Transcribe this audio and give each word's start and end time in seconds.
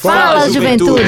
Fala, 0.00 0.48
juventude! 0.48 1.02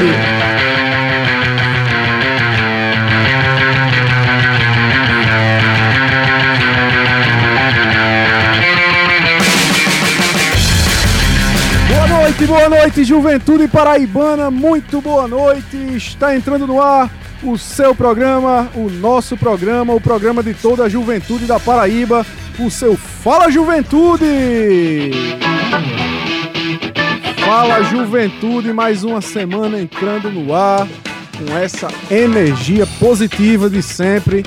Boa 11.87 12.09
noite, 12.09 12.47
boa 12.47 12.69
noite, 12.69 13.05
juventude 13.05 13.69
paraibana, 13.69 14.51
muito 14.51 15.01
boa 15.01 15.29
noite. 15.29 15.77
Está 15.95 16.35
entrando 16.35 16.67
no 16.67 16.83
ar 16.83 17.09
o 17.45 17.57
seu 17.57 17.95
programa, 17.95 18.69
o 18.75 18.91
nosso 18.91 19.37
programa, 19.37 19.95
o 19.95 20.01
programa 20.01 20.43
de 20.43 20.53
toda 20.53 20.85
a 20.85 20.89
juventude 20.89 21.47
da 21.47 21.61
Paraíba, 21.61 22.27
o 22.59 22.69
seu 22.69 22.97
Fala 22.97 23.53
Juventude! 23.53 25.13
Fala 27.51 27.83
Juventude, 27.83 28.73
mais 28.73 29.03
uma 29.03 29.21
semana 29.21 29.81
entrando 29.81 30.31
no 30.31 30.55
ar 30.55 30.87
com 31.37 31.59
essa 31.59 31.89
energia 32.09 32.87
positiva 33.01 33.69
de 33.69 33.83
sempre, 33.83 34.45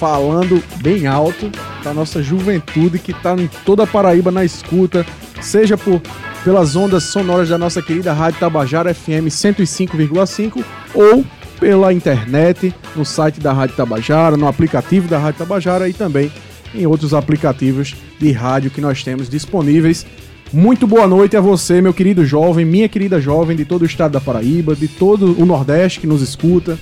falando 0.00 0.60
bem 0.82 1.06
alto 1.06 1.48
para 1.80 1.94
nossa 1.94 2.20
juventude 2.20 2.98
que 2.98 3.12
está 3.12 3.36
em 3.36 3.48
toda 3.64 3.84
a 3.84 3.86
Paraíba 3.86 4.32
na 4.32 4.44
escuta, 4.44 5.06
seja 5.40 5.78
por 5.78 6.02
pelas 6.42 6.74
ondas 6.74 7.04
sonoras 7.04 7.50
da 7.50 7.56
nossa 7.56 7.80
querida 7.80 8.12
Rádio 8.12 8.40
Tabajara 8.40 8.92
FM 8.92 9.28
105,5 9.28 10.64
ou 10.92 11.24
pela 11.60 11.92
internet, 11.92 12.74
no 12.96 13.04
site 13.04 13.38
da 13.38 13.52
Rádio 13.52 13.76
Tabajara, 13.76 14.36
no 14.36 14.48
aplicativo 14.48 15.06
da 15.06 15.20
Rádio 15.20 15.38
Tabajara 15.38 15.88
e 15.88 15.92
também 15.92 16.32
em 16.74 16.84
outros 16.84 17.14
aplicativos 17.14 17.94
de 18.18 18.32
rádio 18.32 18.72
que 18.72 18.80
nós 18.80 19.04
temos 19.04 19.28
disponíveis. 19.28 20.04
Muito 20.54 20.86
boa 20.86 21.08
noite 21.08 21.36
a 21.36 21.40
você, 21.40 21.82
meu 21.82 21.92
querido 21.92 22.24
jovem, 22.24 22.64
minha 22.64 22.88
querida 22.88 23.20
jovem 23.20 23.56
de 23.56 23.64
todo 23.64 23.82
o 23.82 23.86
estado 23.86 24.12
da 24.12 24.20
Paraíba, 24.20 24.76
de 24.76 24.86
todo 24.86 25.36
o 25.36 25.44
Nordeste 25.44 25.98
que 25.98 26.06
nos 26.06 26.22
escuta, 26.22 26.78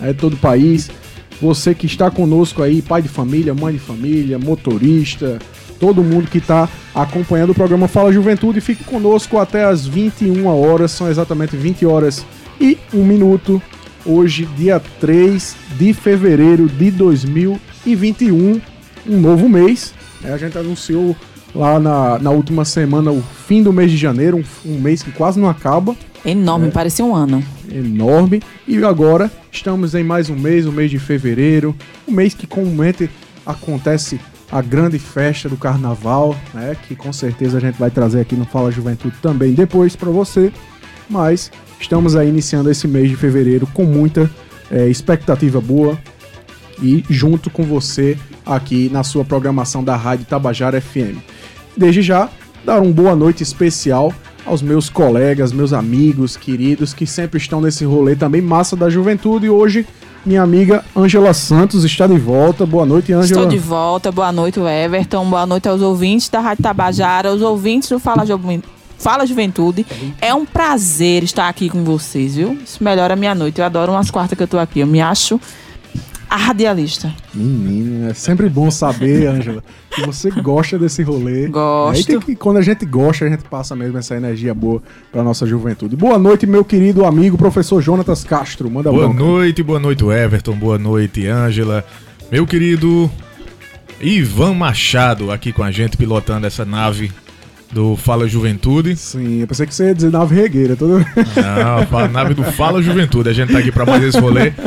é, 0.00 0.14
de 0.14 0.18
todo 0.18 0.32
o 0.32 0.38
país. 0.38 0.90
Você 1.38 1.74
que 1.74 1.84
está 1.84 2.10
conosco 2.10 2.62
aí, 2.62 2.80
pai 2.80 3.02
de 3.02 3.10
família, 3.10 3.52
mãe 3.52 3.74
de 3.74 3.78
família, 3.78 4.38
motorista, 4.38 5.38
todo 5.78 6.02
mundo 6.02 6.30
que 6.30 6.38
está 6.38 6.66
acompanhando 6.94 7.50
o 7.50 7.54
programa 7.54 7.86
Fala 7.88 8.10
Juventude. 8.10 8.58
Fique 8.62 8.84
conosco 8.84 9.36
até 9.36 9.64
as 9.64 9.86
21 9.86 10.46
horas, 10.46 10.90
são 10.90 11.06
exatamente 11.06 11.54
20 11.54 11.84
horas 11.84 12.24
e 12.58 12.78
1 12.90 13.04
minuto. 13.04 13.60
Hoje, 14.06 14.48
dia 14.56 14.80
3 14.98 15.56
de 15.78 15.92
fevereiro 15.92 16.66
de 16.68 16.90
2021, 16.90 18.58
um 19.06 19.20
novo 19.20 19.46
mês. 19.46 19.92
É, 20.24 20.32
a 20.32 20.38
gente 20.38 20.56
anunciou 20.56 21.14
lá 21.54 21.78
na, 21.78 22.18
na 22.18 22.30
última 22.30 22.64
semana 22.64 23.10
o 23.10 23.22
fim 23.22 23.62
do 23.62 23.72
mês 23.72 23.90
de 23.90 23.96
janeiro, 23.96 24.38
um, 24.38 24.70
um 24.70 24.80
mês 24.80 25.02
que 25.02 25.10
quase 25.12 25.38
não 25.38 25.48
acaba. 25.48 25.94
Enorme, 26.24 26.68
é. 26.68 26.70
parece 26.70 27.02
um 27.02 27.14
ano. 27.14 27.42
Enorme. 27.70 28.42
E 28.66 28.82
agora 28.84 29.30
estamos 29.50 29.94
em 29.94 30.04
mais 30.04 30.28
um 30.28 30.36
mês, 30.36 30.66
o 30.66 30.72
mês 30.72 30.90
de 30.90 30.98
fevereiro, 30.98 31.74
um 32.06 32.12
mês 32.12 32.34
que 32.34 32.46
comumente 32.46 33.10
acontece 33.44 34.20
a 34.50 34.60
grande 34.60 34.98
festa 34.98 35.48
do 35.48 35.56
carnaval, 35.56 36.36
né? 36.52 36.76
Que 36.86 36.96
com 36.96 37.12
certeza 37.12 37.58
a 37.58 37.60
gente 37.60 37.78
vai 37.78 37.90
trazer 37.90 38.20
aqui 38.20 38.34
no 38.34 38.44
Fala 38.44 38.70
Juventude 38.70 39.16
também 39.22 39.52
depois 39.52 39.94
para 39.94 40.10
você. 40.10 40.52
Mas 41.08 41.50
estamos 41.80 42.16
aí 42.16 42.28
iniciando 42.28 42.70
esse 42.70 42.86
mês 42.86 43.08
de 43.08 43.16
fevereiro 43.16 43.66
com 43.72 43.84
muita 43.84 44.30
é, 44.70 44.88
expectativa 44.88 45.60
boa 45.60 45.98
e 46.82 47.04
junto 47.08 47.50
com 47.50 47.62
você 47.62 48.16
aqui 48.44 48.88
na 48.90 49.02
sua 49.02 49.24
programação 49.24 49.82
da 49.84 49.96
Rádio 49.96 50.26
Tabajara 50.26 50.80
FM. 50.80 51.18
Desde 51.80 52.02
já, 52.02 52.28
dar 52.62 52.78
uma 52.78 52.92
boa 52.92 53.16
noite 53.16 53.42
especial 53.42 54.12
aos 54.44 54.60
meus 54.60 54.90
colegas, 54.90 55.50
meus 55.50 55.72
amigos, 55.72 56.36
queridos 56.36 56.92
que 56.92 57.06
sempre 57.06 57.38
estão 57.38 57.58
nesse 57.58 57.86
rolê 57.86 58.14
também 58.14 58.42
massa 58.42 58.76
da 58.76 58.90
juventude 58.90 59.46
e 59.46 59.48
hoje 59.48 59.86
minha 60.26 60.42
amiga 60.42 60.84
Ângela 60.94 61.32
Santos 61.32 61.82
está 61.82 62.06
de 62.06 62.18
volta. 62.18 62.66
Boa 62.66 62.84
noite, 62.84 63.14
Ângela. 63.14 63.44
Estou 63.44 63.46
de 63.46 63.56
volta. 63.56 64.12
Boa 64.12 64.30
noite, 64.30 64.60
Everton. 64.60 65.24
Boa 65.30 65.46
noite 65.46 65.70
aos 65.70 65.80
ouvintes 65.80 66.28
da 66.28 66.40
Rádio 66.40 66.64
Tabajara, 66.64 67.30
aos 67.30 67.40
ouvintes 67.40 67.88
do 67.88 67.98
Fala, 67.98 68.26
Ju... 68.26 68.38
Fala 68.98 69.24
Juventude. 69.24 69.86
É 70.20 70.34
um 70.34 70.44
prazer 70.44 71.22
estar 71.22 71.48
aqui 71.48 71.70
com 71.70 71.82
vocês, 71.82 72.36
viu? 72.36 72.58
Isso 72.62 72.84
melhora 72.84 73.14
a 73.14 73.16
minha 73.16 73.34
noite. 73.34 73.58
Eu 73.58 73.64
adoro 73.64 73.92
umas 73.92 74.10
quartas 74.10 74.36
que 74.36 74.42
eu 74.42 74.48
tô 74.48 74.58
aqui. 74.58 74.80
Eu 74.80 74.86
me 74.86 75.00
acho 75.00 75.40
a 76.30 76.36
radialista. 76.36 77.12
Menino, 77.34 78.08
é 78.08 78.14
sempre 78.14 78.48
bom 78.48 78.70
saber, 78.70 79.26
Ângela, 79.28 79.64
que 79.90 80.06
você 80.06 80.30
gosta 80.30 80.78
desse 80.78 81.02
rolê. 81.02 81.48
Gosto. 81.48 81.96
Aí 81.98 82.04
tem 82.04 82.20
que, 82.20 82.36
quando 82.36 82.58
a 82.58 82.62
gente 82.62 82.86
gosta, 82.86 83.24
a 83.24 83.28
gente 83.28 83.42
passa 83.42 83.74
mesmo 83.74 83.98
essa 83.98 84.14
energia 84.14 84.54
boa 84.54 84.80
pra 85.10 85.24
nossa 85.24 85.44
juventude. 85.44 85.96
Boa 85.96 86.20
noite, 86.20 86.46
meu 86.46 86.64
querido 86.64 87.04
amigo 87.04 87.36
professor 87.36 87.82
Jonatas 87.82 88.22
Castro. 88.22 88.70
Manda 88.70 88.92
Boa 88.92 89.08
bronca. 89.08 89.18
noite, 89.18 89.60
boa 89.60 89.80
noite, 89.80 90.04
Everton. 90.04 90.54
Boa 90.54 90.78
noite, 90.78 91.26
Ângela. 91.26 91.84
Meu 92.30 92.46
querido 92.46 93.10
Ivan 94.00 94.54
Machado 94.54 95.32
aqui 95.32 95.52
com 95.52 95.64
a 95.64 95.72
gente, 95.72 95.96
pilotando 95.96 96.46
essa 96.46 96.64
nave 96.64 97.10
do 97.72 97.96
Fala 97.96 98.28
Juventude. 98.28 98.94
Sim, 98.94 99.40
eu 99.40 99.48
pensei 99.48 99.66
que 99.66 99.74
você 99.74 99.86
ia 99.86 99.94
dizer 99.94 100.10
nave 100.10 100.34
regueira. 100.34 100.76
Todo... 100.76 100.98
Não, 100.98 101.98
a 101.98 102.08
nave 102.08 102.34
do 102.34 102.44
Fala 102.44 102.80
Juventude. 102.80 103.28
A 103.28 103.32
gente 103.32 103.52
tá 103.52 103.58
aqui 103.58 103.72
pra 103.72 103.84
mais 103.84 104.02
esse 104.02 104.18
rolê. 104.18 104.52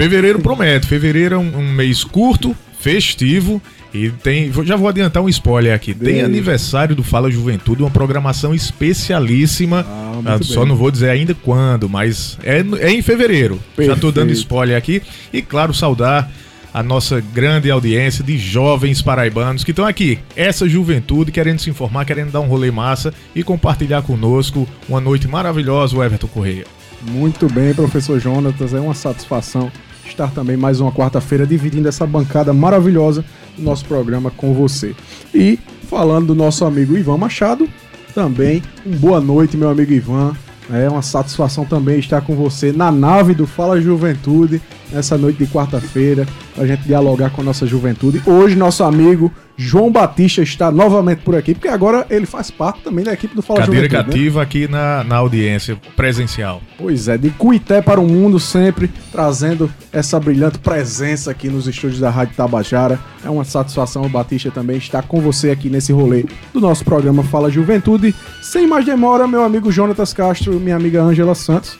Fevereiro 0.00 0.40
promete. 0.40 0.86
Fevereiro 0.86 1.34
é 1.34 1.38
um, 1.38 1.58
um 1.58 1.72
mês 1.74 2.02
curto, 2.02 2.56
festivo. 2.80 3.60
E 3.92 4.08
tem. 4.08 4.50
Já 4.64 4.74
vou 4.74 4.88
adiantar 4.88 5.22
um 5.22 5.28
spoiler 5.28 5.74
aqui. 5.74 5.92
Tem 5.92 6.22
aniversário 6.22 6.96
do 6.96 7.04
Fala 7.04 7.30
Juventude, 7.30 7.82
uma 7.82 7.90
programação 7.90 8.54
especialíssima. 8.54 9.84
Ah, 9.86 10.20
ah, 10.24 10.38
só 10.42 10.64
não 10.64 10.74
vou 10.74 10.90
dizer 10.90 11.10
ainda 11.10 11.34
quando, 11.34 11.86
mas 11.86 12.38
é, 12.42 12.64
é 12.80 12.90
em 12.90 13.02
fevereiro. 13.02 13.60
Perfeito. 13.76 13.94
Já 13.94 14.00
tô 14.00 14.10
dando 14.10 14.32
spoiler 14.32 14.74
aqui. 14.74 15.02
E 15.30 15.42
claro, 15.42 15.74
saudar 15.74 16.30
a 16.72 16.82
nossa 16.82 17.20
grande 17.20 17.70
audiência 17.70 18.24
de 18.24 18.38
jovens 18.38 19.02
paraibanos 19.02 19.64
que 19.64 19.72
estão 19.72 19.84
aqui, 19.84 20.18
essa 20.34 20.66
juventude 20.66 21.30
querendo 21.30 21.58
se 21.58 21.68
informar, 21.68 22.06
querendo 22.06 22.30
dar 22.30 22.40
um 22.40 22.46
rolê 22.46 22.70
massa 22.70 23.12
e 23.34 23.42
compartilhar 23.42 24.00
conosco 24.00 24.66
uma 24.88 25.00
noite 25.00 25.28
maravilhosa, 25.28 25.94
o 25.94 26.02
Everton 26.02 26.28
Correia. 26.28 26.64
Muito 27.02 27.52
bem, 27.52 27.74
professor 27.74 28.18
Jonatas, 28.18 28.72
é 28.72 28.80
uma 28.80 28.94
satisfação 28.94 29.70
estar 30.10 30.30
também 30.32 30.56
mais 30.56 30.80
uma 30.80 30.92
quarta-feira 30.92 31.46
dividindo 31.46 31.88
essa 31.88 32.06
bancada 32.06 32.52
maravilhosa 32.52 33.24
do 33.56 33.62
nosso 33.62 33.84
programa 33.84 34.30
com 34.30 34.52
você. 34.52 34.94
E 35.34 35.58
falando 35.88 36.28
do 36.28 36.34
nosso 36.34 36.64
amigo 36.64 36.96
Ivan 36.96 37.16
Machado, 37.16 37.68
também 38.14 38.62
um 38.84 38.90
boa 38.96 39.20
noite, 39.20 39.56
meu 39.56 39.70
amigo 39.70 39.92
Ivan. 39.92 40.34
É 40.72 40.88
uma 40.88 41.02
satisfação 41.02 41.64
também 41.64 41.98
estar 41.98 42.20
com 42.20 42.36
você 42.36 42.70
na 42.70 42.92
nave 42.92 43.34
do 43.34 43.44
Fala 43.44 43.80
Juventude, 43.80 44.62
nessa 44.92 45.18
noite 45.18 45.44
de 45.44 45.50
quarta-feira, 45.50 46.26
para 46.54 46.62
a 46.62 46.66
gente 46.66 46.82
dialogar 46.82 47.30
com 47.30 47.40
a 47.40 47.44
nossa 47.44 47.66
juventude. 47.66 48.22
Hoje, 48.24 48.54
nosso 48.54 48.84
amigo 48.84 49.32
João 49.62 49.92
Batista 49.92 50.40
está 50.40 50.70
novamente 50.70 51.18
por 51.18 51.36
aqui, 51.36 51.52
porque 51.52 51.68
agora 51.68 52.06
ele 52.08 52.24
faz 52.24 52.50
parte 52.50 52.80
também 52.80 53.04
da 53.04 53.12
equipe 53.12 53.34
do 53.34 53.42
Fala 53.42 53.60
Cadeira 53.60 53.86
Juventude. 53.86 54.04
Cadeira 54.04 54.18
cativa 54.18 54.38
né? 54.38 54.42
aqui 54.42 54.66
na, 54.66 55.04
na 55.04 55.16
audiência 55.16 55.76
presencial. 55.94 56.62
Pois 56.78 57.08
é, 57.08 57.18
de 57.18 57.28
Cuité 57.28 57.82
para 57.82 58.00
o 58.00 58.08
mundo 58.08 58.40
sempre, 58.40 58.90
trazendo 59.12 59.70
essa 59.92 60.18
brilhante 60.18 60.58
presença 60.58 61.30
aqui 61.30 61.50
nos 61.50 61.68
estúdios 61.68 62.00
da 62.00 62.08
Rádio 62.08 62.34
Tabajara. 62.36 62.98
É 63.22 63.28
uma 63.28 63.44
satisfação 63.44 64.02
o 64.02 64.08
Batista 64.08 64.50
também 64.50 64.78
estar 64.78 65.02
com 65.02 65.20
você 65.20 65.50
aqui 65.50 65.68
nesse 65.68 65.92
rolê 65.92 66.24
do 66.54 66.60
nosso 66.60 66.82
programa 66.82 67.22
Fala 67.22 67.50
Juventude. 67.50 68.14
Sem 68.40 68.66
mais 68.66 68.86
demora, 68.86 69.28
meu 69.28 69.44
amigo 69.44 69.70
Jonatas 69.70 70.14
Castro, 70.14 70.58
minha 70.58 70.76
amiga 70.76 71.02
Ângela 71.02 71.34
Santos. 71.34 71.76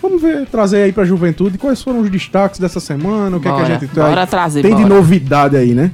Vamos 0.00 0.22
ver, 0.22 0.46
trazer 0.46 0.84
aí 0.84 0.92
pra 0.92 1.04
juventude 1.04 1.58
quais 1.58 1.82
foram 1.82 2.00
os 2.00 2.08
destaques 2.08 2.58
dessa 2.58 2.80
semana, 2.80 3.36
o 3.36 3.40
que, 3.40 3.48
bora, 3.48 3.62
é 3.62 3.66
que 3.66 3.72
a 3.72 3.78
gente 3.80 3.94
bora 3.94 4.26
trazer, 4.26 4.62
tem 4.62 4.70
bora. 4.70 4.84
de 4.84 4.88
novidade 4.88 5.56
aí, 5.56 5.74
né? 5.74 5.90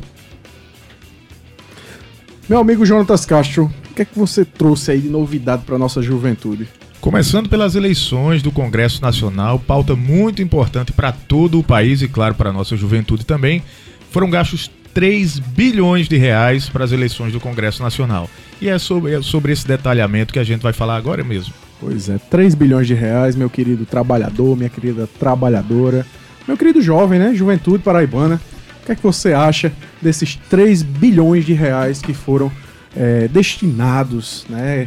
Meu 2.46 2.58
amigo 2.58 2.84
Jonatas 2.84 3.24
Castro, 3.24 3.72
o 3.90 3.94
que 3.94 4.02
é 4.02 4.04
que 4.04 4.18
você 4.18 4.44
trouxe 4.44 4.90
aí 4.90 5.00
de 5.00 5.08
novidade 5.08 5.62
para 5.64 5.78
nossa 5.78 6.02
juventude? 6.02 6.68
Começando 7.00 7.48
pelas 7.48 7.74
eleições 7.74 8.42
do 8.42 8.52
Congresso 8.52 9.00
Nacional, 9.00 9.58
pauta 9.58 9.96
muito 9.96 10.42
importante 10.42 10.92
para 10.92 11.10
todo 11.10 11.58
o 11.58 11.64
país 11.64 12.02
e, 12.02 12.08
claro, 12.08 12.34
para 12.34 12.50
a 12.50 12.52
nossa 12.52 12.76
juventude 12.76 13.24
também, 13.24 13.62
foram 14.10 14.28
gastos 14.28 14.70
3 14.92 15.38
bilhões 15.38 16.06
de 16.06 16.18
reais 16.18 16.68
para 16.68 16.84
as 16.84 16.92
eleições 16.92 17.32
do 17.32 17.40
Congresso 17.40 17.82
Nacional. 17.82 18.28
E 18.60 18.68
é 18.68 18.78
sobre, 18.78 19.14
é 19.14 19.22
sobre 19.22 19.50
esse 19.50 19.66
detalhamento 19.66 20.30
que 20.30 20.38
a 20.38 20.44
gente 20.44 20.60
vai 20.60 20.74
falar 20.74 20.96
agora 20.96 21.24
mesmo. 21.24 21.54
Pois 21.80 22.10
é, 22.10 22.18
3 22.18 22.54
bilhões 22.54 22.86
de 22.86 22.92
reais, 22.92 23.34
meu 23.34 23.48
querido 23.48 23.86
trabalhador, 23.86 24.54
minha 24.54 24.68
querida 24.68 25.08
trabalhadora, 25.18 26.06
meu 26.46 26.58
querido 26.58 26.82
jovem, 26.82 27.18
né? 27.18 27.34
Juventude 27.34 27.82
paraibana. 27.82 28.38
O 28.84 28.86
que 28.86 28.92
é 28.92 28.94
que 28.94 29.02
você 29.02 29.32
acha 29.32 29.72
desses 30.02 30.36
3 30.50 30.82
bilhões 30.82 31.46
de 31.46 31.54
reais 31.54 32.02
que 32.02 32.12
foram 32.12 32.52
é, 32.94 33.26
destinados, 33.28 34.44
né? 34.46 34.86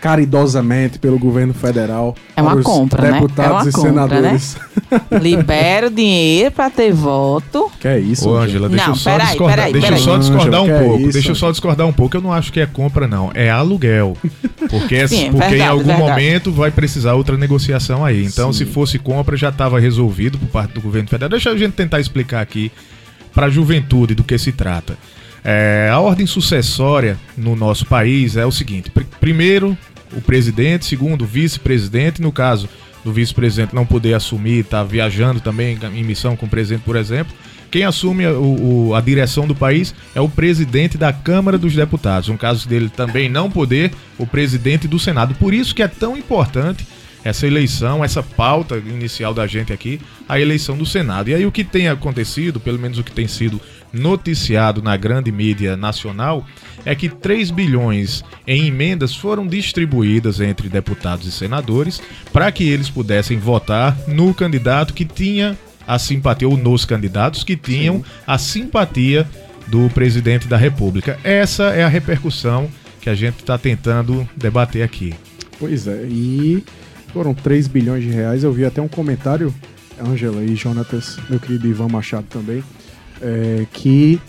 caridosamente 0.00 0.98
pelo 0.98 1.18
governo 1.18 1.52
federal. 1.52 2.14
É 2.36 2.42
uma 2.42 2.54
para 2.54 2.62
compra, 2.62 3.02
né? 3.02 3.12
deputados 3.14 3.50
É 3.50 3.54
uma 3.54 3.68
e 3.68 3.72
compra, 3.72 3.90
senadores. 3.90 4.56
Libera 5.20 5.88
o 5.88 5.90
dinheiro 5.90 6.52
pra 6.52 6.70
ter 6.70 6.92
voto. 6.92 7.70
Que 7.80 7.88
é 7.88 7.98
isso, 7.98 8.28
Ô, 8.28 8.36
Ângela? 8.36 8.66
Ângela, 8.66 8.68
deixa 8.68 8.84
Não, 8.86 8.92
eu 8.92 8.96
só 8.96 9.10
peraí, 9.10 9.26
discordar, 9.26 9.56
peraí, 9.56 9.72
deixa 9.72 9.86
eu 9.86 9.90
peraí. 9.90 10.04
só 10.04 10.18
discordar 10.18 10.62
um 10.62 10.70
é 10.70 10.78
pouco. 10.84 11.00
isso, 11.00 11.12
deixa 11.12 11.30
eu 11.30 11.34
só 11.34 11.50
discordar 11.50 11.86
um 11.86 11.92
pouco. 11.92 12.16
Eu 12.16 12.20
não 12.20 12.32
acho 12.32 12.52
que 12.52 12.60
é 12.60 12.66
compra, 12.66 13.08
não. 13.08 13.30
É 13.34 13.50
aluguel. 13.50 14.16
Porque, 14.70 14.94
é- 14.94 15.06
Sim, 15.08 15.26
é 15.26 15.30
porque 15.30 15.46
em 15.46 15.50
verdade, 15.50 15.70
algum 15.70 15.84
verdade. 15.84 16.10
momento 16.10 16.52
vai 16.52 16.70
precisar 16.70 17.14
outra 17.14 17.36
negociação 17.36 18.04
aí. 18.04 18.24
Então, 18.24 18.52
Sim. 18.52 18.64
se 18.64 18.70
fosse 18.70 18.98
compra, 18.98 19.36
já 19.36 19.48
estava 19.48 19.80
resolvido 19.80 20.38
por 20.38 20.48
parte 20.48 20.74
do 20.74 20.80
governo 20.80 21.08
federal. 21.08 21.28
Deixa 21.28 21.50
a 21.50 21.56
gente 21.56 21.72
tentar 21.72 21.98
explicar 22.00 22.40
aqui 22.40 22.70
para 23.38 23.46
a 23.46 23.50
juventude 23.50 24.16
do 24.16 24.24
que 24.24 24.36
se 24.36 24.50
trata. 24.50 24.98
É, 25.44 25.88
a 25.92 26.00
ordem 26.00 26.26
sucessória 26.26 27.16
no 27.36 27.54
nosso 27.54 27.86
país 27.86 28.36
é 28.36 28.44
o 28.44 28.50
seguinte: 28.50 28.90
pr- 28.90 29.04
primeiro, 29.20 29.78
o 30.12 30.20
presidente, 30.20 30.84
segundo, 30.86 31.22
o 31.22 31.24
vice-presidente. 31.24 32.20
No 32.20 32.32
caso 32.32 32.68
do 33.04 33.12
vice-presidente 33.12 33.72
não 33.76 33.86
poder 33.86 34.14
assumir, 34.14 34.64
tá 34.64 34.82
viajando 34.82 35.38
também 35.38 35.78
em 35.94 36.02
missão 36.02 36.34
com 36.36 36.46
o 36.46 36.48
presidente, 36.48 36.82
por 36.82 36.96
exemplo. 36.96 37.32
Quem 37.70 37.84
assume 37.84 38.26
o- 38.26 38.92
a 38.96 39.00
direção 39.00 39.46
do 39.46 39.54
país 39.54 39.94
é 40.16 40.20
o 40.20 40.28
presidente 40.28 40.98
da 40.98 41.12
Câmara 41.12 41.56
dos 41.56 41.76
Deputados. 41.76 42.28
No 42.28 42.36
caso 42.36 42.68
dele 42.68 42.88
também 42.88 43.28
não 43.28 43.48
poder, 43.48 43.92
o 44.18 44.26
presidente 44.26 44.88
do 44.88 44.98
Senado. 44.98 45.36
Por 45.36 45.54
isso 45.54 45.72
que 45.76 45.82
é 45.84 45.86
tão 45.86 46.16
importante 46.16 46.84
essa 47.28 47.46
eleição, 47.46 48.04
essa 48.04 48.22
pauta 48.22 48.76
inicial 48.76 49.34
da 49.34 49.46
gente 49.46 49.72
aqui, 49.72 50.00
a 50.28 50.40
eleição 50.40 50.76
do 50.76 50.86
Senado. 50.86 51.28
E 51.28 51.34
aí 51.34 51.46
o 51.46 51.52
que 51.52 51.62
tem 51.62 51.88
acontecido, 51.88 52.58
pelo 52.58 52.78
menos 52.78 52.98
o 52.98 53.04
que 53.04 53.12
tem 53.12 53.28
sido 53.28 53.60
noticiado 53.92 54.82
na 54.82 54.96
grande 54.96 55.30
mídia 55.30 55.76
nacional, 55.76 56.46
é 56.84 56.94
que 56.94 57.08
3 57.08 57.50
bilhões 57.50 58.24
em 58.46 58.66
emendas 58.66 59.14
foram 59.14 59.46
distribuídas 59.46 60.40
entre 60.40 60.68
deputados 60.68 61.26
e 61.26 61.32
senadores 61.32 62.00
para 62.32 62.50
que 62.50 62.68
eles 62.68 62.88
pudessem 62.90 63.38
votar 63.38 63.96
no 64.06 64.32
candidato 64.34 64.94
que 64.94 65.04
tinha 65.04 65.56
a 65.86 65.98
simpatia, 65.98 66.48
ou 66.48 66.56
nos 66.56 66.84
candidatos 66.84 67.42
que 67.42 67.56
tinham 67.56 68.04
a 68.26 68.36
simpatia 68.36 69.26
do 69.66 69.88
presidente 69.90 70.46
da 70.46 70.56
República. 70.56 71.18
Essa 71.24 71.64
é 71.74 71.82
a 71.82 71.88
repercussão 71.88 72.70
que 73.00 73.08
a 73.08 73.14
gente 73.14 73.38
está 73.38 73.56
tentando 73.56 74.28
debater 74.36 74.82
aqui. 74.82 75.14
Pois 75.58 75.86
é, 75.86 76.04
e 76.04 76.62
foram 77.12 77.34
3 77.34 77.66
bilhões 77.68 78.02
de 78.04 78.10
reais. 78.10 78.44
Eu 78.44 78.52
vi 78.52 78.64
até 78.64 78.80
um 78.80 78.88
comentário, 78.88 79.52
Ângela 80.00 80.42
e 80.42 80.54
Jonatas, 80.54 81.18
meu 81.28 81.40
querido 81.40 81.66
Ivan 81.66 81.88
Machado 81.88 82.26
também, 82.28 82.62
é, 83.20 83.66
que 83.72 84.20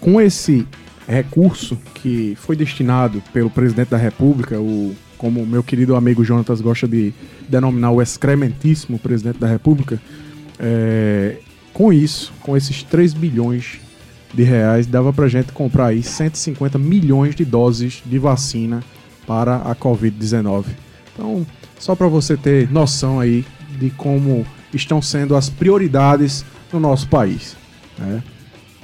com 0.00 0.20
esse 0.20 0.66
recurso 1.06 1.76
que 1.94 2.36
foi 2.36 2.56
destinado 2.56 3.22
pelo 3.32 3.50
presidente 3.50 3.88
da 3.88 3.96
República, 3.96 4.60
o 4.60 4.94
como 5.22 5.46
meu 5.46 5.62
querido 5.62 5.94
amigo 5.94 6.24
Jonatas 6.24 6.60
gosta 6.60 6.88
de 6.88 7.14
denominar 7.48 7.92
o 7.92 8.02
excrementíssimo 8.02 8.98
presidente 8.98 9.38
da 9.38 9.46
República, 9.46 10.00
é, 10.58 11.36
com 11.72 11.92
isso, 11.92 12.32
com 12.40 12.56
esses 12.56 12.82
3 12.82 13.14
bilhões 13.14 13.78
de 14.34 14.42
reais, 14.42 14.84
dava 14.84 15.12
pra 15.12 15.28
gente 15.28 15.52
comprar 15.52 15.86
aí 15.86 16.02
150 16.02 16.76
milhões 16.76 17.36
de 17.36 17.44
doses 17.44 18.02
de 18.04 18.18
vacina 18.18 18.82
para 19.24 19.56
a 19.58 19.76
Covid-19. 19.76 20.64
Então, 21.12 21.46
só 21.78 21.94
para 21.94 22.08
você 22.08 22.36
ter 22.36 22.70
noção 22.70 23.20
aí 23.20 23.44
de 23.78 23.90
como 23.90 24.46
estão 24.72 25.02
sendo 25.02 25.36
as 25.36 25.48
prioridades 25.48 26.44
no 26.72 26.80
nosso 26.80 27.08
país. 27.08 27.56
né? 27.98 28.22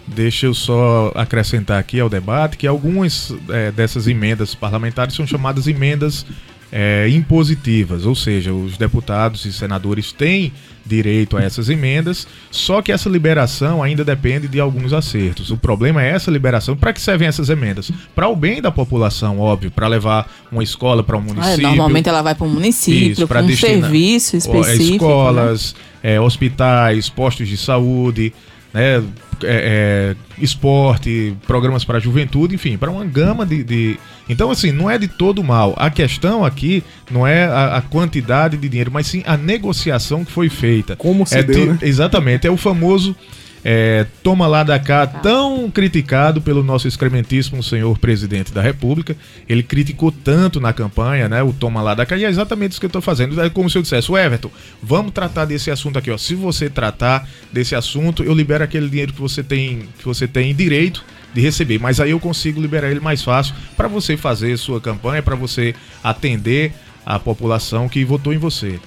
Deixa 0.06 0.46
eu 0.46 0.54
só 0.54 1.12
acrescentar 1.14 1.78
aqui 1.78 2.00
ao 2.00 2.08
debate 2.08 2.56
que 2.56 2.66
algumas 2.66 3.34
eh, 3.50 3.70
dessas 3.70 4.06
emendas 4.06 4.54
parlamentares 4.54 5.14
são 5.14 5.26
chamadas 5.26 5.66
emendas 5.66 6.24
eh, 6.72 7.08
impositivas, 7.10 8.04
ou 8.04 8.14
seja, 8.14 8.52
os 8.52 8.76
deputados 8.76 9.44
e 9.44 9.52
senadores 9.52 10.12
têm 10.12 10.52
direito 10.84 11.36
a 11.36 11.42
essas 11.42 11.68
emendas, 11.68 12.26
só 12.50 12.80
que 12.80 12.90
essa 12.90 13.08
liberação 13.10 13.82
ainda 13.82 14.02
depende 14.04 14.48
de 14.48 14.58
alguns 14.58 14.92
acertos. 14.94 15.50
O 15.50 15.56
problema 15.58 16.02
é 16.02 16.08
essa 16.10 16.30
liberação. 16.30 16.74
Para 16.76 16.92
que 16.94 17.00
servem 17.00 17.28
essas 17.28 17.50
emendas? 17.50 17.90
Para 18.14 18.26
o 18.28 18.34
bem 18.34 18.62
da 18.62 18.70
população, 18.70 19.38
óbvio, 19.38 19.70
para 19.70 19.86
levar 19.86 20.30
uma 20.50 20.62
escola 20.62 21.02
para 21.02 21.16
um 21.16 21.20
Ah, 21.20 21.22
município. 21.24 21.62
normalmente 21.68 22.08
ela 22.08 22.22
vai 22.22 22.34
para 22.34 22.46
Isso, 22.46 22.54
município, 22.54 23.28
para 23.28 23.42
um 23.42 23.46
destinar- 23.46 23.80
serviço 23.82 24.36
Ó, 24.36 24.38
específico. 24.38 24.88
né? 24.88 24.92
escolas, 24.94 25.74
é, 26.02 26.18
hospitais, 26.20 27.08
postos 27.10 27.48
de 27.48 27.56
saúde, 27.58 28.32
né, 28.72 28.96
é, 28.96 29.04
é, 29.44 30.16
esporte, 30.42 31.36
programas 31.46 31.84
para 31.84 31.98
a 31.98 32.00
juventude, 32.00 32.54
enfim, 32.54 32.76
para 32.78 32.90
uma 32.90 33.04
gama 33.04 33.44
de, 33.46 33.62
de- 33.62 33.98
Então, 34.28 34.50
assim, 34.50 34.72
não 34.72 34.90
é 34.90 34.98
de 34.98 35.08
todo 35.08 35.42
mal. 35.42 35.74
A 35.76 35.90
questão 35.90 36.44
aqui 36.44 36.82
não 37.10 37.26
é 37.26 37.44
a, 37.44 37.76
a 37.76 37.80
quantidade 37.80 38.56
de 38.56 38.68
dinheiro, 38.68 38.90
mas 38.92 39.06
sim 39.06 39.22
a 39.26 39.36
negociação 39.36 40.24
que 40.24 40.32
foi 40.32 40.48
feita. 40.48 40.96
Como 40.96 41.26
se 41.26 41.38
É 41.38 41.42
deu, 41.42 41.66
né? 41.74 41.78
Exatamente, 41.82 42.46
é 42.46 42.50
o 42.50 42.56
famoso 42.56 43.16
é, 43.64 44.06
toma 44.22 44.46
lá 44.46 44.62
da 44.62 44.78
cá, 44.78 45.06
tão 45.06 45.70
criticado 45.70 46.40
pelo 46.40 46.62
nosso 46.62 46.86
excrementíssimo 46.86 47.62
senhor 47.62 47.98
presidente 47.98 48.52
da 48.52 48.62
República. 48.62 49.16
Ele 49.48 49.62
criticou 49.62 50.12
tanto 50.12 50.60
na 50.60 50.72
campanha, 50.72 51.28
né? 51.28 51.42
O 51.42 51.52
toma 51.52 51.82
lá 51.82 51.94
da 51.94 52.06
cá, 52.06 52.16
e 52.16 52.24
é 52.24 52.28
exatamente 52.28 52.72
isso 52.72 52.80
que 52.80 52.86
eu 52.86 52.90
tô 52.90 53.00
fazendo. 53.00 53.40
É 53.40 53.50
como 53.50 53.68
se 53.68 53.76
eu 53.76 53.82
dissesse, 53.82 54.10
o 54.10 54.16
Everton, 54.16 54.50
vamos 54.82 55.12
tratar 55.12 55.44
desse 55.44 55.70
assunto 55.70 55.98
aqui, 55.98 56.10
ó. 56.10 56.18
Se 56.18 56.34
você 56.34 56.70
tratar 56.70 57.28
desse 57.52 57.74
assunto, 57.74 58.22
eu 58.22 58.34
libero 58.34 58.64
aquele 58.64 58.88
dinheiro 58.88 59.12
que 59.12 59.20
você 59.20 59.42
tem, 59.42 59.88
que 59.98 60.04
você 60.04 60.26
tem 60.26 60.54
direito 60.54 61.04
de 61.34 61.40
receber, 61.40 61.78
mas 61.78 62.00
aí 62.00 62.10
eu 62.10 62.20
consigo 62.20 62.60
liberar 62.60 62.90
ele 62.90 63.00
mais 63.00 63.22
fácil 63.22 63.54
para 63.76 63.88
você 63.88 64.16
fazer 64.16 64.56
sua 64.56 64.80
campanha, 64.80 65.22
para 65.22 65.36
você 65.36 65.74
atender 66.02 66.72
a 67.04 67.18
população 67.18 67.88
que 67.88 68.04
votou 68.04 68.32
em 68.32 68.38
você. 68.38 68.78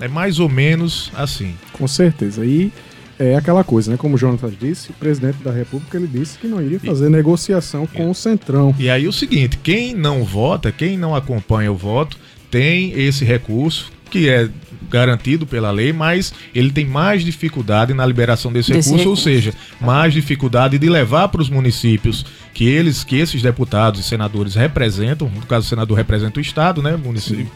É 0.00 0.08
mais 0.08 0.38
ou 0.38 0.48
menos 0.48 1.10
assim. 1.14 1.54
Com 1.72 1.88
certeza. 1.88 2.44
E 2.44 2.70
é 3.18 3.34
aquela 3.34 3.64
coisa, 3.64 3.90
né? 3.90 3.96
Como 3.96 4.14
o 4.14 4.18
Jonatas 4.18 4.52
disse, 4.58 4.90
o 4.90 4.94
presidente 4.94 5.38
da 5.42 5.50
República 5.50 5.96
ele 5.96 6.06
disse 6.06 6.38
que 6.38 6.46
não 6.46 6.62
iria 6.62 6.78
fazer 6.78 7.08
negociação 7.08 7.86
com 7.86 8.10
o 8.10 8.14
Centrão. 8.14 8.74
E 8.78 8.90
aí 8.90 9.08
o 9.08 9.12
seguinte, 9.12 9.58
quem 9.62 9.94
não 9.94 10.22
vota, 10.22 10.70
quem 10.70 10.98
não 10.98 11.14
acompanha 11.14 11.72
o 11.72 11.76
voto, 11.76 12.18
tem 12.50 12.92
esse 12.92 13.24
recurso 13.24 13.90
que 14.10 14.28
é 14.28 14.48
garantido 14.88 15.46
pela 15.46 15.70
lei, 15.70 15.92
mas 15.92 16.32
ele 16.54 16.70
tem 16.70 16.86
mais 16.86 17.24
dificuldade 17.24 17.92
na 17.92 18.06
liberação 18.06 18.52
desse, 18.52 18.72
Desse 18.72 18.90
recurso, 18.90 19.08
ou 19.08 19.14
recurso. 19.14 19.22
seja, 19.24 19.52
mais 19.80 20.12
dificuldade 20.14 20.78
de 20.78 20.88
levar 20.88 21.28
para 21.28 21.42
os 21.42 21.50
municípios 21.50 22.24
que 22.54 22.68
eles, 22.68 23.04
que 23.04 23.16
esses 23.16 23.42
deputados 23.42 24.00
e 24.00 24.02
senadores 24.02 24.54
representam, 24.54 25.28
no 25.28 25.44
caso 25.46 25.66
o 25.66 25.68
senador 25.68 25.96
representa 25.96 26.38
o 26.38 26.40
estado, 26.40 26.82
né, 26.82 26.96
município. 26.96 27.50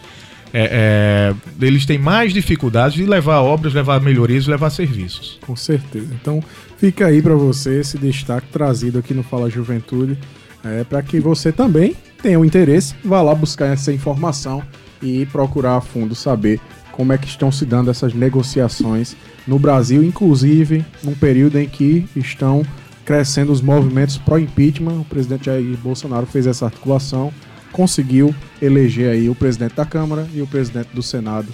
É, 0.52 1.34
é, 1.60 1.64
eles 1.64 1.86
têm 1.86 1.96
mais 1.98 2.32
dificuldade 2.32 2.96
de 2.96 3.06
levar 3.06 3.40
obras, 3.40 3.72
levar 3.72 4.00
melhorias, 4.00 4.48
levar 4.48 4.70
serviços. 4.70 5.38
Com 5.46 5.54
certeza. 5.54 6.12
Então, 6.20 6.42
fica 6.76 7.06
aí 7.06 7.22
para 7.22 7.34
você 7.34 7.78
esse 7.78 7.96
destaque 7.96 8.48
trazido 8.48 8.98
aqui 8.98 9.14
no 9.14 9.22
Fala 9.22 9.48
Juventude, 9.48 10.18
é, 10.64 10.82
para 10.82 11.02
que 11.02 11.20
você 11.20 11.52
também 11.52 11.94
tenha 12.20 12.38
o 12.38 12.44
interesse, 12.44 12.94
vá 13.04 13.22
lá 13.22 13.34
buscar 13.34 13.66
essa 13.66 13.92
informação 13.92 14.62
e 15.02 15.26
procurar 15.26 15.76
a 15.76 15.80
fundo 15.80 16.14
saber 16.14 16.60
como 16.92 17.12
é 17.12 17.18
que 17.18 17.26
estão 17.26 17.50
se 17.50 17.64
dando 17.64 17.90
essas 17.90 18.12
negociações 18.12 19.16
no 19.46 19.58
Brasil, 19.58 20.04
inclusive 20.04 20.84
num 21.02 21.14
período 21.14 21.58
em 21.58 21.68
que 21.68 22.06
estão 22.14 22.62
crescendo 23.04 23.52
os 23.52 23.60
movimentos 23.60 24.18
pró-impeachment. 24.18 25.00
O 25.00 25.04
presidente 25.04 25.46
Jair 25.46 25.76
Bolsonaro 25.78 26.26
fez 26.26 26.46
essa 26.46 26.66
articulação, 26.66 27.32
conseguiu 27.72 28.34
eleger 28.60 29.10
aí 29.10 29.28
o 29.28 29.34
presidente 29.34 29.74
da 29.74 29.84
Câmara 29.86 30.28
e 30.34 30.42
o 30.42 30.46
presidente 30.46 30.88
do 30.92 31.02
Senado. 31.02 31.48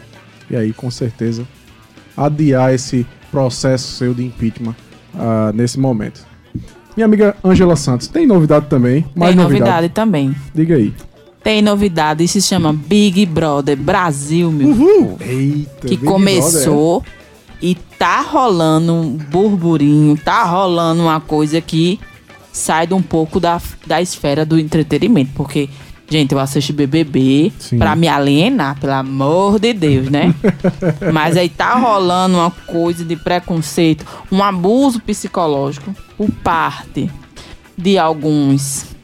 E 0.51 0.57
aí, 0.57 0.73
com 0.73 0.91
certeza, 0.91 1.47
adiar 2.17 2.75
esse 2.75 3.07
processo 3.31 3.93
seu 3.93 4.15
de 4.15 4.25
impeachment 4.25 4.75
ah, 5.15 5.53
nesse 5.55 5.79
momento. 5.79 6.27
Minha 6.97 7.05
amiga 7.05 7.37
Angela 7.45 7.77
Santos, 7.77 8.09
tem 8.09 8.27
novidade 8.27 8.67
também? 8.67 9.05
Mais 9.15 9.35
Tem 9.35 9.45
novidade. 9.45 9.71
novidade 9.71 9.89
também. 9.91 10.35
Diga 10.55 10.77
aí. 10.77 10.95
Tem 11.47 11.63
novidade 11.63 12.25
e 12.25 12.27
se 12.27 12.43
chama 12.43 12.73
Big 12.73 13.25
Brother 13.25 13.77
Brasil, 13.77 14.51
meu. 14.51 14.75
povo. 14.75 15.17
Eita, 15.21 15.87
que 15.87 15.97
Big 15.97 16.05
começou 16.05 17.05
e 17.63 17.77
tá 17.77 18.21
rolando 18.21 18.93
um 18.93 19.11
burburinho, 19.17 20.19
tá 20.19 20.43
rolando 20.43 21.03
uma 21.03 21.21
coisa 21.21 21.61
que 21.61 22.01
sai 22.53 22.89
de 22.89 22.95
um 22.95 23.01
pouco 23.01 23.39
da, 23.39 23.63
da 23.87 24.03
esfera 24.03 24.45
do 24.45 24.59
entretenimento, 24.59 25.31
porque 25.37 25.69
gente, 26.11 26.33
eu 26.33 26.41
assisto 26.41 26.73
BBB 26.73 27.53
Sim. 27.61 27.79
pra 27.79 27.95
me 27.95 28.09
alienar, 28.09 28.81
pelo 28.81 28.95
amor 28.95 29.61
de 29.61 29.73
Deus, 29.73 30.11
né? 30.11 30.35
Mas 31.15 31.37
aí 31.37 31.49
tá 31.49 31.77
rolando 31.77 32.39
uma 32.39 32.51
coisa 32.51 33.05
de 33.05 33.15
preconceito, 33.15 34.05
um 34.33 34.43
abuso 34.43 35.01
psicológico 35.01 35.95
por 36.19 36.29
parte 36.43 37.09
de 37.79 37.97
alguns 37.97 38.96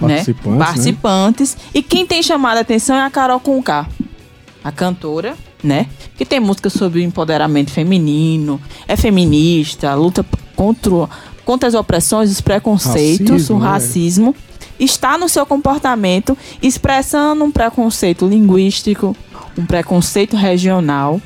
né? 0.00 0.16
Participantes, 0.16 0.58
né? 0.58 0.64
participantes. 0.64 1.56
E 1.74 1.82
quem 1.82 2.06
tem 2.06 2.22
chamado 2.22 2.58
a 2.58 2.60
atenção 2.60 2.96
é 2.96 3.02
a 3.02 3.10
Carol 3.10 3.40
Conká, 3.40 3.88
a 4.62 4.70
cantora, 4.70 5.36
né? 5.62 5.86
Que 6.16 6.24
tem 6.24 6.40
música 6.40 6.70
sobre 6.70 7.00
o 7.00 7.02
empoderamento 7.02 7.70
feminino, 7.70 8.60
é 8.86 8.96
feminista, 8.96 9.94
luta 9.94 10.24
contra, 10.54 11.08
contra 11.44 11.68
as 11.68 11.74
opressões, 11.74 12.30
os 12.30 12.40
preconceitos, 12.40 13.30
Racismo, 13.30 13.56
o 13.56 13.60
né? 13.60 13.66
racismo. 13.66 14.34
está 14.78 15.18
no 15.18 15.28
seu 15.28 15.44
comportamento 15.44 16.36
expressando 16.62 17.44
um 17.44 17.50
preconceito 17.50 18.26
linguístico, 18.26 19.16
um 19.56 19.66
preconceito 19.66 20.36
regional 20.36 21.20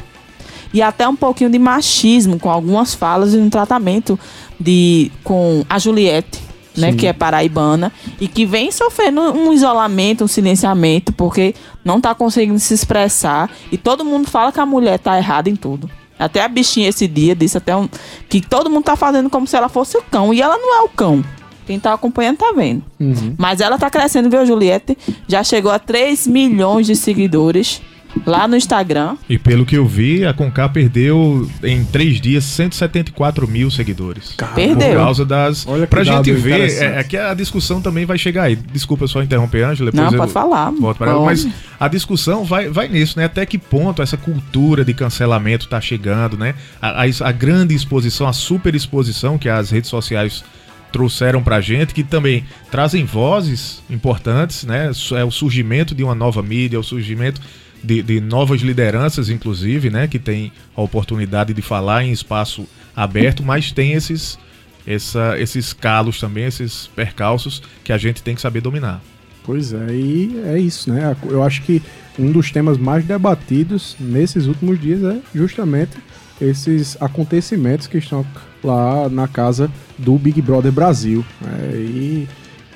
e 0.73 0.81
até 0.81 1.07
um 1.07 1.15
pouquinho 1.15 1.51
de 1.51 1.59
machismo 1.59 2.39
com 2.39 2.51
algumas 2.51 2.95
falas 2.95 3.35
e 3.35 3.37
um 3.37 3.51
tratamento 3.51 4.19
de 4.59 5.11
com 5.23 5.65
a 5.69 5.79
Juliette, 5.79 6.41
né, 6.77 6.93
que 6.93 7.07
é 7.07 7.13
paraibana 7.13 7.93
e 8.21 8.29
que 8.29 8.47
vem 8.47 8.71
sofrendo 8.71 9.21
um 9.21 9.53
isolamento, 9.53 10.25
um 10.25 10.29
silenciamento 10.29 11.13
porque 11.13 11.55
não 11.85 11.99
está 11.99 12.15
conseguindo 12.15 12.59
se 12.59 12.75
expressar 12.75 13.51
e 13.71 13.77
todo 13.77 14.05
mundo 14.05 14.29
fala 14.29 14.53
que 14.53 14.61
a 14.61 14.67
mulher 14.67 14.97
está 14.97 15.17
errada 15.19 15.49
em 15.49 15.57
tudo. 15.57 15.91
Até 16.19 16.43
a 16.43 16.49
bichinha 16.49 16.89
esse 16.89 17.09
dia 17.09 17.35
disse 17.35 17.59
até 17.59 17.75
um, 17.77 17.89
que 18.29 18.41
todo 18.41 18.71
mundo 18.71 18.85
tá 18.85 18.95
fazendo 18.95 19.29
como 19.29 19.47
se 19.47 19.57
ela 19.57 19.69
fosse 19.69 19.97
o 19.97 20.03
cão. 20.03 20.33
E 20.33 20.41
ela 20.41 20.57
não 20.57 20.79
é 20.79 20.83
o 20.83 20.89
cão. 20.89 21.25
Quem 21.67 21.81
tá 21.81 21.93
acompanhando 21.93 22.39
tá 22.39 22.53
vendo. 22.55 22.85
Uhum. 23.01 23.35
Mas 23.37 23.61
ela 23.61 23.77
tá 23.77 23.91
crescendo, 23.91 24.31
viu, 24.31 24.47
Juliette? 24.47 24.97
Já 25.27 25.43
chegou 25.43 25.73
a 25.73 25.79
3 25.79 26.27
milhões 26.29 26.87
de 26.87 26.95
seguidores 26.95 27.83
lá 28.27 28.47
no 28.47 28.57
Instagram. 28.57 29.17
E 29.29 29.39
pelo 29.39 29.65
que 29.65 29.77
eu 29.77 29.87
vi, 29.87 30.25
a 30.25 30.33
Conká 30.33 30.69
perdeu 30.69 31.49
em 31.63 31.85
três 31.85 32.21
dias 32.21 32.45
174 32.45 33.49
mil 33.49 33.71
seguidores. 33.71 34.35
Perdeu. 34.55 34.89
Por 34.91 34.97
causa 34.97 35.25
das. 35.25 35.67
Olha 35.67 35.83
que 35.87 35.91
pra 35.91 36.05
gente 36.05 36.33
ver, 36.33 36.71
é, 36.83 37.01
é 37.01 37.05
que 37.05 37.17
a 37.17 37.35
discussão 37.35 37.81
também 37.81 38.05
vai 38.05 38.19
chegar 38.19 38.45
aí. 38.45 38.57
Desculpa 38.57 39.07
só 39.07 39.23
interromper, 39.23 39.63
Ângela. 39.65 39.91
Não, 39.93 40.05
depois 40.05 40.13
eu 40.15 40.19
pode 40.21 40.33
falar. 40.33 40.71
Volto 40.73 40.97
pra 40.99 41.11
ela, 41.11 41.21
Pode. 41.21 41.45
mas 41.45 41.55
a 41.81 41.89
discussão 41.89 42.45
vai, 42.45 42.69
vai 42.69 42.89
nisso, 42.89 43.19
né? 43.19 43.25
Até 43.25 43.45
que 43.47 43.59
ponto 43.59 44.03
essa 44.03 44.17
cultura 44.17 44.85
de 44.85 44.95
cancelamento 44.95 45.69
tá 45.69 45.81
chegando, 45.81 46.37
né? 46.37 46.55
A, 46.81 47.03
a- 47.05 47.29
a 47.29 47.33
grande 47.33 47.75
exposição, 47.75 48.27
a 48.27 48.33
super 48.33 48.75
exposição 48.75 49.39
que 49.39 49.49
as 49.49 49.71
redes 49.71 49.89
sociais 49.91 50.45
trouxeram 50.93 51.43
pra 51.43 51.61
gente, 51.61 51.95
que 51.95 52.05
também 52.05 52.45
trazem 52.71 53.05
vozes 53.07 53.83
importantes, 53.89 54.65
né? 54.65 54.91
É 55.17 55.25
o 55.25 55.31
surgimento 55.31 55.95
de 55.95 56.05
uma 56.05 56.15
nova 56.15 56.43
mídia, 56.43 56.77
é 56.77 56.81
o 56.81 56.83
surgimento 56.83 57.41
de, 57.83 58.03
de 58.03 58.21
novas 58.21 58.61
lideranças, 58.61 59.29
inclusive, 59.29 59.91
né? 59.91 60.07
Que 60.07 60.19
tem 60.19 60.53
a 60.77 60.81
oportunidade 60.83 61.53
de 61.53 61.63
falar 61.63 62.05
em 62.05 62.13
espaço 62.13 62.67
aberto, 62.95 63.43
mas 63.45 63.73
tem 63.73 63.93
esses, 63.93 64.39
essa, 64.87 65.39
esses 65.39 65.73
calos 65.73 66.19
também, 66.21 66.45
esses 66.45 66.89
percalços 66.95 67.63
que 67.85 67.93
a 67.93 67.99
gente 67.99 68.23
tem 68.23 68.35
que 68.35 68.41
saber 68.41 68.61
dominar. 68.61 69.01
Pois 69.45 69.73
é, 69.73 69.87
e 69.93 70.41
é 70.47 70.59
isso, 70.59 70.93
né? 70.93 71.17
Eu 71.25 71.43
acho 71.43 71.63
que 71.63 71.83
um 72.19 72.31
dos 72.31 72.51
temas 72.53 72.79
mais 72.79 73.05
debatidos 73.05 73.97
nesses 73.99 74.47
últimos 74.47 74.81
dias 74.81 75.03
é 75.03 75.19
justamente 75.35 75.97
esses 76.41 76.97
acontecimentos 77.01 77.87
que 77.89 77.99
estão 77.99 78.25
lá 78.63 79.09
na 79.09 79.27
casa 79.27 79.69
do 79.99 80.17
Big 80.17 80.41
Brother 80.41 80.71
Brasil. 80.71 81.25
né? 81.41 81.73
E, 81.77 82.29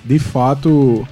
de 0.05 0.19
fato, 0.19 1.07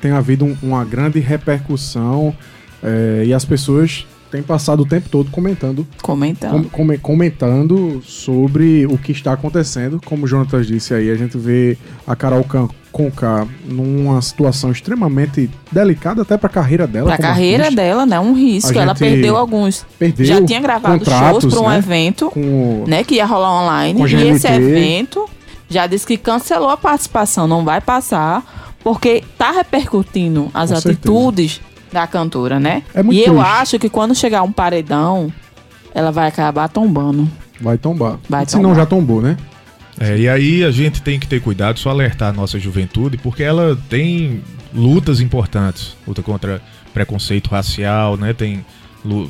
tem 0.00 0.12
havido 0.12 0.44
um- 0.46 0.56
uma 0.62 0.84
grande 0.84 1.18
repercussão 1.20 2.34
é, 2.82 3.24
e 3.26 3.32
as 3.34 3.44
pessoas 3.44 4.06
têm 4.30 4.42
passado 4.42 4.80
o 4.80 4.86
tempo 4.86 5.08
todo 5.10 5.30
comentando 5.30 5.86
Comentando. 6.02 6.64
com- 6.64 6.68
come- 6.70 6.96
comentando 6.98 8.02
sobre 8.04 8.86
o 8.86 8.96
que 8.96 9.12
está 9.12 9.32
acontecendo. 9.34 10.00
Como 10.04 10.24
o 10.24 10.26
Jonatas 10.26 10.66
disse 10.66 10.94
aí, 10.94 11.10
a 11.10 11.14
gente 11.14 11.36
vê 11.36 11.76
a 12.06 12.16
Carol 12.16 12.42
Can- 12.44 12.68
Conká 12.90 13.46
numa 13.64 14.20
situação 14.20 14.70
extremamente 14.70 15.48
delicada 15.70 16.20
até 16.20 16.36
para 16.36 16.46
a 16.48 16.52
carreira 16.52 16.86
dela. 16.86 17.06
Pra 17.06 17.16
como 17.16 17.26
carreira 17.26 17.62
artista. 17.64 17.82
dela, 17.82 18.04
né? 18.04 18.20
Um 18.20 18.34
risco. 18.34 18.78
A 18.78 18.82
Ela 18.82 18.94
perdeu 18.94 19.34
alguns. 19.34 19.86
Perdeu 19.98 20.26
Já 20.26 20.44
tinha 20.44 20.60
gravado 20.60 21.02
shows 21.02 21.46
para 21.54 21.60
um 21.62 21.68
né? 21.70 21.78
evento, 21.78 22.30
Com 22.30 22.84
né? 22.86 23.02
Que 23.02 23.14
ia 23.14 23.24
rolar 23.24 23.62
online. 23.64 23.98
Com 23.98 24.06
E 24.06 24.28
esse 24.28 24.46
evento 24.46 25.24
já 25.70 25.86
disse 25.86 26.06
que 26.06 26.18
cancelou 26.18 26.68
a 26.68 26.76
participação, 26.76 27.48
não 27.48 27.64
vai 27.64 27.80
passar, 27.80 28.74
porque 28.84 29.24
tá 29.38 29.52
repercutindo 29.52 30.50
as 30.52 30.70
Com 30.70 30.76
atitudes 30.76 31.62
da 31.92 32.06
cantora, 32.06 32.58
né? 32.58 32.82
É 32.94 33.02
muito 33.02 33.18
e 33.18 33.20
eu 33.24 33.34
triste. 33.34 33.48
acho 33.50 33.78
que 33.78 33.88
quando 33.88 34.14
chegar 34.14 34.42
um 34.42 34.52
paredão, 34.52 35.32
ela 35.94 36.10
vai 36.10 36.28
acabar 36.28 36.68
tombando. 36.68 37.28
Vai 37.60 37.78
tombar. 37.78 38.18
Vai 38.28 38.46
Se 38.46 38.58
não 38.58 38.74
já 38.74 38.86
tombou, 38.86 39.20
né? 39.22 39.36
É, 40.00 40.16
e 40.18 40.28
aí 40.28 40.64
a 40.64 40.70
gente 40.70 41.02
tem 41.02 41.20
que 41.20 41.26
ter 41.26 41.40
cuidado, 41.40 41.78
só 41.78 41.90
alertar 41.90 42.30
a 42.30 42.32
nossa 42.32 42.58
juventude, 42.58 43.18
porque 43.18 43.42
ela 43.42 43.78
tem 43.88 44.42
lutas 44.74 45.20
importantes. 45.20 45.94
Luta 46.08 46.22
contra 46.22 46.60
preconceito 46.94 47.48
racial, 47.50 48.16
né? 48.16 48.32
Tem 48.32 48.64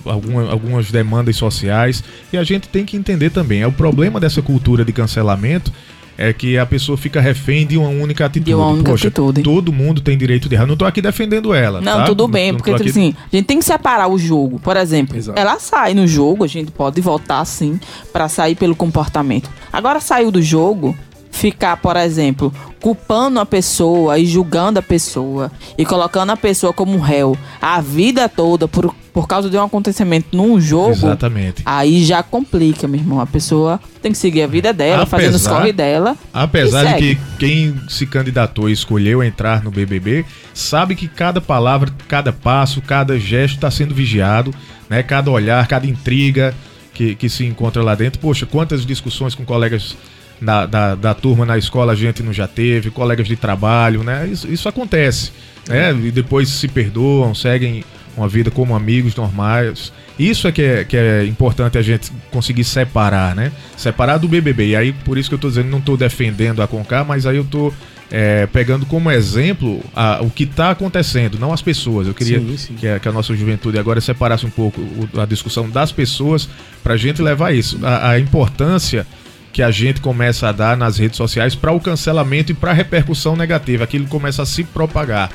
alguma- 0.05 0.51
algumas 0.51 0.91
demandas 0.91 1.37
sociais. 1.37 2.03
E 2.33 2.37
a 2.39 2.45
gente 2.45 2.69
tem 2.69 2.85
que 2.85 2.97
entender 2.97 3.31
também. 3.31 3.63
É 3.63 3.67
o 3.67 3.73
problema 3.73 4.21
dessa 4.21 4.41
cultura 4.41 4.85
de 4.85 4.93
cancelamento 4.93 5.73
é 6.17 6.33
que 6.33 6.59
a 6.59 6.67
pessoa 6.67 6.97
fica 6.99 7.21
refém 7.21 7.67
de 7.67 7.77
uma 7.79 7.89
única 7.89 8.27
atitude. 8.27 8.45
De 8.47 8.55
uma 8.55 8.69
única 8.69 8.93
atitude. 8.95 9.43
Todo 9.43 9.73
mundo 9.73 10.01
tem 10.01 10.17
direito 10.17 10.49
de 10.49 10.55
errar. 10.55 10.67
Não 10.67 10.77
tô 10.77 10.85
aqui 10.85 11.01
defendendo 11.01 11.53
ela. 11.55 11.81
Não, 11.81 11.99
tá? 11.99 12.05
tudo 12.05 12.29
bem, 12.29 12.53
Não 12.53 12.59
porque 12.59 12.73
aqui- 12.73 12.89
assim, 12.91 13.15
a 13.33 13.37
gente 13.37 13.47
tem 13.47 13.59
que 13.59 13.65
separar 13.65 14.09
o 14.09 14.19
jogo. 14.19 14.59
Por 14.59 14.77
exemplo, 14.77 15.17
Exato. 15.17 15.39
ela 15.39 15.59
sai 15.59 15.95
no 15.95 16.07
jogo, 16.07 16.45
a 16.45 16.49
gente 16.49 16.71
pode 16.71 17.01
votar 17.01 17.45
sim 17.47 17.81
pra 18.13 18.29
sair 18.29 18.55
pelo 18.55 18.77
comportamento. 18.77 19.51
Agora 19.73 20.01
saiu 20.01 20.31
do 20.31 20.43
jogo, 20.43 20.97
ficar, 21.31 21.79
por 21.79 21.97
exemplo, 21.97 22.53
culpando 22.81 23.41
a 23.41 23.47
pessoa 23.47 24.19
e 24.19 24.27
julgando 24.27 24.79
a 24.79 24.83
pessoa 24.83 25.51
e 25.79 25.85
colocando 25.85 26.31
a 26.31 26.37
pessoa 26.37 26.73
como 26.73 26.99
réu 26.99 27.37
a 27.61 27.81
vida 27.81 28.29
toda 28.29 28.69
por, 28.69 28.95
por 29.13 29.29
causa 29.29 29.51
de 29.51 29.57
um 29.57 29.63
acontecimento 29.63 30.35
num 30.37 30.61
jogo. 30.61 30.93
Exatamente. 30.93 31.63
Aí 31.67 32.05
já 32.05 32.23
complica, 32.23 32.89
meu 32.89 32.99
irmão. 32.99 33.21
A 33.21 33.27
pessoa 33.27 33.79
tem 34.01 34.11
que 34.11 34.19
seguir 34.19 34.43
a 34.43 34.47
vida 34.47 34.73
dela, 34.73 35.05
fazendo 35.05 35.35
os 35.35 35.45
Apesar- 35.47 35.59
corre 35.61 35.73
dela. 35.73 36.17
Apesar 36.33 36.85
de 36.85 36.99
que 36.99 37.21
quem 37.39 37.75
se 37.89 38.07
candidatou 38.07 38.71
e 38.71 38.73
escolheu 38.73 39.23
entrar 39.23 39.63
no 39.63 39.71
BBB 39.71 40.25
sabe 40.55 40.95
que 40.95 41.07
cada 41.09 41.41
palavra, 41.41 41.91
cada 42.09 42.33
passo, 42.33 42.81
cada 42.81 43.19
gesto 43.19 43.57
está 43.57 43.71
sendo 43.71 43.95
vigiado, 43.95 44.55
né? 44.89 45.03
Cada 45.03 45.31
olhar, 45.31 45.67
cada 45.67 45.87
intriga 45.87 46.55
que, 46.95 47.15
que 47.15 47.29
se 47.29 47.45
encontra 47.45 47.83
lá 47.83 47.95
dentro. 47.95 48.19
Poxa, 48.19 48.47
quantas 48.47 48.87
discussões 48.87 49.35
com 49.35 49.45
colegas 49.45 49.95
da, 50.41 50.67
da, 50.67 50.95
da 50.95 51.15
turma 51.15 51.45
na 51.45 51.57
escola 51.59 51.93
a 51.93 51.97
gente 51.97 52.23
não 52.23 52.33
já 52.33 52.49
teve, 52.49 52.91
colegas 52.91 53.29
de 53.29 53.37
trabalho, 53.37 54.03
né? 54.03 54.27
Isso, 54.27 54.51
isso 54.51 54.69
acontece, 54.69 55.33
né? 55.69 55.93
E 56.03 56.11
depois 56.11 56.49
se 56.49 56.67
perdoam, 56.67 57.35
seguem 57.35 57.85
uma 58.17 58.29
vida 58.29 58.51
como 58.51 58.75
amigos 58.75 59.15
normais. 59.17 59.93
Isso 60.19 60.47
é 60.47 60.53
que, 60.53 60.63
é 60.63 60.85
que 60.85 60.97
é 60.97 61.25
importante 61.25 61.79
a 61.79 61.83
gente 61.83 62.11
conseguir 62.31 62.65
separar, 62.65 63.35
né? 63.35 63.51
Separar 63.77 64.19
do 64.19 64.29
BBB. 64.29 64.69
E 64.69 64.77
aí, 64.77 64.93
por 64.93 65.17
isso 65.19 65.29
que 65.29 65.35
eu 65.35 65.39
tô 65.39 65.49
dizendo, 65.49 65.69
não 65.71 65.81
tô 65.81 65.97
defendendo 65.97 66.63
a 66.63 66.67
Conká, 66.69 67.03
mas 67.05 67.27
aí 67.27 67.37
eu 67.37 67.45
tô 67.45 67.73
é, 68.11 68.47
pegando 68.47 68.85
como 68.85 69.11
exemplo 69.11 69.83
a- 69.97 70.19
o 70.21 70.29
que 70.29 70.45
tá 70.45 70.71
acontecendo, 70.71 71.39
não 71.39 71.51
as 71.51 71.63
pessoas. 71.63 72.07
Eu 72.07 72.13
queria 72.13 72.39
Sim, 72.41 72.57
sim. 72.59 72.75
Que, 72.75 72.87
a, 72.87 72.99
que 73.01 73.09
a 73.09 73.13
nossa 73.13 73.35
juventude 73.35 73.79
agora 73.79 74.03
separasse 74.03 74.45
um 74.45 74.51
pouco 74.51 74.81
o- 74.83 75.19
a 75.21 75.25
discussão 75.25 75.69
das 75.71 75.91
pessoas 75.91 76.47
pra 76.83 76.97
gente 76.99 77.23
levar 77.23 77.55
isso. 77.55 77.79
A, 77.83 78.11
a 78.11 78.19
importância 78.21 79.07
que 79.51 79.63
a 79.63 79.71
gente 79.71 80.01
começa 80.03 80.49
a 80.49 80.53
dar 80.53 80.77
nas 80.77 80.99
redes 80.99 81.17
sociais 81.17 81.55
para 81.55 81.73
o 81.73 81.81
cancelamento 81.81 82.53
e 82.53 82.55
para 82.55 82.71
a 82.71 82.75
repercussão 82.75 83.35
negativa. 83.37 83.85
Aquilo 83.85 84.07
começa 84.07 84.43
a 84.43 84.47
se 84.47 84.63
propagar 84.65 85.31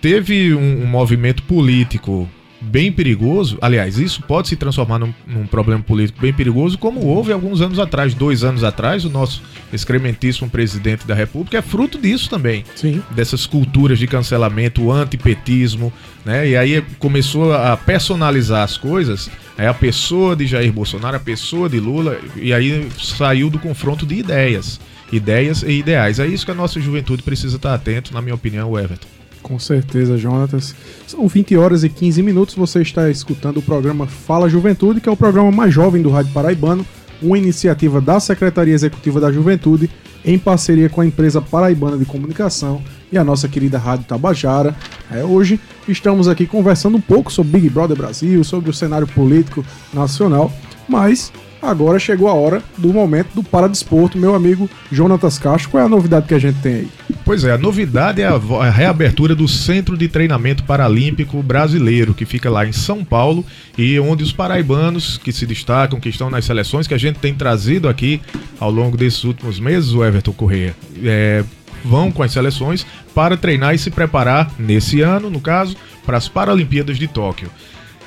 teve 0.00 0.54
um, 0.54 0.82
um 0.82 0.86
movimento 0.86 1.42
político 1.42 2.28
bem 2.60 2.90
perigoso. 2.90 3.56
Aliás, 3.60 3.98
isso 3.98 4.22
pode 4.22 4.48
se 4.48 4.56
transformar 4.56 4.98
num, 4.98 5.14
num 5.26 5.46
problema 5.46 5.82
político 5.82 6.20
bem 6.20 6.32
perigoso, 6.32 6.76
como 6.76 7.04
houve 7.04 7.32
alguns 7.32 7.60
anos 7.60 7.78
atrás, 7.78 8.14
dois 8.14 8.42
anos 8.42 8.64
atrás, 8.64 9.04
o 9.04 9.10
nosso 9.10 9.42
excrementíssimo 9.72 10.50
presidente 10.50 11.06
da 11.06 11.14
República 11.14 11.58
é 11.58 11.62
fruto 11.62 11.98
disso 11.98 12.28
também. 12.28 12.64
Sim. 12.74 13.02
Dessas 13.10 13.46
culturas 13.46 13.98
de 13.98 14.06
cancelamento, 14.06 14.82
o 14.82 14.92
antipetismo, 14.92 15.92
né? 16.24 16.48
E 16.48 16.56
aí 16.56 16.82
começou 16.98 17.52
a 17.52 17.76
personalizar 17.76 18.62
as 18.62 18.76
coisas. 18.76 19.30
É 19.56 19.66
a 19.66 19.74
pessoa 19.74 20.36
de 20.36 20.46
Jair 20.46 20.72
Bolsonaro, 20.72 21.16
a 21.16 21.20
pessoa 21.20 21.68
de 21.68 21.80
Lula, 21.80 22.18
e 22.36 22.52
aí 22.52 22.88
saiu 22.98 23.50
do 23.50 23.58
confronto 23.58 24.06
de 24.06 24.14
ideias. 24.14 24.80
Ideias 25.10 25.62
e 25.62 25.78
ideais. 25.78 26.18
É 26.18 26.26
isso 26.26 26.44
que 26.44 26.50
a 26.50 26.54
nossa 26.54 26.80
juventude 26.80 27.22
precisa 27.22 27.56
estar 27.56 27.74
atento, 27.74 28.12
na 28.12 28.20
minha 28.20 28.34
opinião, 28.34 28.78
Everton. 28.78 29.08
Com 29.42 29.58
certeza, 29.58 30.18
Jonatas. 30.18 30.74
São 31.06 31.26
20 31.26 31.56
horas 31.56 31.84
e 31.84 31.88
15 31.88 32.22
minutos. 32.22 32.54
Você 32.54 32.82
está 32.82 33.08
escutando 33.10 33.58
o 33.58 33.62
programa 33.62 34.06
Fala 34.06 34.48
Juventude, 34.48 35.00
que 35.00 35.08
é 35.08 35.12
o 35.12 35.16
programa 35.16 35.50
mais 35.50 35.72
jovem 35.72 36.02
do 36.02 36.10
Rádio 36.10 36.32
Paraibano, 36.32 36.84
uma 37.22 37.38
iniciativa 37.38 38.00
da 38.00 38.20
Secretaria 38.20 38.74
Executiva 38.74 39.20
da 39.20 39.32
Juventude, 39.32 39.90
em 40.24 40.38
parceria 40.38 40.88
com 40.88 41.00
a 41.00 41.06
empresa 41.06 41.40
Paraibana 41.40 41.96
de 41.96 42.04
Comunicação 42.04 42.82
e 43.10 43.16
a 43.16 43.24
nossa 43.24 43.48
querida 43.48 43.78
Rádio 43.78 44.06
Tabajara. 44.06 44.76
É, 45.10 45.24
hoje 45.24 45.58
estamos 45.88 46.28
aqui 46.28 46.46
conversando 46.46 46.96
um 46.96 47.00
pouco 47.00 47.32
sobre 47.32 47.52
Big 47.52 47.70
Brother 47.70 47.96
Brasil, 47.96 48.42
sobre 48.44 48.70
o 48.70 48.74
cenário 48.74 49.06
político 49.06 49.64
nacional, 49.92 50.52
mas 50.88 51.32
agora 51.60 51.98
chegou 51.98 52.28
a 52.28 52.34
hora 52.34 52.62
do 52.76 52.92
momento 52.92 53.34
do 53.34 53.42
Paradesporto. 53.42 54.18
Meu 54.18 54.34
amigo 54.34 54.68
Jonatas 54.90 55.38
Castro, 55.38 55.70
qual 55.70 55.82
é 55.82 55.86
a 55.86 55.88
novidade 55.88 56.26
que 56.26 56.34
a 56.34 56.38
gente 56.38 56.58
tem 56.60 56.74
aí? 56.74 56.88
Pois 57.24 57.44
é, 57.44 57.52
a 57.52 57.58
novidade 57.58 58.22
é 58.22 58.26
a, 58.26 58.70
reabertura 58.70 59.34
do 59.34 59.46
Centro 59.46 59.96
de 59.96 60.08
Treinamento 60.08 60.64
Paralímpico 60.64 61.42
Brasileiro, 61.42 62.14
que 62.14 62.24
fica 62.24 62.48
lá 62.48 62.66
em 62.66 62.72
São 62.72 63.04
Paulo 63.04 63.44
e 63.76 63.98
onde 64.00 64.24
os 64.24 64.32
paraibanos 64.32 65.18
que 65.18 65.32
se 65.32 65.44
destacam, 65.44 66.00
que 66.00 66.08
estão 66.08 66.30
nas 66.30 66.44
seleções, 66.44 66.86
que 66.86 66.94
a 66.94 66.98
gente 66.98 67.18
tem 67.18 67.34
trazido 67.34 67.88
aqui 67.88 68.20
ao 68.58 68.70
longo 68.70 68.96
desses 68.96 69.24
últimos 69.24 69.60
meses, 69.60 69.92
o 69.92 70.04
Everton 70.04 70.32
Corrêa, 70.32 70.74
é, 71.02 71.44
vão 71.84 72.10
com 72.10 72.22
as 72.22 72.32
seleções 72.32 72.86
para 73.14 73.36
treinar 73.36 73.74
e 73.74 73.78
se 73.78 73.90
preparar 73.90 74.50
nesse 74.58 75.00
ano, 75.00 75.28
no 75.30 75.40
caso, 75.40 75.76
para 76.04 76.16
as 76.16 76.28
Paralimpíadas 76.28 76.98
de 76.98 77.06
Tóquio. 77.06 77.50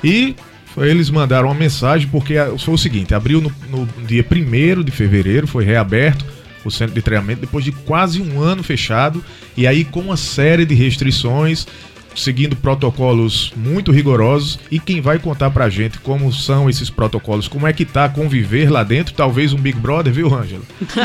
E 0.02 0.34
eles 0.78 1.10
mandaram 1.10 1.48
uma 1.48 1.54
mensagem 1.54 2.08
porque 2.08 2.34
foi 2.58 2.74
o 2.74 2.78
seguinte: 2.78 3.14
abriu 3.14 3.40
no, 3.40 3.52
no 3.70 3.86
dia 4.06 4.24
1 4.24 4.82
de 4.82 4.90
fevereiro, 4.90 5.46
foi 5.46 5.64
reaberto 5.64 6.24
o 6.64 6.70
centro 6.70 6.94
de 6.94 7.02
treinamento 7.02 7.40
depois 7.40 7.64
de 7.64 7.72
quase 7.72 8.22
um 8.22 8.40
ano 8.40 8.62
fechado 8.62 9.22
e 9.56 9.66
aí 9.66 9.84
com 9.84 10.00
uma 10.00 10.16
série 10.16 10.64
de 10.64 10.74
restrições 10.74 11.66
seguindo 12.14 12.56
protocolos 12.56 13.52
muito 13.56 13.92
rigorosos 13.92 14.58
e 14.70 14.78
quem 14.78 15.00
vai 15.00 15.18
contar 15.18 15.50
pra 15.50 15.68
gente 15.68 15.98
como 16.00 16.32
são 16.32 16.68
esses 16.68 16.90
protocolos, 16.90 17.48
como 17.48 17.66
é 17.66 17.72
que 17.72 17.84
tá 17.84 18.08
conviver 18.08 18.70
lá 18.70 18.82
dentro, 18.82 19.14
talvez 19.14 19.52
um 19.52 19.58
Big 19.58 19.78
Brother, 19.78 20.12
viu, 20.12 20.32
Ângelo? 20.34 20.64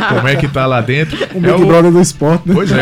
Como 0.09 0.27
é 0.27 0.35
que 0.35 0.47
tá 0.47 0.65
lá 0.65 0.81
dentro? 0.81 1.17
O 1.37 1.39
Big 1.39 1.53
é 1.53 1.65
Brother 1.65 1.91
do 1.91 2.01
esporte, 2.01 2.47
né? 2.47 2.53
Pois 2.53 2.71
é, 2.71 2.81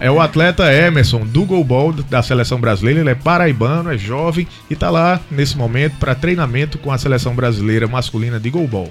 é 0.00 0.10
o 0.10 0.18
atleta 0.20 0.72
Emerson 0.72 1.24
do 1.24 1.44
Goalball 1.44 1.92
da 1.92 2.22
seleção 2.22 2.60
brasileira, 2.60 3.00
ele 3.00 3.10
é 3.10 3.14
paraibano, 3.14 3.92
é 3.92 3.98
jovem 3.98 4.46
e 4.68 4.74
tá 4.74 4.90
lá 4.90 5.20
nesse 5.30 5.56
momento 5.56 5.96
para 5.98 6.14
treinamento 6.14 6.78
com 6.78 6.90
a 6.90 6.98
seleção 6.98 7.34
brasileira 7.34 7.86
masculina 7.86 8.40
de 8.40 8.50
Goalball. 8.50 8.90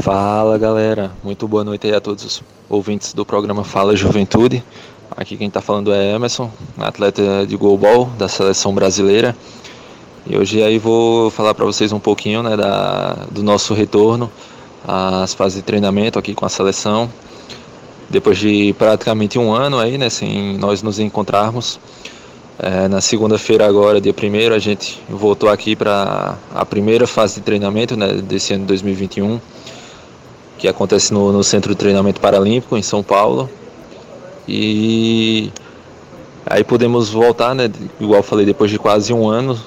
Fala 0.00 0.58
galera, 0.58 1.12
muito 1.22 1.46
boa 1.46 1.62
noite 1.62 1.86
aí 1.86 1.94
a 1.94 2.00
todos 2.00 2.24
os 2.24 2.42
ouvintes 2.68 3.12
do 3.12 3.24
programa 3.24 3.62
Fala 3.62 3.94
Juventude. 3.94 4.64
Aqui 5.16 5.36
quem 5.36 5.48
está 5.48 5.60
falando 5.60 5.92
é 5.92 6.14
Emerson, 6.14 6.50
atleta 6.78 7.46
de 7.46 7.56
goalball 7.56 8.06
da 8.18 8.28
seleção 8.28 8.74
brasileira. 8.74 9.36
E 10.26 10.36
hoje 10.36 10.62
aí 10.62 10.78
vou 10.78 11.30
falar 11.30 11.54
para 11.54 11.64
vocês 11.64 11.92
um 11.92 11.98
pouquinho 11.98 12.42
né, 12.42 12.56
da, 12.56 13.26
do 13.30 13.42
nosso 13.42 13.74
retorno 13.74 14.30
às 14.86 15.34
fases 15.34 15.56
de 15.56 15.62
treinamento 15.62 16.18
aqui 16.18 16.34
com 16.34 16.46
a 16.46 16.48
seleção. 16.48 17.10
Depois 18.08 18.38
de 18.38 18.74
praticamente 18.78 19.38
um 19.38 19.52
ano 19.52 19.78
aí, 19.78 19.98
né, 19.98 20.08
sem 20.08 20.56
nós 20.56 20.82
nos 20.82 20.98
encontrarmos. 20.98 21.78
É, 22.58 22.88
na 22.88 23.00
segunda-feira 23.00 23.66
agora, 23.66 24.00
dia 24.00 24.14
1 24.14 24.54
a 24.54 24.58
gente 24.58 25.02
voltou 25.08 25.48
aqui 25.48 25.74
para 25.74 26.36
a 26.54 26.64
primeira 26.64 27.06
fase 27.06 27.36
de 27.36 27.40
treinamento 27.40 27.96
né, 27.96 28.14
desse 28.14 28.54
ano 28.54 28.62
de 28.62 28.68
2021, 28.68 29.40
que 30.58 30.68
acontece 30.68 31.12
no, 31.12 31.32
no 31.32 31.42
Centro 31.42 31.72
de 31.72 31.76
Treinamento 31.76 32.20
Paralímpico 32.20 32.76
em 32.76 32.82
São 32.82 33.02
Paulo. 33.02 33.50
E 34.46 35.50
aí 36.46 36.64
podemos 36.64 37.10
voltar, 37.10 37.54
né? 37.54 37.70
Igual 38.00 38.20
eu 38.20 38.22
falei, 38.22 38.44
depois 38.44 38.70
de 38.70 38.78
quase 38.78 39.12
um 39.12 39.28
ano 39.28 39.58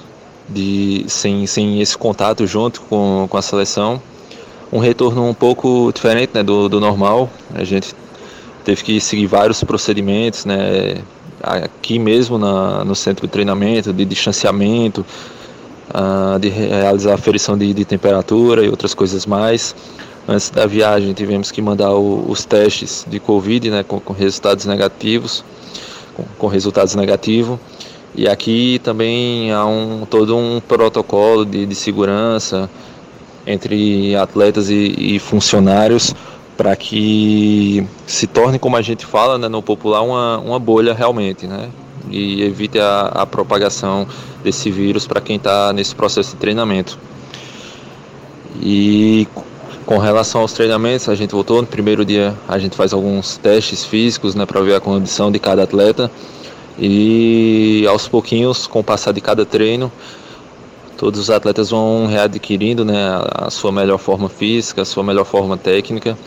de 0.48 1.04
sem, 1.08 1.46
sem 1.46 1.80
esse 1.80 1.96
contato 1.96 2.46
junto 2.46 2.80
com, 2.82 3.26
com 3.28 3.36
a 3.36 3.42
seleção. 3.42 4.00
Um 4.72 4.78
retorno 4.78 5.24
um 5.28 5.34
pouco 5.34 5.90
diferente 5.92 6.30
né, 6.34 6.42
do, 6.42 6.68
do 6.68 6.80
normal. 6.80 7.30
A 7.54 7.64
gente 7.64 7.94
teve 8.64 8.82
que 8.82 9.00
seguir 9.00 9.26
vários 9.26 9.62
procedimentos, 9.62 10.44
né? 10.44 10.96
Aqui 11.42 11.98
mesmo 11.98 12.38
na, 12.38 12.84
no 12.84 12.94
centro 12.94 13.26
de 13.26 13.32
treinamento, 13.32 13.92
de 13.92 14.04
distanciamento, 14.04 15.04
uh, 15.90 16.38
de 16.38 16.48
realizar 16.48 17.14
aferição 17.14 17.56
de, 17.56 17.72
de 17.72 17.84
temperatura 17.84 18.64
e 18.64 18.68
outras 18.68 18.94
coisas 18.94 19.26
mais. 19.26 19.74
Antes 20.28 20.50
da 20.50 20.66
viagem 20.66 21.12
tivemos 21.12 21.52
que 21.52 21.62
mandar 21.62 21.94
o, 21.94 22.28
os 22.28 22.44
testes 22.44 23.06
de 23.08 23.20
Covid, 23.20 23.70
né, 23.70 23.84
com, 23.84 24.00
com 24.00 24.12
resultados 24.12 24.66
negativos, 24.66 25.44
com, 26.14 26.24
com, 26.36 26.46
resultados 26.48 26.96
negativos. 26.96 27.60
E 28.12 28.26
aqui 28.26 28.80
também 28.82 29.52
há 29.52 29.64
um, 29.64 30.04
todo 30.04 30.36
um 30.36 30.60
protocolo 30.60 31.44
de, 31.44 31.64
de 31.64 31.74
segurança 31.76 32.68
entre 33.46 34.16
atletas 34.16 34.68
e, 34.68 34.94
e 34.98 35.18
funcionários 35.20 36.12
para 36.56 36.74
que 36.74 37.86
se 38.06 38.26
torne, 38.26 38.58
como 38.58 38.76
a 38.76 38.82
gente 38.82 39.06
fala 39.06 39.38
né, 39.38 39.46
no 39.46 39.62
popular, 39.62 40.02
uma, 40.02 40.38
uma 40.38 40.58
bolha 40.58 40.92
realmente, 40.92 41.46
né? 41.46 41.68
E 42.10 42.42
evite 42.42 42.80
a, 42.80 43.12
a 43.14 43.26
propagação 43.26 44.08
desse 44.42 44.70
vírus 44.70 45.06
para 45.06 45.20
quem 45.20 45.36
está 45.36 45.72
nesse 45.72 45.94
processo 45.94 46.30
de 46.30 46.36
treinamento. 46.36 46.98
E 48.60 49.28
com 49.86 49.98
relação 49.98 50.40
aos 50.40 50.52
treinamentos, 50.52 51.08
a 51.08 51.14
gente 51.14 51.30
voltou 51.30 51.62
no 51.62 51.68
primeiro 51.68 52.04
dia, 52.04 52.34
a 52.48 52.58
gente 52.58 52.74
faz 52.74 52.92
alguns 52.92 53.36
testes 53.36 53.84
físicos, 53.84 54.34
né, 54.34 54.44
para 54.44 54.60
ver 54.60 54.74
a 54.74 54.80
condição 54.80 55.30
de 55.30 55.38
cada 55.38 55.62
atleta. 55.62 56.10
E 56.76 57.86
aos 57.88 58.08
pouquinhos, 58.08 58.66
com 58.66 58.80
o 58.80 58.84
passar 58.84 59.12
de 59.12 59.20
cada 59.20 59.46
treino, 59.46 59.90
todos 60.98 61.20
os 61.20 61.30
atletas 61.30 61.70
vão 61.70 62.06
readquirindo, 62.06 62.84
né, 62.84 62.96
a 63.32 63.48
sua 63.48 63.70
melhor 63.70 63.98
forma 63.98 64.28
física, 64.28 64.82
a 64.82 64.84
sua 64.84 65.04
melhor 65.04 65.24
forma 65.24 65.56
técnica. 65.56 66.18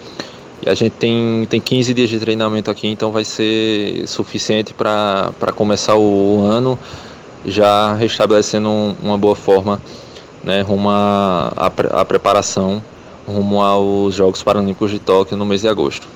E 0.65 0.69
a 0.69 0.73
gente 0.73 0.93
tem, 0.93 1.45
tem 1.49 1.59
15 1.59 1.93
dias 1.93 2.09
de 2.09 2.17
treinamento 2.17 2.71
aqui, 2.71 2.87
então 2.87 3.11
vai 3.11 3.25
ser 3.25 4.07
suficiente 4.07 4.73
para 4.73 5.33
começar 5.53 5.95
o 5.95 6.45
ano 6.45 6.79
já 7.45 7.93
restabelecendo 7.93 8.95
uma 9.01 9.17
boa 9.17 9.35
forma 9.35 9.81
né, 10.43 10.61
rumo 10.61 10.89
à, 10.89 12.05
preparação 12.07 12.81
rumo 13.29 13.61
aos 13.61 14.15
Jogos 14.15 14.43
Paralímpicos 14.43 14.91
de 14.91 14.99
Tóquio 14.99 15.37
no 15.37 15.45
mês 15.45 15.61
de 15.61 15.67
agosto. 15.67 16.07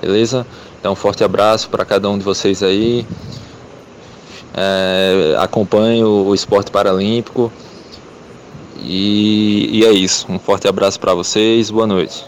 Beleza? 0.00 0.46
Então, 0.78 0.92
um 0.92 0.96
forte 0.96 1.22
abraço 1.22 1.70
para 1.70 1.84
cada 1.84 2.10
um 2.10 2.18
de 2.18 2.24
vocês 2.24 2.62
aí. 2.62 3.06
É, 4.54 5.36
acompanhe 5.38 6.02
o, 6.02 6.26
o 6.26 6.34
esporte 6.34 6.70
paralímpico. 6.70 7.52
E, 8.80 9.68
e 9.72 9.84
é 9.84 9.92
isso. 9.92 10.26
Um 10.28 10.38
forte 10.38 10.66
abraço 10.66 10.98
para 10.98 11.14
vocês. 11.14 11.70
Boa 11.70 11.86
noite. 11.86 12.24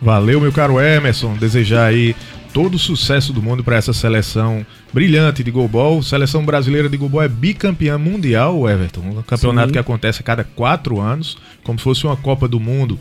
Valeu, 0.00 0.40
meu 0.40 0.52
caro 0.52 0.80
Emerson. 0.80 1.34
Desejar 1.34 1.86
aí 1.86 2.14
todo 2.52 2.74
o 2.74 2.78
sucesso 2.78 3.32
do 3.32 3.42
mundo 3.42 3.64
para 3.64 3.76
essa 3.76 3.92
seleção 3.92 4.64
brilhante 4.92 5.42
de 5.42 5.50
goalball. 5.50 6.02
Seleção 6.02 6.44
brasileira 6.44 6.88
de 6.88 6.96
goalball 6.96 7.22
é 7.22 7.28
bicampeã 7.28 7.98
mundial, 7.98 8.68
Everton. 8.68 9.00
Um 9.00 9.22
campeonato 9.22 9.68
Sim. 9.68 9.72
que 9.72 9.78
acontece 9.78 10.20
a 10.20 10.24
cada 10.24 10.44
quatro 10.44 11.00
anos, 11.00 11.38
como 11.64 11.78
se 11.78 11.84
fosse 11.84 12.04
uma 12.04 12.16
Copa 12.16 12.46
do 12.46 12.60
Mundo 12.60 12.98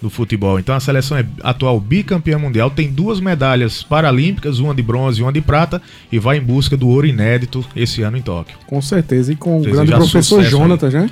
do 0.00 0.10
futebol. 0.10 0.58
Então 0.58 0.74
a 0.74 0.80
seleção 0.80 1.16
é 1.16 1.24
atual 1.42 1.78
bicampeã 1.80 2.38
mundial, 2.38 2.70
tem 2.70 2.90
duas 2.90 3.20
medalhas 3.20 3.82
paralímpicas, 3.82 4.58
uma 4.58 4.74
de 4.74 4.82
bronze 4.82 5.20
e 5.20 5.22
uma 5.22 5.32
de 5.32 5.40
prata, 5.40 5.80
e 6.10 6.18
vai 6.18 6.38
em 6.38 6.42
busca 6.42 6.76
do 6.76 6.88
ouro 6.88 7.06
inédito 7.06 7.64
esse 7.74 8.02
ano 8.02 8.16
em 8.16 8.22
Tóquio. 8.22 8.58
Com 8.66 8.82
certeza, 8.82 9.32
e 9.32 9.36
com 9.36 9.60
o 9.60 9.62
grande 9.62 9.92
professor 9.92 10.42
Jonatas, 10.42 10.92
né? 10.92 11.08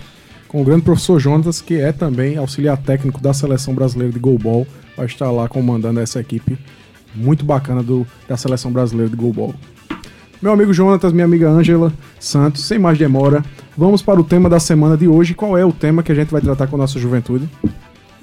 Com 0.49 0.63
o 0.63 0.65
grande 0.65 0.83
professor 0.83 1.21
Jonatas, 1.21 1.61
que 1.61 1.75
é 1.75 1.93
também 1.93 2.37
auxiliar 2.37 2.77
técnico 2.77 3.21
da 3.21 3.33
seleção 3.33 3.73
brasileira 3.73 4.13
de 4.13 4.19
goalball, 4.19 4.67
vai 4.97 5.07
estar 5.07 5.31
lá 5.31 5.49
comandando 5.49 6.01
essa 6.01 6.19
equipe 6.19 6.59
muito 7.15 7.45
bacana 7.45 7.83
do, 7.83 8.07
da 8.29 8.37
seleção 8.37 8.73
brasileira 8.73 9.11
de 9.11 9.17
goalball. 9.17 9.55
Meu 10.41 10.53
amigo 10.53 10.73
Jonatas, 10.73 11.13
minha 11.13 11.27
amiga 11.27 11.51
Ângela 11.51 11.93
Santos, 12.19 12.65
sem 12.65 12.79
mais 12.79 12.99
demora, 12.99 13.45
vamos 13.77 14.01
para 14.01 14.19
o 14.19 14.25
tema 14.25 14.49
da 14.49 14.59
semana 14.59 14.97
de 14.97 15.07
hoje. 15.07 15.35
Qual 15.35 15.57
é 15.57 15.65
o 15.65 15.73
tema 15.73 16.03
que 16.03 16.11
a 16.11 16.15
gente 16.15 16.31
vai 16.31 16.41
tratar 16.41 16.67
com 16.67 16.77
a 16.77 16.79
nossa 16.79 16.99
juventude? 16.99 17.47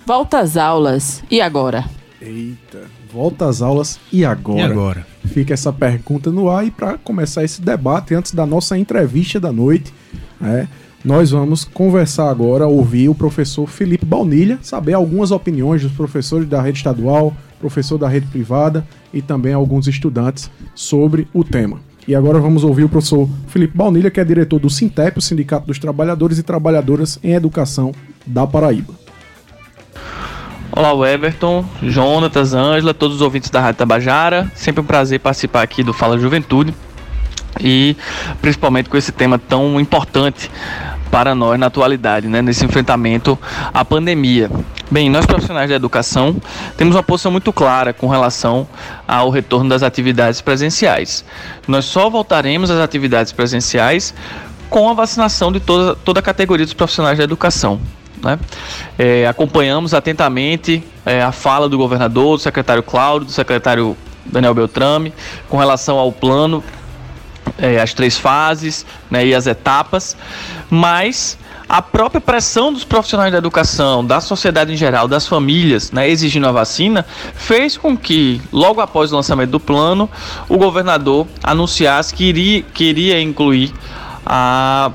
Volta 0.06 0.39
às 0.39 0.58
aulas. 0.58 1.23
E 1.30 1.39
agora? 1.39 1.86
Eita, 2.19 2.86
volta 3.13 3.47
às 3.47 3.62
aulas 3.62 4.00
e 4.12 4.26
agora? 4.26 4.60
E 4.60 4.63
agora? 4.63 5.08
Fica 5.26 5.54
essa 5.54 5.71
pergunta 5.71 6.32
no 6.32 6.50
ar 6.50 6.65
e 6.65 6.71
para 6.71 6.97
começar 6.97 7.43
esse 7.43 7.62
debate 7.62 8.15
antes 8.15 8.34
da 8.34 8.45
nossa 8.45 8.78
entrevista 8.78 9.39
da 9.39 9.52
noite, 9.52 9.93
é, 10.41 10.65
nós 11.06 11.32
vamos 11.32 11.63
conversar 11.63 12.30
agora, 12.30 12.67
ouvir 12.67 13.10
o 13.10 13.15
professor 13.15 13.67
Felipe 13.67 14.06
Baunilha, 14.06 14.58
saber 14.63 14.93
algumas 14.93 15.30
opiniões 15.30 15.84
dos 15.84 15.91
professores 15.91 16.50
da 16.50 16.62
rede 16.62 16.80
estadual, 16.80 17.36
professor 17.59 17.97
da 17.97 18.07
rede 18.07 18.27
privada 18.27 18.85
e 19.13 19.21
também 19.21 19.53
alguns 19.53 19.87
estudantes 19.87 20.49
sobre 20.75 21.27
o 21.33 21.43
tema. 21.43 21.79
E 22.07 22.15
agora 22.15 22.39
vamos 22.39 22.63
ouvir 22.63 22.85
o 22.85 22.89
professor 22.89 23.27
Felipe 23.47 23.77
Baunilha, 23.77 24.09
que 24.09 24.19
é 24.19 24.23
diretor 24.23 24.59
do 24.59 24.69
Sintep, 24.69 25.17
o 25.17 25.21
Sindicato 25.21 25.67
dos 25.67 25.77
Trabalhadores 25.77 26.37
e 26.37 26.43
Trabalhadoras 26.43 27.19
em 27.21 27.33
Educação 27.33 27.91
da 28.25 28.47
Paraíba. 28.47 28.93
Olá, 30.71 31.11
Everton, 31.11 31.65
Jonatas, 31.83 32.53
Ângela, 32.53 32.93
todos 32.93 33.17
os 33.17 33.21
ouvintes 33.21 33.49
da 33.49 33.59
Rádio 33.59 33.79
Tabajara. 33.79 34.49
Sempre 34.55 34.81
um 34.81 34.85
prazer 34.85 35.19
participar 35.19 35.63
aqui 35.63 35.83
do 35.83 35.91
Fala 35.91 36.17
Juventude 36.17 36.73
e 37.59 37.95
principalmente 38.41 38.87
com 38.87 38.95
esse 38.95 39.11
tema 39.11 39.39
tão 39.39 39.79
importante 39.79 40.49
para 41.11 41.33
nós 41.33 41.59
na 41.59 41.67
atualidade, 41.67 42.27
né, 42.27 42.41
nesse 42.41 42.65
enfrentamento 42.65 43.37
à 43.73 43.83
pandemia. 43.83 44.49
Bem, 44.89 45.09
nós 45.09 45.25
profissionais 45.25 45.69
da 45.69 45.75
educação 45.75 46.35
temos 46.77 46.95
uma 46.95 47.03
posição 47.03 47.31
muito 47.31 47.51
clara 47.51 47.91
com 47.93 48.07
relação 48.07 48.67
ao 49.07 49.29
retorno 49.29 49.69
das 49.69 49.83
atividades 49.83 50.39
presenciais. 50.39 51.25
Nós 51.67 51.85
só 51.85 52.09
voltaremos 52.09 52.69
às 52.71 52.79
atividades 52.79 53.31
presenciais 53.33 54.13
com 54.69 54.89
a 54.89 54.93
vacinação 54.93 55.51
de 55.51 55.59
toda, 55.59 55.95
toda 55.95 56.19
a 56.19 56.23
categoria 56.23 56.65
dos 56.65 56.73
profissionais 56.73 57.17
da 57.17 57.23
educação. 57.23 57.79
Né? 58.23 58.39
É, 58.97 59.27
acompanhamos 59.27 59.93
atentamente 59.93 60.83
é, 61.05 61.21
a 61.21 61.31
fala 61.31 61.69
do 61.69 61.77
governador, 61.77 62.37
do 62.37 62.41
secretário 62.41 62.83
Cláudio, 62.83 63.27
do 63.27 63.31
secretário 63.31 63.95
Daniel 64.25 64.53
Beltrame, 64.53 65.13
com 65.49 65.57
relação 65.57 65.97
ao 65.97 66.11
plano, 66.11 66.63
é, 67.57 67.79
as 67.79 67.93
três 67.93 68.17
fases 68.17 68.86
né, 69.10 69.25
e 69.25 69.36
as 69.36 69.47
etapas, 69.47 70.15
mas 70.69 71.38
a 71.69 71.81
própria 71.81 72.21
pressão 72.21 72.71
dos 72.71 72.86
profissionais 72.86 73.31
da 73.31 73.38
educação, 73.38 74.05
da 74.05 74.21
sociedade 74.21 74.71
em 74.71 74.77
geral, 74.77 75.07
das 75.07 75.27
famílias, 75.27 75.91
né, 75.91 76.10
exigindo 76.10 76.47
a 76.47 76.51
vacina, 76.51 77.05
fez 77.36 77.75
com 77.75 77.97
que, 77.97 78.41
logo 78.53 78.79
após 78.79 79.12
o 79.12 79.15
lançamento 79.15 79.49
do 79.49 79.60
plano, 79.60 80.10
o 80.47 80.57
governador 80.57 81.27
anunciasse 81.43 82.13
que 82.13 82.23
iria, 82.79 83.21
incluir 83.21 83.73
a, 84.25 84.91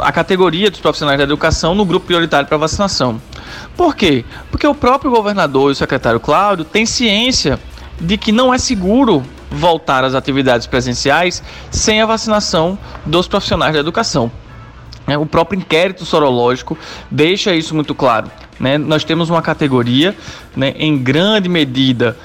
a 0.00 0.12
categoria 0.12 0.70
dos 0.70 0.80
profissionais 0.80 1.18
da 1.18 1.24
educação 1.24 1.74
no 1.74 1.84
grupo 1.84 2.06
prioritário 2.06 2.48
para 2.48 2.56
vacinação. 2.56 3.20
Por 3.76 3.94
quê? 3.94 4.24
Porque 4.50 4.66
o 4.66 4.74
próprio 4.74 5.10
governador 5.10 5.70
e 5.70 5.72
o 5.72 5.76
secretário 5.76 6.20
Cláudio 6.20 6.64
têm 6.64 6.86
ciência 6.86 7.58
de 8.00 8.16
que 8.16 8.32
não 8.32 8.52
é 8.52 8.58
seguro 8.58 9.22
voltar 9.54 10.04
às 10.04 10.14
atividades 10.14 10.66
presenciais 10.66 11.42
sem 11.70 12.02
a 12.02 12.06
vacinação 12.06 12.78
dos 13.06 13.26
profissionais 13.28 13.74
da 13.74 13.80
educação. 13.80 14.30
É, 15.06 15.18
o 15.18 15.26
próprio 15.26 15.58
inquérito 15.58 16.04
sorológico 16.04 16.76
deixa 17.10 17.54
isso 17.54 17.74
muito 17.74 17.94
claro. 17.94 18.30
Né? 18.58 18.78
Nós 18.78 19.04
temos 19.04 19.28
uma 19.28 19.42
categoria, 19.42 20.16
né, 20.56 20.72
em 20.76 20.96
grande 20.96 21.48
medida, 21.48 22.16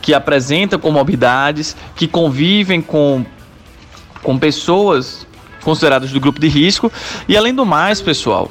que 0.00 0.14
apresenta 0.14 0.78
comorbidades, 0.78 1.76
que 1.96 2.06
convivem 2.06 2.80
com, 2.80 3.24
com 4.22 4.38
pessoas 4.38 5.26
consideradas 5.62 6.12
do 6.12 6.20
grupo 6.20 6.38
de 6.40 6.48
risco. 6.48 6.90
E 7.28 7.36
além 7.36 7.52
do 7.52 7.66
mais, 7.66 8.00
pessoal, 8.00 8.50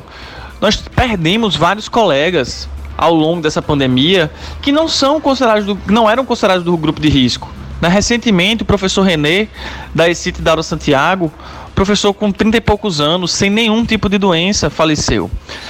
nós 0.60 0.76
perdemos 0.76 1.56
vários 1.56 1.88
colegas 1.88 2.68
ao 2.98 3.14
longo 3.14 3.42
dessa 3.42 3.62
pandemia 3.62 4.30
que 4.62 4.72
não 4.72 4.88
são 4.88 5.22
considerados 5.22 5.66
do, 5.66 5.80
não 5.88 6.10
eram 6.10 6.26
considerados 6.26 6.64
do 6.64 6.76
grupo 6.76 7.00
de 7.00 7.10
risco. 7.10 7.50
Né? 7.82 7.88
Recentemente, 7.90 8.64
o 8.64 8.66
professor 8.66 9.04
René, 9.04 9.48
da 9.94 10.10
ECIT 10.10 10.42
da 10.42 10.52
Aura 10.52 10.64
Santiago, 10.64 11.32
professor 11.76 12.14
com 12.14 12.32
30 12.32 12.58
e 12.58 12.62
poucos 12.62 13.00
anos, 13.00 13.32
sem 13.32 13.50
nenhum 13.50 13.86
tipo 13.86 14.10
de 14.10 14.18
doença, 14.18 14.70
faleceu. 14.70 15.30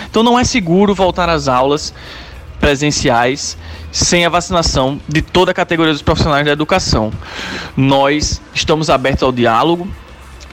Então 0.09 0.23
não 0.23 0.39
é 0.39 0.43
seguro 0.43 0.95
voltar 0.95 1.27
às 1.29 1.47
aulas 1.47 1.93
presenciais 2.59 3.57
sem 3.91 4.25
a 4.25 4.29
vacinação 4.29 4.99
de 5.07 5.21
toda 5.21 5.51
a 5.51 5.53
categoria 5.53 5.93
dos 5.93 6.01
profissionais 6.01 6.45
da 6.45 6.51
educação. 6.51 7.11
Nós 7.75 8.41
estamos 8.53 8.89
abertos 8.89 9.23
ao 9.23 9.31
diálogo, 9.31 9.87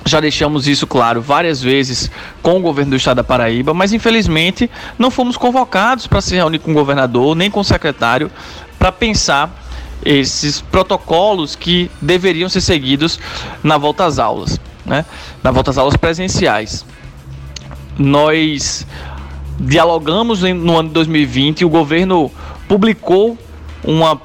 já 0.05 0.21
deixamos 0.21 0.69
isso 0.69 0.87
claro 0.87 1.23
várias 1.23 1.63
vezes 1.63 2.11
com 2.43 2.59
o 2.59 2.61
governo 2.61 2.91
do 2.91 2.97
estado 2.97 3.17
da 3.17 3.25
Paraíba, 3.25 3.73
mas 3.73 3.93
infelizmente 3.93 4.71
não 4.99 5.11
fomos 5.11 5.37
convocados 5.37 6.07
para 6.07 6.21
se 6.21 6.35
reunir 6.35 6.59
com 6.59 6.73
o 6.73 6.75
governador 6.75 7.35
nem 7.35 7.51
com 7.51 7.61
o 7.61 7.65
secretário 7.65 8.31
para 8.79 8.93
pensar 8.93 9.64
esses 10.05 10.61
protocolos 10.61 11.55
que 11.55 11.91
deveriam 12.01 12.49
ser 12.49 12.61
seguidos 12.61 13.19
na 13.63 13.77
volta 13.77 14.05
às 14.05 14.19
aulas, 14.19 14.61
né? 14.85 15.05
na 15.43 15.51
volta 15.51 15.71
às 15.71 15.79
aulas 15.79 15.97
presenciais. 15.97 16.85
Nós 17.99 18.87
dialogamos 19.59 20.43
no 20.43 20.79
ano 20.79 20.89
de 20.89 20.95
2020 20.95 21.61
e 21.61 21.65
o 21.65 21.69
governo 21.69 22.31
publicou 22.69 23.39
uma 23.85 24.17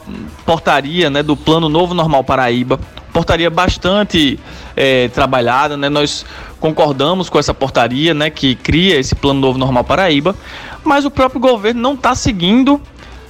portaria 0.46 1.10
né, 1.10 1.22
do 1.22 1.36
Plano 1.36 1.70
Novo 1.70 1.94
Normal 1.94 2.24
Paraíba, 2.24 2.80
portaria 3.12 3.50
bastante 3.50 4.40
é, 4.76 5.10
trabalhada, 5.10 5.76
né? 5.76 5.90
Nós 5.90 6.26
concordamos 6.60 7.30
com 7.30 7.38
essa 7.38 7.54
portaria, 7.54 8.14
né, 8.14 8.30
que 8.30 8.56
cria 8.56 8.98
esse 8.98 9.16
Plano 9.16 9.40
Novo 9.40 9.58
Normal 9.58 9.84
Paraíba, 9.84 10.36
mas 10.84 11.06
o 11.06 11.12
próprio 11.12 11.40
governo 11.40 11.82
não 11.82 11.94
está 11.94 12.16
seguindo 12.16 12.82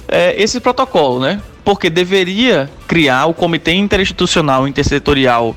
é, 0.08 0.40
esse 0.40 0.60
protocolo, 0.60 1.20
né? 1.20 1.40
Porque 1.64 1.90
deveria 1.90 2.70
criar 2.86 3.26
o 3.26 3.34
Comitê 3.34 3.72
Interinstitucional 3.74 4.66
Intersetorial 4.66 5.56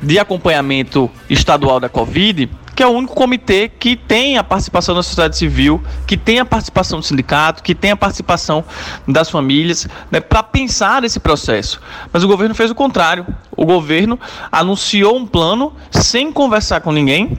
de 0.00 0.18
Acompanhamento 0.18 1.10
Estadual 1.28 1.80
da 1.80 1.88
Covid, 1.88 2.48
que 2.76 2.82
é 2.82 2.86
o 2.86 2.90
único 2.90 3.14
comitê 3.14 3.70
que 3.70 3.96
tem 3.96 4.36
a 4.36 4.44
participação 4.44 4.94
da 4.94 5.02
sociedade 5.02 5.38
civil, 5.38 5.82
que 6.06 6.14
tem 6.14 6.38
a 6.38 6.44
participação 6.44 7.00
do 7.00 7.04
sindicato, 7.06 7.62
que 7.62 7.74
tem 7.74 7.90
a 7.90 7.96
participação 7.96 8.62
das 9.08 9.30
famílias, 9.30 9.88
né, 10.10 10.20
para 10.20 10.42
pensar 10.42 11.02
esse 11.02 11.18
processo. 11.18 11.80
Mas 12.12 12.22
o 12.22 12.28
governo 12.28 12.54
fez 12.54 12.70
o 12.70 12.74
contrário. 12.74 13.26
O 13.56 13.64
governo 13.64 14.20
anunciou 14.52 15.16
um 15.16 15.26
plano 15.26 15.72
sem 15.90 16.30
conversar 16.30 16.82
com 16.82 16.92
ninguém, 16.92 17.38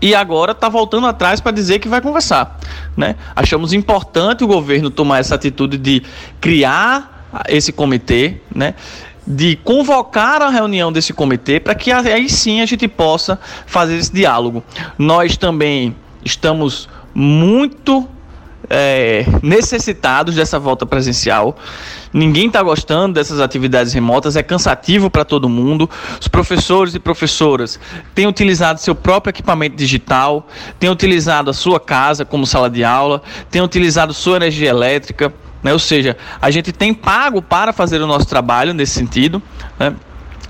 e 0.00 0.14
agora 0.14 0.52
está 0.52 0.68
voltando 0.68 1.06
atrás 1.06 1.40
para 1.40 1.52
dizer 1.52 1.78
que 1.78 1.88
vai 1.88 2.00
conversar. 2.00 2.58
Né? 2.96 3.16
Achamos 3.34 3.72
importante 3.72 4.44
o 4.44 4.46
governo 4.46 4.90
tomar 4.90 5.18
essa 5.18 5.34
atitude 5.34 5.76
de 5.76 6.02
criar 6.40 7.28
esse 7.48 7.72
comitê, 7.72 8.36
né? 8.54 8.74
de 9.26 9.56
convocar 9.56 10.42
a 10.42 10.48
reunião 10.48 10.90
desse 10.90 11.12
comitê 11.12 11.60
para 11.60 11.74
que 11.74 11.92
aí 11.92 12.28
sim 12.28 12.60
a 12.60 12.66
gente 12.66 12.88
possa 12.88 13.38
fazer 13.66 13.96
esse 13.96 14.12
diálogo. 14.12 14.64
Nós 14.98 15.36
também 15.36 15.94
estamos 16.24 16.88
muito 17.14 18.08
é, 18.68 19.24
necessitados 19.42 20.34
dessa 20.34 20.58
volta 20.58 20.84
presencial. 20.84 21.56
Ninguém 22.12 22.48
está 22.48 22.62
gostando 22.62 23.14
dessas 23.14 23.40
atividades 23.40 23.92
remotas, 23.92 24.36
é 24.36 24.42
cansativo 24.42 25.08
para 25.08 25.24
todo 25.24 25.48
mundo. 25.48 25.88
Os 26.20 26.28
professores 26.28 26.94
e 26.94 26.98
professoras 26.98 27.78
têm 28.14 28.26
utilizado 28.26 28.80
seu 28.80 28.94
próprio 28.94 29.30
equipamento 29.30 29.76
digital, 29.76 30.46
têm 30.78 30.90
utilizado 30.90 31.50
a 31.50 31.54
sua 31.54 31.78
casa 31.78 32.24
como 32.24 32.46
sala 32.46 32.68
de 32.68 32.82
aula, 32.82 33.22
têm 33.50 33.62
utilizado 33.62 34.12
sua 34.12 34.36
energia 34.36 34.70
elétrica. 34.70 35.32
Né? 35.62 35.72
Ou 35.72 35.78
seja, 35.78 36.16
a 36.40 36.50
gente 36.50 36.72
tem 36.72 36.92
pago 36.92 37.40
para 37.40 37.72
fazer 37.72 38.00
o 38.00 38.06
nosso 38.06 38.26
trabalho 38.26 38.74
nesse 38.74 38.92
sentido. 38.92 39.40
Né? 39.78 39.94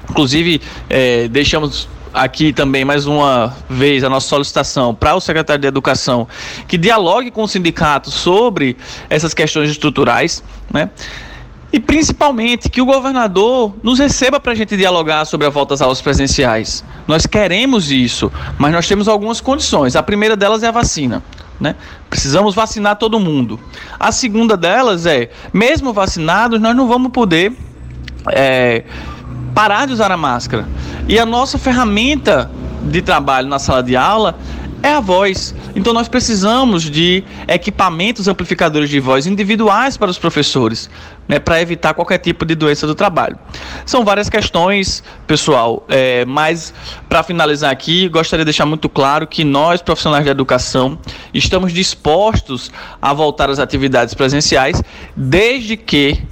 Inclusive, 0.08 0.60
é, 0.88 1.28
deixamos 1.28 1.88
aqui 2.12 2.52
também 2.52 2.84
mais 2.84 3.06
uma 3.06 3.54
vez 3.68 4.02
a 4.04 4.08
nossa 4.08 4.28
solicitação 4.28 4.94
para 4.94 5.14
o 5.14 5.20
secretário 5.20 5.60
de 5.60 5.68
Educação 5.68 6.26
que 6.66 6.76
dialogue 6.76 7.30
com 7.30 7.42
o 7.42 7.48
sindicato 7.48 8.10
sobre 8.10 8.76
essas 9.08 9.32
questões 9.32 9.70
estruturais, 9.70 10.42
né? 10.72 10.90
E 11.72 11.78
principalmente 11.78 12.68
que 12.68 12.80
o 12.80 12.84
governador 12.84 13.74
nos 13.80 14.00
receba 14.00 14.40
para 14.40 14.52
a 14.52 14.54
gente 14.56 14.76
dialogar 14.76 15.24
sobre 15.24 15.46
a 15.46 15.50
volta 15.50 15.74
às 15.74 15.80
aulas 15.80 16.00
presenciais. 16.00 16.84
Nós 17.06 17.26
queremos 17.26 17.92
isso, 17.92 18.30
mas 18.58 18.72
nós 18.72 18.88
temos 18.88 19.06
algumas 19.06 19.40
condições. 19.40 19.94
A 19.94 20.02
primeira 20.02 20.36
delas 20.36 20.64
é 20.64 20.66
a 20.66 20.72
vacina. 20.72 21.22
Né? 21.60 21.76
Precisamos 22.08 22.56
vacinar 22.56 22.96
todo 22.96 23.20
mundo. 23.20 23.60
A 24.00 24.10
segunda 24.10 24.56
delas 24.56 25.06
é, 25.06 25.30
mesmo 25.52 25.92
vacinados, 25.92 26.60
nós 26.60 26.74
não 26.74 26.88
vamos 26.88 27.12
poder 27.12 27.52
é, 28.32 28.82
parar 29.54 29.86
de 29.86 29.92
usar 29.92 30.10
a 30.10 30.16
máscara. 30.16 30.68
E 31.08 31.18
a 31.18 31.26
nossa 31.26 31.58
ferramenta 31.58 32.50
de 32.82 33.02
trabalho 33.02 33.48
na 33.48 33.58
sala 33.58 33.82
de 33.82 33.96
aula 33.96 34.36
é 34.82 34.92
a 34.92 35.00
voz. 35.00 35.54
Então 35.74 35.92
nós 35.92 36.08
precisamos 36.08 36.84
de 36.84 37.22
equipamentos 37.46 38.28
amplificadores 38.28 38.88
de 38.88 38.98
voz 38.98 39.26
individuais 39.26 39.96
para 39.96 40.10
os 40.10 40.18
professores, 40.18 40.90
né, 41.28 41.38
para 41.38 41.60
evitar 41.60 41.94
qualquer 41.94 42.18
tipo 42.18 42.44
de 42.44 42.54
doença 42.54 42.86
do 42.86 42.94
trabalho. 42.94 43.38
São 43.84 44.04
várias 44.04 44.28
questões, 44.28 45.02
pessoal, 45.26 45.84
é, 45.88 46.24
mas 46.24 46.72
para 47.08 47.22
finalizar 47.22 47.70
aqui, 47.70 48.08
gostaria 48.08 48.44
de 48.44 48.48
deixar 48.48 48.66
muito 48.66 48.88
claro 48.88 49.26
que 49.26 49.44
nós, 49.44 49.82
profissionais 49.82 50.24
da 50.24 50.30
educação, 50.30 50.98
estamos 51.32 51.72
dispostos 51.72 52.70
a 53.00 53.12
voltar 53.12 53.50
às 53.50 53.58
atividades 53.58 54.14
presenciais, 54.14 54.82
desde 55.14 55.76
que 55.76 56.22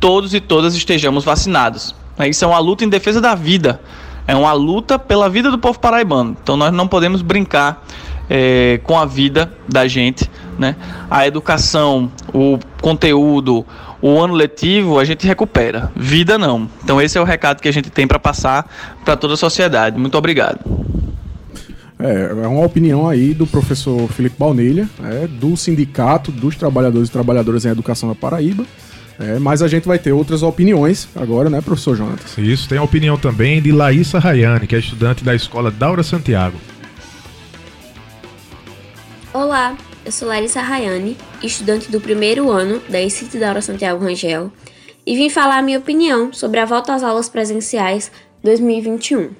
todos 0.00 0.34
e 0.34 0.40
todas 0.40 0.74
estejamos 0.74 1.24
vacinados. 1.24 2.01
Né? 2.22 2.28
Isso 2.28 2.44
é 2.44 2.48
uma 2.48 2.58
luta 2.60 2.84
em 2.84 2.88
defesa 2.88 3.20
da 3.20 3.34
vida. 3.34 3.80
É 4.26 4.36
uma 4.36 4.52
luta 4.52 4.98
pela 4.98 5.28
vida 5.28 5.50
do 5.50 5.58
povo 5.58 5.78
paraibano. 5.80 6.36
Então 6.40 6.56
nós 6.56 6.72
não 6.72 6.86
podemos 6.86 7.20
brincar 7.20 7.84
é, 8.30 8.80
com 8.84 8.96
a 8.96 9.04
vida 9.04 9.52
da 9.68 9.88
gente. 9.88 10.30
Né? 10.56 10.76
A 11.10 11.26
educação, 11.26 12.10
o 12.32 12.58
conteúdo, 12.80 13.66
o 14.00 14.20
ano 14.20 14.34
letivo 14.34 15.00
a 15.00 15.04
gente 15.04 15.26
recupera. 15.26 15.90
Vida 15.96 16.38
não. 16.38 16.68
Então 16.84 17.00
esse 17.00 17.18
é 17.18 17.20
o 17.20 17.24
recado 17.24 17.60
que 17.60 17.68
a 17.68 17.72
gente 17.72 17.90
tem 17.90 18.06
para 18.06 18.20
passar 18.20 18.70
para 19.04 19.16
toda 19.16 19.34
a 19.34 19.36
sociedade. 19.36 19.98
Muito 19.98 20.16
obrigado. 20.16 20.60
É, 21.98 22.30
é 22.44 22.46
uma 22.46 22.64
opinião 22.64 23.08
aí 23.08 23.34
do 23.34 23.46
professor 23.46 24.08
Felipe 24.08 24.36
Baunilha, 24.38 24.88
é, 25.04 25.26
do 25.26 25.56
Sindicato 25.56 26.30
dos 26.32 26.56
Trabalhadores 26.56 27.08
e 27.08 27.12
Trabalhadoras 27.12 27.64
em 27.64 27.70
Educação 27.70 28.08
da 28.08 28.14
Paraíba. 28.14 28.64
É, 29.22 29.38
mas 29.38 29.62
a 29.62 29.68
gente 29.68 29.86
vai 29.86 30.00
ter 30.00 30.10
outras 30.12 30.42
opiniões 30.42 31.08
agora, 31.14 31.48
né, 31.48 31.60
professor 31.60 31.96
Jonatas? 31.96 32.36
Isso, 32.36 32.68
tem 32.68 32.76
a 32.76 32.82
opinião 32.82 33.16
também 33.16 33.62
de 33.62 33.70
Laísa 33.70 34.18
Rayane, 34.18 34.66
que 34.66 34.74
é 34.74 34.80
estudante 34.80 35.22
da 35.22 35.32
escola 35.32 35.70
Daura 35.70 36.02
Santiago. 36.02 36.58
Olá, 39.32 39.76
eu 40.04 40.10
sou 40.10 40.26
Larissa 40.26 40.60
Rayane, 40.60 41.16
estudante 41.40 41.88
do 41.88 42.00
primeiro 42.00 42.50
ano 42.50 42.82
da 42.88 43.00
ICT 43.00 43.38
Daura 43.38 43.62
Santiago 43.62 44.04
Rangel, 44.04 44.50
e 45.06 45.14
vim 45.14 45.30
falar 45.30 45.58
a 45.58 45.62
minha 45.62 45.78
opinião 45.78 46.32
sobre 46.32 46.58
a 46.58 46.64
volta 46.64 46.92
às 46.92 47.04
aulas 47.04 47.28
presenciais 47.28 48.10
2021. 48.42 49.30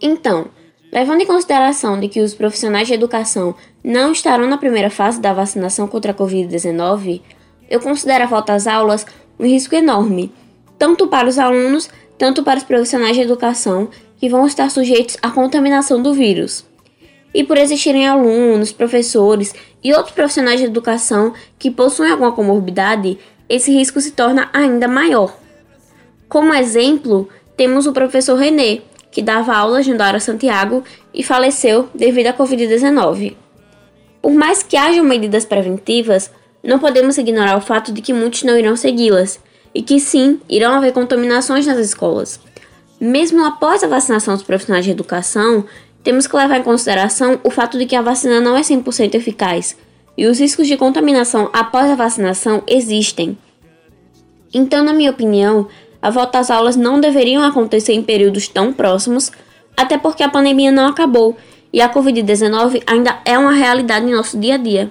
Então, 0.00 0.46
levando 0.92 1.22
em 1.22 1.26
consideração 1.26 1.98
de 1.98 2.06
que 2.06 2.20
os 2.20 2.34
profissionais 2.34 2.86
de 2.86 2.94
educação 2.94 3.56
não 3.82 4.12
estarão 4.12 4.48
na 4.48 4.58
primeira 4.58 4.90
fase 4.90 5.20
da 5.20 5.32
vacinação 5.32 5.88
contra 5.88 6.12
a 6.12 6.14
Covid-19, 6.14 7.20
eu 7.68 7.80
considero 7.80 8.24
a 8.24 8.26
volta 8.26 8.54
às 8.54 8.66
aulas 8.66 9.06
um 9.38 9.46
risco 9.46 9.74
enorme, 9.74 10.32
tanto 10.78 11.06
para 11.08 11.28
os 11.28 11.38
alunos, 11.38 11.88
tanto 12.16 12.42
para 12.42 12.58
os 12.58 12.64
profissionais 12.64 13.16
de 13.16 13.22
educação 13.22 13.88
que 14.18 14.28
vão 14.28 14.46
estar 14.46 14.70
sujeitos 14.70 15.16
à 15.22 15.30
contaminação 15.30 16.00
do 16.00 16.14
vírus. 16.14 16.64
e 17.34 17.42
por 17.42 17.58
existirem 17.58 18.06
alunos, 18.06 18.70
professores 18.70 19.52
e 19.82 19.92
outros 19.92 20.14
profissionais 20.14 20.60
de 20.60 20.66
educação 20.66 21.34
que 21.58 21.68
possuem 21.68 22.12
alguma 22.12 22.30
comorbidade, 22.30 23.18
esse 23.48 23.72
risco 23.72 24.00
se 24.00 24.12
torna 24.12 24.48
ainda 24.52 24.86
maior. 24.86 25.36
Como 26.28 26.54
exemplo, 26.54 27.28
temos 27.56 27.86
o 27.86 27.92
professor 27.92 28.36
René, 28.36 28.82
que 29.10 29.20
dava 29.20 29.54
aulas 29.54 29.86
no 29.86 29.96
Dara 29.96 30.20
Santiago 30.20 30.84
e 31.12 31.22
faleceu 31.22 31.88
devido 31.94 32.28
à 32.28 32.32
Covid-19. 32.32 33.34
Por 34.22 34.32
mais 34.32 34.62
que 34.62 34.76
hajam 34.76 35.04
medidas 35.04 35.44
preventivas, 35.44 36.30
não 36.64 36.78
podemos 36.78 37.18
ignorar 37.18 37.56
o 37.56 37.60
fato 37.60 37.92
de 37.92 38.00
que 38.00 38.12
muitos 38.12 38.42
não 38.42 38.58
irão 38.58 38.74
segui-las 38.74 39.38
e 39.74 39.82
que 39.82 40.00
sim, 40.00 40.40
irão 40.48 40.72
haver 40.74 40.92
contaminações 40.92 41.66
nas 41.66 41.78
escolas. 41.78 42.40
Mesmo 43.00 43.44
após 43.44 43.82
a 43.82 43.88
vacinação 43.88 44.34
dos 44.34 44.42
profissionais 44.42 44.84
de 44.84 44.90
educação, 44.90 45.64
temos 46.02 46.26
que 46.26 46.36
levar 46.36 46.58
em 46.58 46.62
consideração 46.62 47.40
o 47.42 47.50
fato 47.50 47.78
de 47.78 47.86
que 47.86 47.96
a 47.96 48.02
vacina 48.02 48.40
não 48.40 48.56
é 48.56 48.60
100% 48.60 49.14
eficaz 49.14 49.76
e 50.16 50.26
os 50.26 50.38
riscos 50.38 50.66
de 50.66 50.76
contaminação 50.76 51.50
após 51.52 51.90
a 51.90 51.94
vacinação 51.94 52.62
existem. 52.66 53.36
Então, 54.52 54.84
na 54.84 54.92
minha 54.92 55.10
opinião, 55.10 55.66
a 56.00 56.10
volta 56.10 56.38
às 56.38 56.50
aulas 56.50 56.76
não 56.76 57.00
deveriam 57.00 57.42
acontecer 57.42 57.92
em 57.92 58.02
períodos 58.02 58.46
tão 58.46 58.72
próximos, 58.72 59.32
até 59.76 59.98
porque 59.98 60.22
a 60.22 60.28
pandemia 60.28 60.70
não 60.70 60.86
acabou 60.86 61.36
e 61.72 61.80
a 61.80 61.92
Covid-19 61.92 62.82
ainda 62.86 63.18
é 63.24 63.36
uma 63.36 63.52
realidade 63.52 64.06
em 64.06 64.14
nosso 64.14 64.38
dia 64.38 64.54
a 64.54 64.58
dia. 64.58 64.90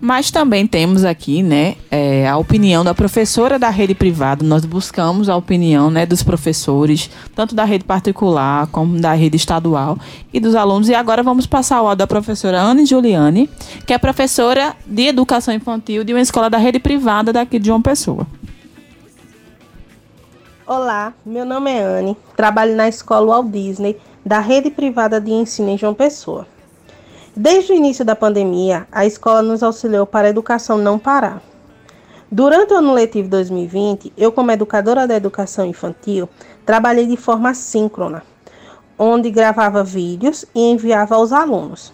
Mas 0.00 0.30
também 0.30 0.66
temos 0.66 1.04
aqui, 1.04 1.42
né, 1.42 1.76
é, 1.90 2.26
a 2.28 2.36
opinião 2.36 2.82
da 2.82 2.94
professora 2.94 3.58
da 3.58 3.68
rede 3.68 3.94
privada. 3.94 4.44
Nós 4.44 4.64
buscamos 4.64 5.28
a 5.28 5.36
opinião, 5.36 5.90
né, 5.90 6.04
dos 6.04 6.22
professores, 6.22 7.10
tanto 7.34 7.54
da 7.54 7.64
rede 7.64 7.84
particular 7.84 8.66
como 8.68 9.00
da 9.00 9.12
rede 9.12 9.36
estadual 9.36 9.98
e 10.32 10.40
dos 10.40 10.54
alunos. 10.54 10.88
E 10.88 10.94
agora 10.94 11.22
vamos 11.22 11.46
passar 11.46 11.80
o 11.82 11.86
áudio 11.86 11.98
da 11.98 12.06
professora 12.06 12.60
Anne 12.60 12.86
Giuliani, 12.86 13.48
que 13.86 13.92
é 13.92 13.98
professora 13.98 14.74
de 14.86 15.08
educação 15.08 15.54
infantil 15.54 16.02
de 16.02 16.12
uma 16.12 16.20
escola 16.20 16.50
da 16.50 16.58
rede 16.58 16.78
privada 16.78 17.32
daqui 17.32 17.58
de 17.58 17.66
João 17.66 17.82
Pessoa. 17.82 18.26
Olá, 20.66 21.12
meu 21.26 21.44
nome 21.44 21.70
é 21.70 21.82
Anne, 21.82 22.16
trabalho 22.36 22.74
na 22.74 22.88
escola 22.88 23.26
Walt 23.26 23.52
Disney 23.52 23.96
da 24.24 24.38
rede 24.40 24.70
privada 24.70 25.20
de 25.20 25.32
ensino 25.32 25.68
em 25.68 25.76
João 25.76 25.92
Pessoa. 25.92 26.46
Desde 27.34 27.72
o 27.72 27.74
início 27.74 28.04
da 28.04 28.14
pandemia, 28.14 28.86
a 28.92 29.06
escola 29.06 29.40
nos 29.40 29.62
auxiliou 29.62 30.04
para 30.04 30.26
a 30.26 30.30
educação 30.30 30.76
não 30.76 30.98
parar. 30.98 31.42
Durante 32.30 32.74
o 32.74 32.76
ano 32.76 32.92
letivo 32.92 33.26
2020, 33.30 34.12
eu, 34.18 34.30
como 34.30 34.50
educadora 34.50 35.06
da 35.06 35.16
educação 35.16 35.64
infantil, 35.64 36.28
trabalhei 36.66 37.06
de 37.06 37.16
forma 37.16 37.54
síncrona, 37.54 38.22
onde 38.98 39.30
gravava 39.30 39.82
vídeos 39.82 40.44
e 40.54 40.60
enviava 40.60 41.14
aos 41.14 41.32
alunos. 41.32 41.90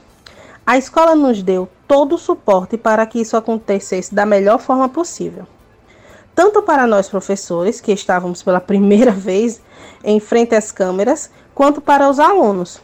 A 0.66 0.76
escola 0.76 1.14
nos 1.14 1.40
deu 1.40 1.68
todo 1.86 2.16
o 2.16 2.18
suporte 2.18 2.76
para 2.76 3.06
que 3.06 3.20
isso 3.20 3.36
acontecesse 3.36 4.12
da 4.12 4.26
melhor 4.26 4.58
forma 4.58 4.88
possível. 4.88 5.46
Tanto 6.34 6.62
para 6.62 6.84
nós 6.84 7.08
professores, 7.08 7.80
que 7.80 7.92
estávamos 7.92 8.42
pela 8.42 8.58
primeira 8.60 9.12
vez 9.12 9.60
em 10.02 10.18
frente 10.18 10.56
às 10.56 10.72
câmeras, 10.72 11.30
quanto 11.54 11.80
para 11.80 12.10
os 12.10 12.18
alunos, 12.18 12.80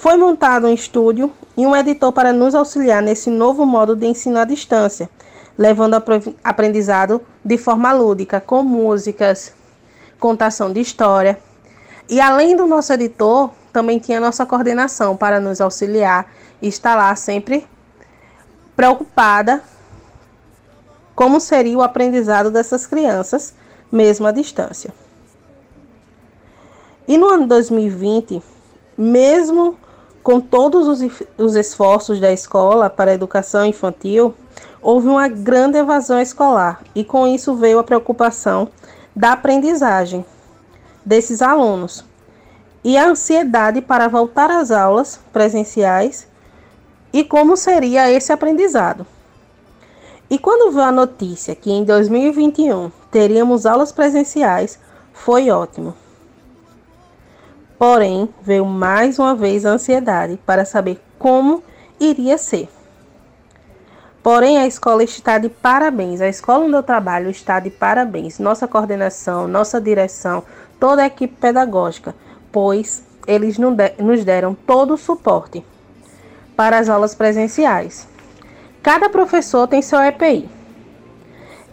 foi 0.00 0.16
montado 0.16 0.66
um 0.66 0.72
estúdio 0.72 1.30
e 1.54 1.66
um 1.66 1.76
editor 1.76 2.10
para 2.10 2.32
nos 2.32 2.54
auxiliar 2.54 3.02
nesse 3.02 3.28
novo 3.28 3.66
modo 3.66 3.94
de 3.94 4.06
ensino 4.06 4.38
à 4.38 4.46
distância, 4.46 5.10
levando 5.58 6.02
aprendizado 6.42 7.20
de 7.44 7.58
forma 7.58 7.92
lúdica, 7.92 8.40
com 8.40 8.62
músicas, 8.62 9.52
contação 10.18 10.72
de 10.72 10.80
história. 10.80 11.38
E 12.08 12.18
além 12.18 12.56
do 12.56 12.66
nosso 12.66 12.90
editor, 12.94 13.50
também 13.74 13.98
tinha 13.98 14.18
nossa 14.18 14.46
coordenação 14.46 15.18
para 15.18 15.38
nos 15.38 15.60
auxiliar 15.60 16.32
e 16.62 16.68
estar 16.68 16.94
lá 16.94 17.14
sempre 17.14 17.66
preocupada 18.74 19.62
como 21.14 21.38
seria 21.38 21.76
o 21.76 21.82
aprendizado 21.82 22.50
dessas 22.50 22.86
crianças, 22.86 23.54
mesmo 23.92 24.26
à 24.26 24.32
distância. 24.32 24.94
E 27.06 27.18
no 27.18 27.26
ano 27.26 27.46
2020, 27.46 28.42
mesmo 28.96 29.76
com 30.22 30.40
todos 30.40 30.86
os, 30.86 31.22
os 31.38 31.54
esforços 31.54 32.20
da 32.20 32.32
escola 32.32 32.90
para 32.90 33.10
a 33.10 33.14
educação 33.14 33.64
infantil, 33.64 34.34
houve 34.82 35.08
uma 35.08 35.28
grande 35.28 35.78
evasão 35.78 36.20
escolar 36.20 36.82
e 36.94 37.04
com 37.04 37.26
isso 37.26 37.54
veio 37.54 37.78
a 37.78 37.84
preocupação 37.84 38.68
da 39.14 39.32
aprendizagem 39.32 40.24
desses 41.04 41.42
alunos 41.42 42.04
e 42.82 42.96
a 42.96 43.08
ansiedade 43.08 43.80
para 43.80 44.08
voltar 44.08 44.50
às 44.50 44.70
aulas 44.70 45.20
presenciais 45.32 46.26
e 47.12 47.24
como 47.24 47.56
seria 47.56 48.10
esse 48.10 48.32
aprendizado. 48.32 49.06
E 50.28 50.38
quando 50.38 50.70
veio 50.70 50.84
a 50.84 50.92
notícia 50.92 51.54
que 51.54 51.70
em 51.70 51.84
2021 51.84 52.92
teríamos 53.10 53.66
aulas 53.66 53.90
presenciais, 53.90 54.78
foi 55.12 55.50
ótimo. 55.50 55.94
Porém, 57.80 58.28
veio 58.42 58.66
mais 58.66 59.18
uma 59.18 59.34
vez 59.34 59.64
a 59.64 59.70
ansiedade 59.70 60.38
para 60.44 60.66
saber 60.66 61.00
como 61.18 61.62
iria 61.98 62.36
ser. 62.36 62.68
Porém, 64.22 64.58
a 64.58 64.66
escola 64.66 65.02
está 65.02 65.38
de 65.38 65.48
parabéns. 65.48 66.20
A 66.20 66.28
escola 66.28 66.66
onde 66.66 66.74
eu 66.74 66.82
trabalho 66.82 67.30
está 67.30 67.58
de 67.58 67.70
parabéns. 67.70 68.38
Nossa 68.38 68.68
coordenação, 68.68 69.48
nossa 69.48 69.80
direção, 69.80 70.42
toda 70.78 71.00
a 71.00 71.06
equipe 71.06 71.34
pedagógica, 71.40 72.14
pois 72.52 73.02
eles 73.26 73.56
nos 73.56 74.26
deram 74.26 74.54
todo 74.54 74.92
o 74.92 74.98
suporte 74.98 75.64
para 76.54 76.78
as 76.78 76.86
aulas 76.90 77.14
presenciais. 77.14 78.06
Cada 78.82 79.08
professor 79.08 79.66
tem 79.66 79.80
seu 79.80 80.02
EPI. 80.02 80.50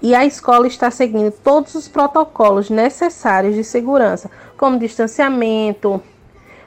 E 0.01 0.15
a 0.15 0.25
escola 0.25 0.67
está 0.67 0.89
seguindo 0.89 1.31
todos 1.31 1.75
os 1.75 1.89
protocolos 1.89 2.69
necessários 2.69 3.55
de 3.55 3.63
segurança 3.65 4.31
como 4.57 4.79
distanciamento, 4.79 6.01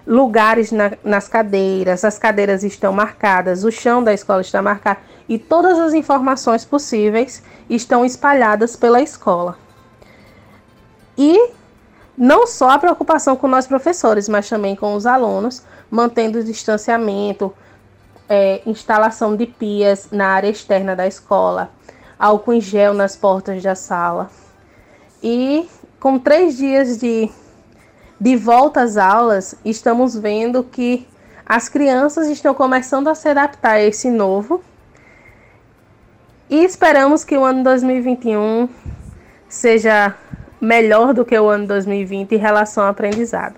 lugares 0.07 0.73
na, 0.73 0.93
nas 1.05 1.29
cadeiras, 1.29 2.05
as 2.05 2.19
cadeiras 2.19 2.65
estão 2.65 2.93
marcadas, 2.93 3.65
o 3.65 3.71
chão 3.71 4.03
da 4.03 4.15
escola 4.15 4.41
está 4.41 4.63
marcado 4.63 5.01
e 5.29 5.39
todas 5.39 5.79
as 5.79 5.93
informações 5.93 6.65
possíveis 6.65 7.43
estão 7.69 8.05
espalhadas 8.05 8.77
pela 8.77 9.01
escola. 9.01 9.57
E 11.17 11.53
não 12.17 12.47
só 12.47 12.71
a 12.71 12.79
preocupação 12.79 13.37
com 13.37 13.47
nós 13.47 13.67
professores, 13.67 14.29
mas 14.29 14.49
também 14.49 14.75
com 14.75 14.95
os 14.95 15.07
alunos, 15.07 15.63
mantendo 15.91 16.41
o 16.41 16.45
distanciamento, 16.45 17.53
é, 18.29 18.63
instalação 18.67 19.37
de 19.37 19.47
pias 19.47 20.09
na 20.11 20.29
área 20.29 20.49
externa 20.49 20.95
da 20.95 21.07
escola, 21.07 21.71
álcool 22.19 22.55
em 22.55 22.61
gel 22.61 22.95
nas 22.95 23.17
portas 23.17 23.63
da 23.63 23.75
sala. 23.75 24.31
E 25.23 25.69
com 25.99 26.19
três 26.19 26.57
dias 26.57 26.99
de 26.99 27.31
de 28.21 28.37
volta 28.37 28.83
às 28.83 28.99
aulas, 28.99 29.55
estamos 29.65 30.15
vendo 30.15 30.63
que 30.63 31.07
as 31.47 31.69
crianças 31.69 32.29
estão 32.29 32.55
começando 32.55 33.09
a 33.09 33.15
se 33.15 33.29
adaptar 33.29 33.73
a 33.73 33.83
esse 33.83 34.11
novo 34.11 34.63
e 36.51 36.63
esperamos 36.63 37.25
que 37.25 37.37
o 37.37 37.45
ano 37.45 37.65
2021 37.65 38.69
seja 39.49 40.15
melhor 40.61 41.15
do 41.15 41.25
que 41.25 41.39
o 41.39 41.49
ano 41.49 41.67
2020 41.67 42.33
em 42.33 42.39
relação 42.39 42.85
ao 42.85 42.91
aprendizado. 42.91 43.55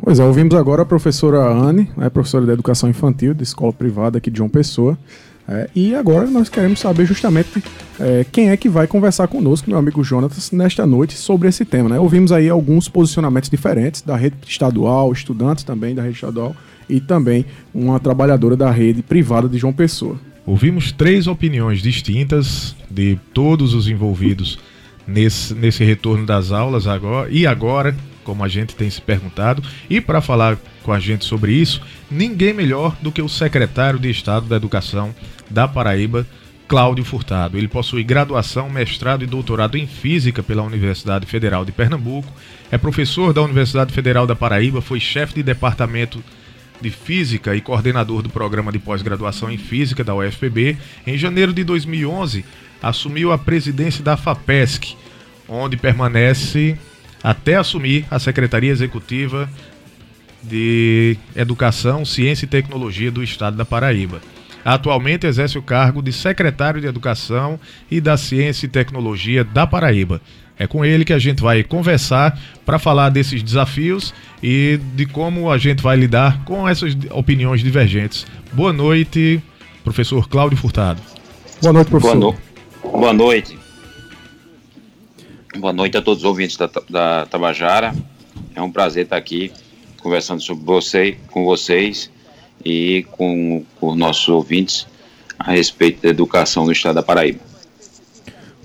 Pois 0.00 0.20
é, 0.20 0.24
ouvimos 0.24 0.54
agora 0.54 0.82
a 0.82 0.86
professora 0.86 1.38
Anne, 1.38 1.90
né, 1.96 2.08
professora 2.10 2.44
de 2.44 2.52
Educação 2.52 2.88
Infantil 2.88 3.34
da 3.34 3.42
Escola 3.42 3.72
Privada 3.72 4.18
aqui 4.18 4.30
de 4.30 4.38
João 4.38 4.50
Pessoa, 4.50 4.96
é, 5.46 5.68
e 5.74 5.94
agora 5.94 6.26
nós 6.26 6.48
queremos 6.48 6.80
saber 6.80 7.04
justamente 7.04 7.62
é, 8.00 8.24
quem 8.30 8.50
é 8.50 8.56
que 8.56 8.68
vai 8.68 8.86
conversar 8.86 9.28
conosco, 9.28 9.68
meu 9.68 9.78
amigo 9.78 10.02
Jonatas, 10.02 10.50
nesta 10.50 10.86
noite 10.86 11.14
sobre 11.14 11.48
esse 11.48 11.64
tema. 11.64 11.90
Né? 11.90 11.98
Ouvimos 11.98 12.32
aí 12.32 12.48
alguns 12.48 12.88
posicionamentos 12.88 13.50
diferentes 13.50 14.00
da 14.00 14.16
rede 14.16 14.36
estadual, 14.46 15.12
estudantes 15.12 15.62
também 15.62 15.94
da 15.94 16.02
rede 16.02 16.14
estadual 16.14 16.56
e 16.88 17.00
também 17.00 17.44
uma 17.74 18.00
trabalhadora 18.00 18.56
da 18.56 18.70
rede 18.70 19.02
privada 19.02 19.48
de 19.48 19.58
João 19.58 19.72
Pessoa. 19.72 20.18
Ouvimos 20.46 20.92
três 20.92 21.26
opiniões 21.26 21.80
distintas 21.80 22.74
de 22.90 23.18
todos 23.32 23.74
os 23.74 23.88
envolvidos 23.88 24.58
nesse, 25.06 25.54
nesse 25.54 25.84
retorno 25.84 26.26
das 26.26 26.52
aulas 26.52 26.86
agora 26.86 27.30
e 27.30 27.46
agora, 27.46 27.94
como 28.24 28.42
a 28.42 28.48
gente 28.48 28.74
tem 28.74 28.90
se 28.90 29.00
perguntado. 29.00 29.62
E 29.88 30.00
para 30.00 30.20
falar 30.20 30.58
com 30.82 30.92
a 30.92 30.98
gente 30.98 31.24
sobre 31.24 31.52
isso, 31.52 31.80
ninguém 32.10 32.52
melhor 32.52 32.96
do 33.00 33.12
que 33.12 33.22
o 33.22 33.28
secretário 33.28 33.98
de 33.98 34.10
Estado 34.10 34.46
da 34.46 34.56
Educação 34.56 35.14
da 35.48 35.68
Paraíba, 35.68 36.26
Cláudio 36.66 37.04
Furtado. 37.04 37.56
Ele 37.56 37.68
possui 37.68 38.02
graduação, 38.02 38.68
mestrado 38.70 39.22
e 39.22 39.26
doutorado 39.26 39.76
em 39.76 39.86
Física 39.86 40.42
pela 40.42 40.62
Universidade 40.62 41.26
Federal 41.26 41.64
de 41.64 41.72
Pernambuco, 41.72 42.32
é 42.70 42.78
professor 42.78 43.32
da 43.32 43.42
Universidade 43.42 43.92
Federal 43.92 44.26
da 44.26 44.34
Paraíba, 44.34 44.80
foi 44.80 44.98
chefe 44.98 45.34
de 45.34 45.42
departamento 45.42 46.24
de 46.80 46.90
Física 46.90 47.54
e 47.54 47.60
coordenador 47.60 48.22
do 48.22 48.28
programa 48.28 48.72
de 48.72 48.78
pós-graduação 48.78 49.50
em 49.50 49.58
Física 49.58 50.02
da 50.02 50.14
UFPB. 50.14 50.76
Em 51.06 51.16
janeiro 51.16 51.52
de 51.52 51.62
2011, 51.64 52.44
assumiu 52.82 53.32
a 53.32 53.38
presidência 53.38 54.02
da 54.02 54.16
FAPESC, 54.16 54.96
onde 55.48 55.76
permanece 55.76 56.78
até 57.24 57.56
assumir 57.56 58.04
a 58.10 58.18
Secretaria 58.18 58.70
Executiva 58.70 59.48
de 60.42 61.16
Educação, 61.34 62.04
Ciência 62.04 62.44
e 62.44 62.48
Tecnologia 62.48 63.10
do 63.10 63.22
Estado 63.22 63.56
da 63.56 63.64
Paraíba. 63.64 64.20
Atualmente 64.62 65.26
exerce 65.26 65.56
o 65.56 65.62
cargo 65.62 66.02
de 66.02 66.12
secretário 66.12 66.82
de 66.82 66.86
Educação 66.86 67.58
e 67.90 67.98
da 67.98 68.18
Ciência 68.18 68.66
e 68.66 68.68
Tecnologia 68.68 69.42
da 69.42 69.66
Paraíba. 69.66 70.20
É 70.58 70.66
com 70.66 70.84
ele 70.84 71.04
que 71.04 71.14
a 71.14 71.18
gente 71.18 71.42
vai 71.42 71.64
conversar 71.64 72.38
para 72.64 72.78
falar 72.78 73.08
desses 73.08 73.42
desafios 73.42 74.12
e 74.42 74.78
de 74.94 75.06
como 75.06 75.50
a 75.50 75.56
gente 75.56 75.82
vai 75.82 75.96
lidar 75.96 76.44
com 76.44 76.68
essas 76.68 76.94
opiniões 77.10 77.62
divergentes. 77.62 78.26
Boa 78.52 78.72
noite, 78.72 79.42
professor 79.82 80.28
Cláudio 80.28 80.58
Furtado. 80.58 81.00
Boa 81.62 81.72
noite, 81.72 81.90
professor. 81.90 82.18
Boa, 82.18 82.36
no... 82.84 82.90
Boa 82.90 83.12
noite. 83.12 83.63
Boa 85.56 85.72
noite 85.72 85.96
a 85.96 86.02
todos 86.02 86.24
os 86.24 86.28
ouvintes 86.28 86.56
da, 86.56 86.68
da 86.90 87.26
Tabajara. 87.26 87.94
É 88.56 88.60
um 88.60 88.72
prazer 88.72 89.04
estar 89.04 89.16
aqui 89.16 89.52
conversando 90.02 90.42
sobre 90.42 90.64
você, 90.64 91.16
com 91.30 91.44
vocês 91.44 92.10
e 92.64 93.06
com, 93.12 93.64
com 93.78 93.90
os 93.90 93.96
nossos 93.96 94.28
ouvintes 94.28 94.86
a 95.38 95.52
respeito 95.52 96.02
da 96.02 96.08
educação 96.08 96.64
no 96.64 96.72
estado 96.72 96.96
da 96.96 97.02
Paraíba. 97.02 97.38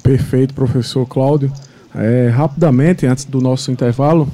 Perfeito, 0.02 0.54
professor 0.54 1.06
Cláudio. 1.06 1.54
É, 1.94 2.30
rapidamente, 2.30 3.06
antes 3.06 3.26
do 3.26 3.40
nosso 3.40 3.72
intervalo, 3.72 4.28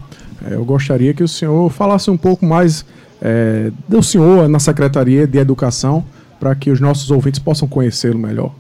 é, 0.50 0.54
eu 0.54 0.63
gostaria 0.63 1.13
que 1.13 1.24
o 1.24 1.28
senhor 1.28 1.70
falasse 1.70 2.10
um 2.10 2.18
pouco 2.18 2.46
mais 2.46 2.86
é, 3.22 3.70
do 3.88 4.02
senhor 4.02 4.48
na 4.48 4.60
Secretaria 4.60 5.28
de 5.28 5.38
Educação, 5.38 6.06
para 6.39 6.56
que 6.56 6.72
os 6.72 6.80
nossos 6.80 7.12
ouvintes 7.12 7.39
possam 7.39 7.68
conhecê-lo 7.68 8.18
melhor. 8.18 8.54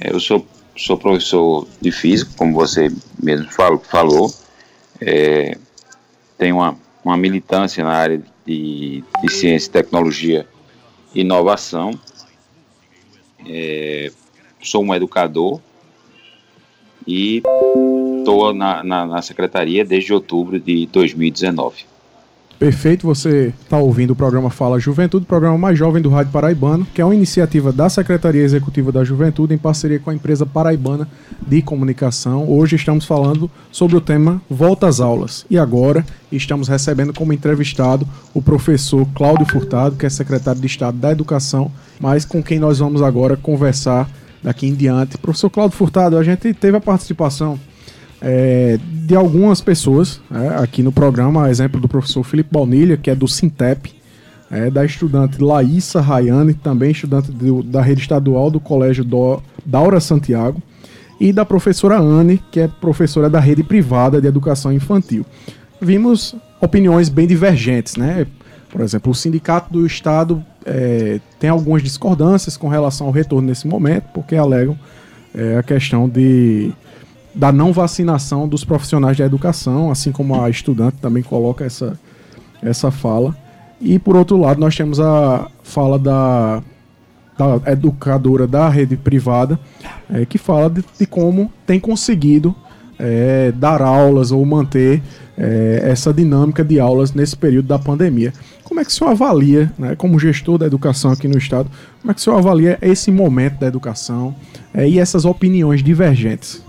É, 0.00 0.12
eu 0.12 0.18
sou, 0.18 0.46
sou 0.76 0.96
professor 0.96 1.66
de 1.80 1.90
física, 1.90 2.30
como 2.36 2.54
você 2.54 2.92
mesmo 3.22 3.48
falou. 3.82 4.32
É, 5.00 5.56
tenho 6.38 6.56
uma, 6.56 6.76
uma 7.04 7.16
militância 7.16 7.82
na 7.82 7.92
área 7.92 8.22
de, 8.44 9.02
de 9.22 9.32
ciência, 9.32 9.72
tecnologia 9.72 10.46
e 11.14 11.20
inovação. 11.20 11.98
É, 13.48 14.10
sou 14.62 14.82
um 14.82 14.94
educador 14.94 15.60
e 17.06 17.42
estou 18.18 18.52
na, 18.52 18.82
na, 18.82 19.06
na, 19.06 19.22
secretaria 19.22 19.84
desde 19.84 20.12
outubro 20.12 20.58
de 20.58 20.86
2019. 20.86 21.84
Perfeito, 22.58 23.06
você 23.06 23.52
está 23.62 23.76
ouvindo 23.76 24.12
o 24.12 24.16
programa 24.16 24.48
Fala 24.48 24.80
Juventude, 24.80 25.26
programa 25.26 25.58
mais 25.58 25.78
jovem 25.78 26.00
do 26.00 26.08
Rádio 26.08 26.32
Paraibano, 26.32 26.86
que 26.94 27.02
é 27.02 27.04
uma 27.04 27.14
iniciativa 27.14 27.70
da 27.70 27.90
Secretaria 27.90 28.42
Executiva 28.42 28.90
da 28.90 29.04
Juventude 29.04 29.52
em 29.52 29.58
parceria 29.58 29.98
com 29.98 30.08
a 30.08 30.14
empresa 30.14 30.46
paraibana 30.46 31.06
de 31.46 31.60
comunicação. 31.60 32.48
Hoje 32.48 32.76
estamos 32.76 33.04
falando 33.04 33.50
sobre 33.70 33.94
o 33.94 34.00
tema 34.00 34.40
Volta 34.48 34.86
às 34.86 35.00
Aulas. 35.00 35.44
E 35.50 35.58
agora 35.58 36.02
estamos 36.32 36.66
recebendo 36.66 37.12
como 37.12 37.34
entrevistado 37.34 38.08
o 38.32 38.40
professor 38.40 39.06
Cláudio 39.14 39.44
Furtado, 39.44 39.96
que 39.96 40.06
é 40.06 40.08
secretário 40.08 40.60
de 40.60 40.66
Estado 40.66 40.96
da 40.96 41.12
Educação, 41.12 41.70
mas 42.00 42.24
com 42.24 42.42
quem 42.42 42.58
nós 42.58 42.78
vamos 42.78 43.02
agora 43.02 43.36
conversar 43.36 44.08
daqui 44.42 44.66
em 44.66 44.74
diante. 44.74 45.18
Professor 45.18 45.50
Cláudio 45.50 45.76
Furtado, 45.76 46.16
a 46.16 46.22
gente 46.22 46.54
teve 46.54 46.78
a 46.78 46.80
participação 46.80 47.60
é, 48.20 48.78
de 48.82 49.14
algumas 49.14 49.60
pessoas 49.60 50.20
é, 50.30 50.62
aqui 50.62 50.82
no 50.82 50.92
programa, 50.92 51.50
exemplo 51.50 51.80
do 51.80 51.88
professor 51.88 52.22
Felipe 52.24 52.50
Baunilha, 52.52 52.96
que 52.96 53.10
é 53.10 53.14
do 53.14 53.28
Sintep, 53.28 53.94
é, 54.50 54.70
da 54.70 54.84
estudante 54.84 55.42
Laísa 55.42 56.00
Rayane, 56.00 56.54
também 56.54 56.92
estudante 56.92 57.30
do, 57.30 57.62
da 57.62 57.82
rede 57.82 58.00
estadual 58.00 58.50
do 58.50 58.60
Colégio 58.60 59.04
do, 59.04 59.42
Daura 59.64 60.00
Santiago, 60.00 60.62
e 61.18 61.32
da 61.32 61.44
professora 61.44 61.98
Anne, 61.98 62.40
que 62.50 62.60
é 62.60 62.68
professora 62.68 63.28
da 63.28 63.40
rede 63.40 63.62
privada 63.62 64.20
de 64.20 64.26
educação 64.26 64.72
infantil. 64.72 65.24
Vimos 65.80 66.34
opiniões 66.60 67.08
bem 67.08 67.26
divergentes, 67.26 67.96
né? 67.96 68.26
Por 68.70 68.80
exemplo, 68.80 69.12
o 69.12 69.14
Sindicato 69.14 69.72
do 69.72 69.86
Estado 69.86 70.44
é, 70.64 71.20
tem 71.38 71.48
algumas 71.48 71.82
discordâncias 71.82 72.56
com 72.56 72.68
relação 72.68 73.06
ao 73.06 73.12
retorno 73.12 73.48
nesse 73.48 73.66
momento, 73.66 74.04
porque 74.12 74.36
alegam 74.36 74.78
é, 75.34 75.56
a 75.56 75.62
questão 75.62 76.08
de, 76.08 76.72
da 77.36 77.52
não 77.52 77.70
vacinação 77.70 78.48
dos 78.48 78.64
profissionais 78.64 79.18
da 79.18 79.24
educação, 79.24 79.90
assim 79.90 80.10
como 80.10 80.40
a 80.40 80.48
estudante 80.48 80.96
também 80.96 81.22
coloca 81.22 81.64
essa, 81.64 81.98
essa 82.62 82.90
fala. 82.90 83.36
E 83.78 83.98
por 83.98 84.16
outro 84.16 84.38
lado, 84.38 84.58
nós 84.58 84.74
temos 84.74 84.98
a 84.98 85.48
fala 85.62 85.98
da, 85.98 86.62
da 87.36 87.72
educadora 87.72 88.46
da 88.46 88.70
rede 88.70 88.96
privada, 88.96 89.60
é, 90.10 90.24
que 90.24 90.38
fala 90.38 90.70
de, 90.70 90.82
de, 90.98 91.06
como 91.06 91.52
tem 91.66 91.78
conseguido 91.78 92.54
é, 92.98 93.52
dar 93.52 93.82
aulas 93.82 94.32
ou 94.32 94.42
manter 94.46 95.02
é, 95.36 95.82
essa 95.84 96.14
dinâmica 96.14 96.64
de 96.64 96.80
aulas 96.80 97.12
nesse 97.12 97.36
período 97.36 97.68
da 97.68 97.78
pandemia. 97.78 98.32
Como 98.64 98.80
é 98.80 98.84
que 98.84 98.90
o 98.90 98.94
senhor 98.94 99.10
avalia, 99.10 99.70
né, 99.78 99.94
como 99.94 100.18
gestor 100.18 100.56
da 100.56 100.66
educação 100.66 101.12
aqui 101.12 101.28
no 101.28 101.36
Estado, 101.36 101.70
como 102.00 102.10
é 102.10 102.14
que 102.14 102.20
o 102.20 102.24
senhor 102.24 102.38
avalia 102.38 102.78
esse 102.80 103.12
momento 103.12 103.60
da 103.60 103.66
educação 103.66 104.34
é, 104.72 104.88
e 104.88 104.98
essas 104.98 105.26
opiniões 105.26 105.84
divergentes? 105.84 106.65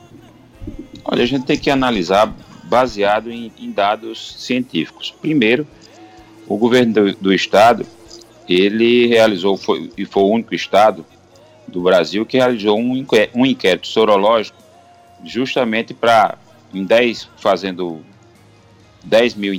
Olha, 1.10 1.24
a 1.24 1.26
gente 1.26 1.46
tem 1.46 1.58
que 1.58 1.70
analisar 1.70 2.34
baseado 2.63 3.32
em, 3.32 3.50
em 3.58 3.72
dados 3.72 4.36
científicos. 4.38 5.15
Primeiro, 5.22 5.65
o 6.46 6.58
governo 6.58 6.93
do, 6.93 7.15
do 7.15 7.34
Estado, 7.34 7.86
ele 8.48 9.08
realizou, 9.08 9.56
foi, 9.56 9.89
e 9.98 10.04
foi 10.04 10.24
o 10.24 10.30
único 10.30 10.54
Estado 10.54 11.06
do 11.65 11.82
Brasil 11.82 12.26
que 12.26 12.38
realizou 12.38 12.78
um, 12.78 13.06
um 13.34 13.46
inquérito 13.46 13.88
sorológico 13.88 14.58
justamente 15.24 15.93
para, 15.93 16.38
em 16.74 16.84
10, 16.84 17.30
fazendo 17.38 18.02
10 19.06 19.36
mil 19.36 19.54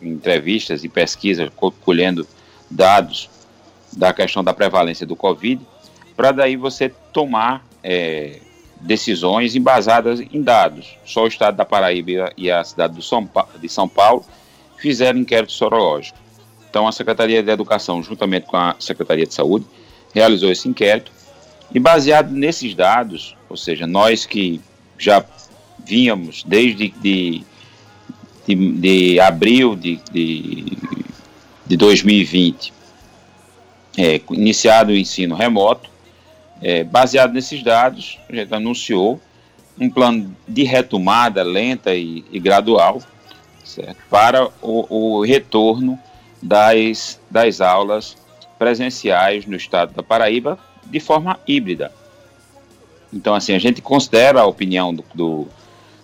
entrevistas 0.00 0.84
e 0.84 0.88
pesquisas 0.88 1.50
colhendo 1.84 2.26
dados 2.70 3.28
da 3.92 4.12
questão 4.14 4.42
da 4.42 4.54
prevalência 4.54 5.06
do 5.06 5.14
Covid, 5.14 5.60
para 6.16 6.32
daí 6.32 6.56
você 6.56 6.88
tomar 7.12 7.64
é, 7.82 8.40
decisões 8.84 9.56
embasadas 9.56 10.20
em 10.20 10.42
dados. 10.42 10.96
Só 11.04 11.24
o 11.24 11.28
estado 11.28 11.56
da 11.56 11.64
Paraíba 11.64 12.32
e 12.36 12.50
a 12.50 12.62
cidade 12.62 13.02
São 13.02 13.28
de 13.60 13.68
São 13.68 13.88
Paulo 13.88 14.24
fizeram 14.76 15.20
inquérito 15.20 15.52
sorológico. 15.52 16.18
Então 16.68 16.86
a 16.86 16.92
Secretaria 16.92 17.42
de 17.42 17.50
Educação, 17.50 18.02
juntamente 18.02 18.46
com 18.46 18.56
a 18.56 18.76
Secretaria 18.78 19.26
de 19.26 19.34
Saúde, 19.34 19.64
realizou 20.14 20.50
esse 20.50 20.68
inquérito 20.68 21.10
e 21.72 21.80
baseado 21.80 22.30
nesses 22.30 22.74
dados, 22.74 23.36
ou 23.48 23.56
seja, 23.56 23.86
nós 23.86 24.26
que 24.26 24.60
já 24.98 25.24
vínhamos 25.84 26.42
desde 26.44 26.88
de 26.88 27.44
de, 28.46 28.54
de 28.72 29.20
abril 29.20 29.74
de, 29.74 29.98
de, 30.12 30.64
de 31.66 31.76
2020, 31.76 32.72
é, 33.96 34.20
iniciado 34.30 34.92
o 34.92 34.96
ensino 34.96 35.34
remoto, 35.34 35.88
é, 36.64 36.82
baseado 36.82 37.34
nesses 37.34 37.62
dados, 37.62 38.18
a 38.26 38.34
gente 38.34 38.54
anunciou 38.54 39.20
um 39.78 39.90
plano 39.90 40.34
de 40.48 40.62
retomada 40.62 41.42
lenta 41.42 41.94
e, 41.94 42.24
e 42.32 42.40
gradual 42.40 43.02
certo? 43.62 43.98
para 44.08 44.48
o, 44.62 45.18
o, 45.18 45.22
retorno 45.22 45.98
das, 46.40 47.20
das 47.30 47.60
aulas 47.60 48.16
presenciais 48.58 49.44
no 49.44 49.56
estado 49.56 49.92
da 49.92 50.02
Paraíba 50.02 50.58
de 50.86 51.00
forma 51.00 51.38
híbrida. 51.46 51.92
Então, 53.12 53.34
assim, 53.34 53.52
a 53.52 53.58
gente 53.58 53.82
considera 53.82 54.40
a 54.40 54.46
opinião 54.46 54.94
do, 54.94 55.04
do, 55.14 55.48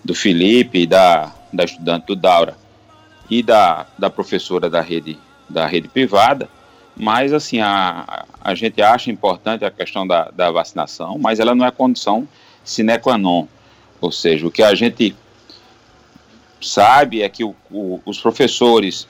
do 0.05 0.14
Felipe 0.14 0.87
da, 0.87 1.33
da 1.51 1.64
estudante 1.64 2.05
do 2.07 2.16
Daura 2.16 2.55
e 3.31 3.42
da, 3.42 3.87
da 3.99 4.11
professora 4.11 4.68
da 4.68 4.83
rede, 4.83 5.18
da 5.49 5.66
rede 5.66 5.88
privada, 5.88 6.51
mas 7.00 7.32
assim, 7.32 7.60
a, 7.60 8.26
a 8.40 8.54
gente 8.54 8.80
acha 8.82 9.10
importante 9.10 9.64
a 9.64 9.70
questão 9.70 10.06
da, 10.06 10.30
da 10.30 10.50
vacinação, 10.50 11.18
mas 11.18 11.40
ela 11.40 11.54
não 11.54 11.64
é 11.64 11.70
condição 11.70 12.28
sine 12.62 12.98
qua 12.98 13.16
non, 13.16 13.46
ou 14.00 14.12
seja, 14.12 14.46
o 14.46 14.50
que 14.50 14.62
a 14.62 14.74
gente 14.74 15.14
sabe 16.60 17.22
é 17.22 17.28
que 17.28 17.42
o, 17.42 17.54
o, 17.70 18.00
os 18.04 18.20
professores 18.20 19.08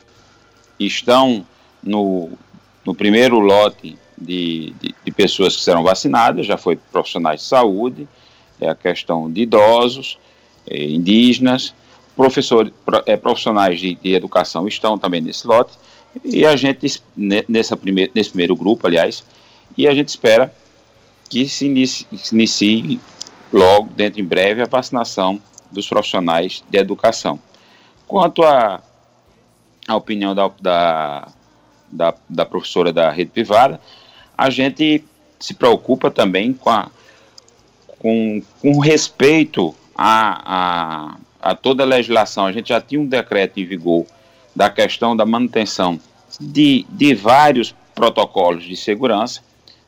estão 0.79 1.45
no, 1.83 2.31
no 2.85 2.95
primeiro 2.95 3.39
lote 3.39 3.99
de, 4.17 4.73
de, 4.81 4.95
de, 5.05 5.13
pessoas 5.13 5.57
que 5.57 5.63
serão 5.63 5.83
vacinadas, 5.83 6.47
já 6.47 6.57
foi 6.57 6.77
profissionais 6.77 7.41
de 7.41 7.47
saúde, 7.47 8.09
é 8.61 8.69
a 8.69 8.75
questão 8.75 9.31
de 9.31 9.43
idosos, 9.43 10.19
é, 10.69 10.85
indígenas, 10.85 11.75
professores, 12.17 12.73
é, 13.07 13.17
profissionais 13.17 13.81
de, 13.81 13.95
de, 13.95 14.15
educação 14.15 14.69
estão 14.69 14.99
também 14.99 15.21
nesse 15.21 15.47
lote, 15.47 15.73
e 16.25 16.45
a 16.45 16.57
gente, 16.57 17.03
nessa 17.17 17.77
primeir, 17.77 18.11
nesse 18.15 18.31
primeiro 18.31 18.57
grupo, 18.57 18.87
aliás, 18.87 19.25
e 19.77 19.87
a 19.87 19.95
gente 19.95 20.09
espera 20.09 20.53
que 21.29 21.49
se 21.49 21.67
inicie, 21.67 22.07
se 22.17 22.35
inicie 22.35 23.01
logo, 23.53 23.91
dentro 23.91 24.21
em 24.21 24.25
breve, 24.25 24.63
a 24.63 24.67
vacinação 24.67 25.41
dos 25.71 25.89
profissionais 25.89 26.63
de 26.69 26.79
educação. 26.79 27.39
Quanto 28.07 28.43
à 28.43 28.83
opinião 29.89 30.35
da, 30.35 30.51
da, 30.61 31.29
da, 31.91 32.15
da, 32.29 32.47
professora 32.47 32.93
da 32.93 33.11
rede 33.11 33.31
privada, 33.31 33.81
a 34.37 34.51
gente 34.51 35.05
se 35.39 35.55
preocupa 35.55 36.11
também 36.11 36.53
com, 36.53 36.71
a, 36.71 36.91
com, 37.99 38.43
com 38.61 38.79
respeito 38.81 39.75
a, 39.95 41.15
a 41.15 41.17
a 41.41 41.55
toda 41.55 41.83
a 41.83 41.87
legislação, 41.87 42.47
a 42.47 42.53
gente 42.53 42.69
já 42.69 42.81
tinha 42.81 43.01
um 43.01 43.07
decreto 43.07 43.59
em 43.59 43.65
vigor 43.65 44.05
da 44.55 44.71
questão 44.71 45.17
da 45.17 45.25
manutenção 45.25 46.01
de, 46.41 46.87
de 46.89 47.15
vários 47.15 47.75
protocolos 47.95 48.65
de 48.65 48.77
segurança, 48.77 49.43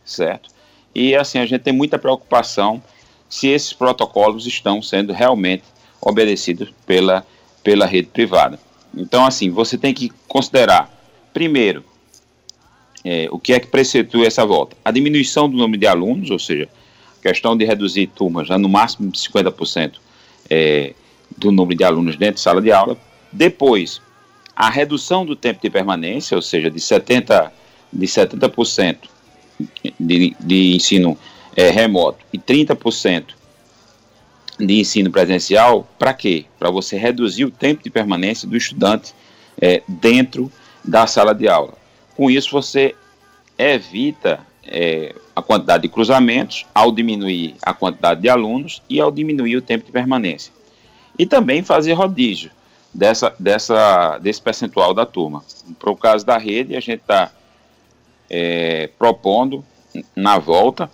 certo? 0.05 0.51
E 0.95 1.15
assim, 1.15 1.39
a 1.39 1.47
gente 1.47 1.63
tem 1.63 1.73
muita 1.73 1.99
preocupação 1.99 2.83
se 3.29 3.49
esses 3.49 3.73
protocolos 3.73 4.47
estão 4.47 4.83
sendo 4.83 5.13
realmente 5.13 5.65
obedecidos 6.01 6.73
pela, 6.85 7.25
pela 7.63 7.87
rede 7.87 8.09
privada. 8.09 8.59
Então, 8.95 9.25
assim, 9.25 9.49
você 9.51 9.79
tem 9.79 9.95
que 9.95 10.13
considerar, 10.29 10.91
primeiro, 11.33 11.83
é, 13.05 13.29
o 13.31 13.39
que 13.39 13.55
é 13.55 13.61
que 13.61 13.69
preceitua 13.69 14.27
essa 14.27 14.45
volta? 14.45 14.77
A 14.85 14.91
diminuição 14.91 15.49
do 15.49 15.57
número 15.57 15.81
de 15.81 15.87
alunos, 15.87 16.31
ou 16.31 16.39
seja, 16.39 16.69
questão 17.23 17.57
de 17.57 17.65
reduzir 17.65 18.09
turmas 18.09 18.51
a 18.51 18.59
no 18.59 18.69
máximo 18.69 19.11
50% 19.11 19.95
é, 20.51 20.93
do 21.39 21.51
número 21.51 21.79
de 21.79 21.85
alunos 21.85 22.17
dentro 22.17 22.35
de 22.35 22.41
sala 22.41 22.61
de 22.61 22.71
aula. 22.71 22.99
Depois, 23.33 24.03
a 24.55 24.71
redução 24.71 25.25
do 25.25 25.35
tempo 25.35 25.61
de 25.63 25.71
permanência, 25.71 26.37
ou 26.37 26.43
seja, 26.43 26.71
de 26.71 26.79
70%, 26.79 27.51
de 27.93 28.07
70% 28.07 28.97
de, 29.99 30.37
de 30.39 30.75
ensino 30.75 31.17
é, 31.57 31.71
remoto 31.71 32.25
e 32.33 32.39
30% 32.39 33.35
de 34.59 34.81
ensino 34.81 35.11
presencial, 35.11 35.87
para 35.99 36.15
quê? 36.15 36.47
Para 36.59 36.71
você 36.71 36.97
reduzir 36.97 37.45
o 37.45 37.51
tempo 37.51 37.83
de 37.83 37.91
permanência 37.91 38.49
do 38.49 38.57
estudante 38.57 39.15
é, 39.61 39.83
dentro 39.89 40.51
da 40.85 41.07
sala 41.07 41.35
de 41.35 41.49
aula. 41.49 41.75
Com 42.17 42.31
isso, 42.31 42.51
você 42.51 42.95
evita 43.59 44.41
é, 44.65 45.15
a 45.35 45.43
quantidade 45.43 45.83
de 45.83 45.89
cruzamentos 45.89 46.67
ao 46.75 46.93
diminuir 46.93 47.55
a 47.63 47.73
quantidade 47.73 48.21
de 48.21 48.29
alunos 48.29 48.83
e 48.89 49.01
ao 49.01 49.11
diminuir 49.11 49.57
o 49.57 49.63
tempo 49.63 49.85
de 49.85 49.93
permanência. 49.93 50.53
E 51.19 51.27
também 51.27 51.63
fazer 51.63 51.93
rodízio 51.93 52.51
dessa, 52.93 53.35
dessa, 53.39 54.19
desse 54.19 54.41
percentual 54.41 54.93
da 54.93 55.07
turma. 55.07 55.45
Para 55.79 55.91
o 55.91 55.97
caso 55.97 56.25
da 56.27 56.37
rede, 56.37 56.77
a 56.77 56.81
gente 56.81 57.01
está 57.01 57.33
é, 58.29 58.91
propondo 58.99 59.65
na 60.15 60.39
volta 60.39 60.91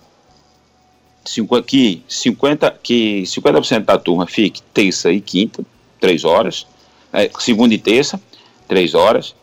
que 1.66 2.02
50%, 2.08 2.74
que 2.82 3.26
50 3.26 3.80
da 3.80 3.98
turma 3.98 4.26
fique 4.26 4.62
terça 4.62 5.12
e 5.12 5.20
quinta, 5.20 5.64
três 6.00 6.24
horas, 6.24 6.66
é, 7.12 7.30
segunda 7.38 7.74
e 7.74 7.78
terça, 7.78 8.20
três 8.66 8.94
horas. 8.94 9.34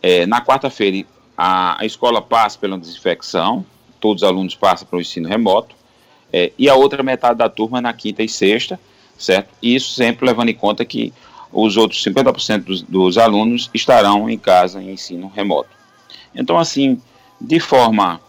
É, 0.00 0.26
na 0.26 0.40
quarta-feira, 0.40 1.06
a, 1.36 1.82
a 1.82 1.84
escola 1.86 2.22
passa 2.22 2.58
pela 2.58 2.78
desinfecção, 2.78 3.64
todos 4.00 4.22
os 4.22 4.28
alunos 4.28 4.54
passam 4.54 4.86
para 4.86 4.96
o 4.96 5.00
ensino 5.00 5.28
remoto, 5.28 5.74
é, 6.32 6.52
e 6.58 6.68
a 6.68 6.74
outra 6.74 7.02
metade 7.02 7.38
da 7.38 7.48
turma 7.48 7.80
na 7.80 7.92
quinta 7.92 8.22
e 8.22 8.28
sexta, 8.28 8.78
certo? 9.16 9.50
Isso 9.62 9.92
sempre 9.92 10.26
levando 10.26 10.48
em 10.48 10.54
conta 10.54 10.84
que 10.84 11.12
os 11.54 11.76
outros 11.76 12.02
50% 12.02 12.64
dos, 12.64 12.82
dos 12.82 13.16
alunos 13.16 13.70
estarão 13.72 14.28
em 14.28 14.36
casa 14.36 14.82
em 14.82 14.90
ensino 14.90 15.32
remoto. 15.34 15.70
Então, 16.34 16.58
assim, 16.58 17.00
de 17.40 17.60
forma 17.60 18.20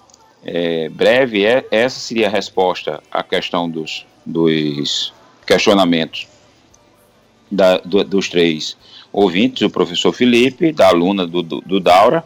é, 0.44 0.88
breve, 0.90 1.44
é, 1.44 1.66
essa 1.72 2.00
seria 2.00 2.28
a 2.28 2.30
resposta 2.30 3.02
à 3.12 3.24
questão 3.24 3.68
dos, 3.68 4.06
dos 4.24 5.12
questionamentos 5.46 6.28
da, 7.50 7.80
do, 7.80 8.04
dos 8.04 8.30
três 8.30 8.78
ouvintes, 9.12 9.64
o 9.64 9.70
professor 9.70 10.14
Felipe, 10.14 10.72
da 10.72 10.90
aluna 10.90 11.26
do, 11.26 11.42
do, 11.42 11.62
do 11.62 11.80
Daura, 11.80 12.24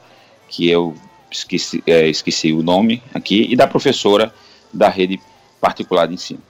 que 0.49 0.69
eu 0.69 0.95
esqueci, 1.31 1.81
é, 1.87 2.07
esqueci 2.07 2.51
o 2.51 2.61
nome 2.61 3.01
aqui, 3.13 3.47
e 3.49 3.55
da 3.55 3.67
professora 3.67 4.33
da 4.73 4.89
rede 4.89 5.19
particular 5.61 6.07
de 6.07 6.15
ensino. 6.15 6.41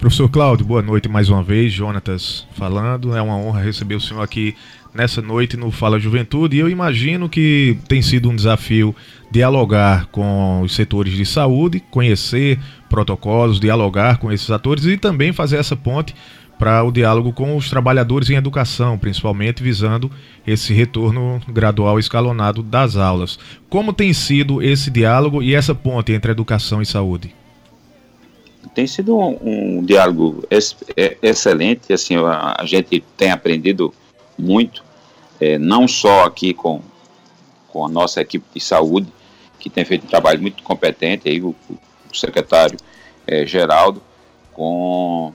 Professor 0.00 0.30
Cláudio, 0.30 0.64
boa 0.64 0.80
noite 0.80 1.10
mais 1.10 1.28
uma 1.28 1.42
vez. 1.42 1.74
Jonatas 1.74 2.46
falando. 2.54 3.14
É 3.14 3.20
uma 3.20 3.36
honra 3.36 3.60
receber 3.60 3.96
o 3.96 4.00
senhor 4.00 4.22
aqui 4.22 4.56
nessa 4.94 5.20
noite 5.20 5.58
no 5.58 5.70
Fala 5.70 6.00
Juventude. 6.00 6.56
E 6.56 6.58
eu 6.58 6.70
imagino 6.70 7.28
que 7.28 7.76
tem 7.86 8.00
sido 8.00 8.30
um 8.30 8.34
desafio 8.34 8.96
dialogar 9.30 10.06
com 10.06 10.62
os 10.62 10.74
setores 10.74 11.12
de 11.12 11.26
saúde, 11.26 11.80
conhecer 11.90 12.58
protocolos, 12.88 13.60
dialogar 13.60 14.16
com 14.16 14.32
esses 14.32 14.50
atores 14.50 14.86
e 14.86 14.96
também 14.96 15.34
fazer 15.34 15.58
essa 15.58 15.76
ponte 15.76 16.14
para 16.58 16.82
o 16.82 16.90
diálogo 16.90 17.30
com 17.30 17.54
os 17.54 17.68
trabalhadores 17.68 18.30
em 18.30 18.36
educação, 18.36 18.96
principalmente 18.96 19.62
visando 19.62 20.10
esse 20.46 20.72
retorno 20.72 21.42
gradual 21.46 21.98
escalonado 21.98 22.62
das 22.62 22.96
aulas. 22.96 23.38
Como 23.68 23.92
tem 23.92 24.14
sido 24.14 24.62
esse 24.62 24.90
diálogo 24.90 25.42
e 25.42 25.54
essa 25.54 25.74
ponte 25.74 26.10
entre 26.10 26.32
educação 26.32 26.80
e 26.80 26.86
saúde? 26.86 27.38
Tem 28.74 28.86
sido 28.86 29.16
um, 29.16 29.78
um 29.78 29.84
diálogo 29.84 30.44
ex, 30.50 30.76
é, 30.96 31.16
excelente, 31.22 31.92
assim, 31.92 32.16
a, 32.16 32.56
a, 32.58 32.66
gente 32.66 33.02
tem 33.16 33.30
aprendido 33.30 33.92
muito, 34.38 34.84
é, 35.40 35.58
não 35.58 35.88
só 35.88 36.24
aqui 36.24 36.52
com, 36.52 36.80
com 37.68 37.84
a 37.84 37.88
nossa 37.88 38.20
equipe 38.20 38.44
de 38.54 38.60
saúde, 38.60 39.08
que 39.58 39.68
tem 39.68 39.84
feito 39.84 40.04
um 40.04 40.08
trabalho 40.08 40.40
muito 40.40 40.62
competente, 40.62 41.28
aí 41.28 41.40
o, 41.42 41.54
o 41.68 42.16
secretário 42.16 42.78
é, 43.26 43.46
Geraldo, 43.46 44.02
com 44.52 45.32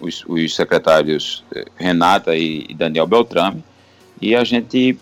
os, 0.00 0.24
os 0.26 0.54
secretários 0.54 1.44
é, 1.54 1.64
Renata 1.76 2.36
e, 2.36 2.74
Daniel 2.74 3.06
Beltrame, 3.06 3.62
e 4.20 4.34
a 4.34 4.44
gente 4.44 4.98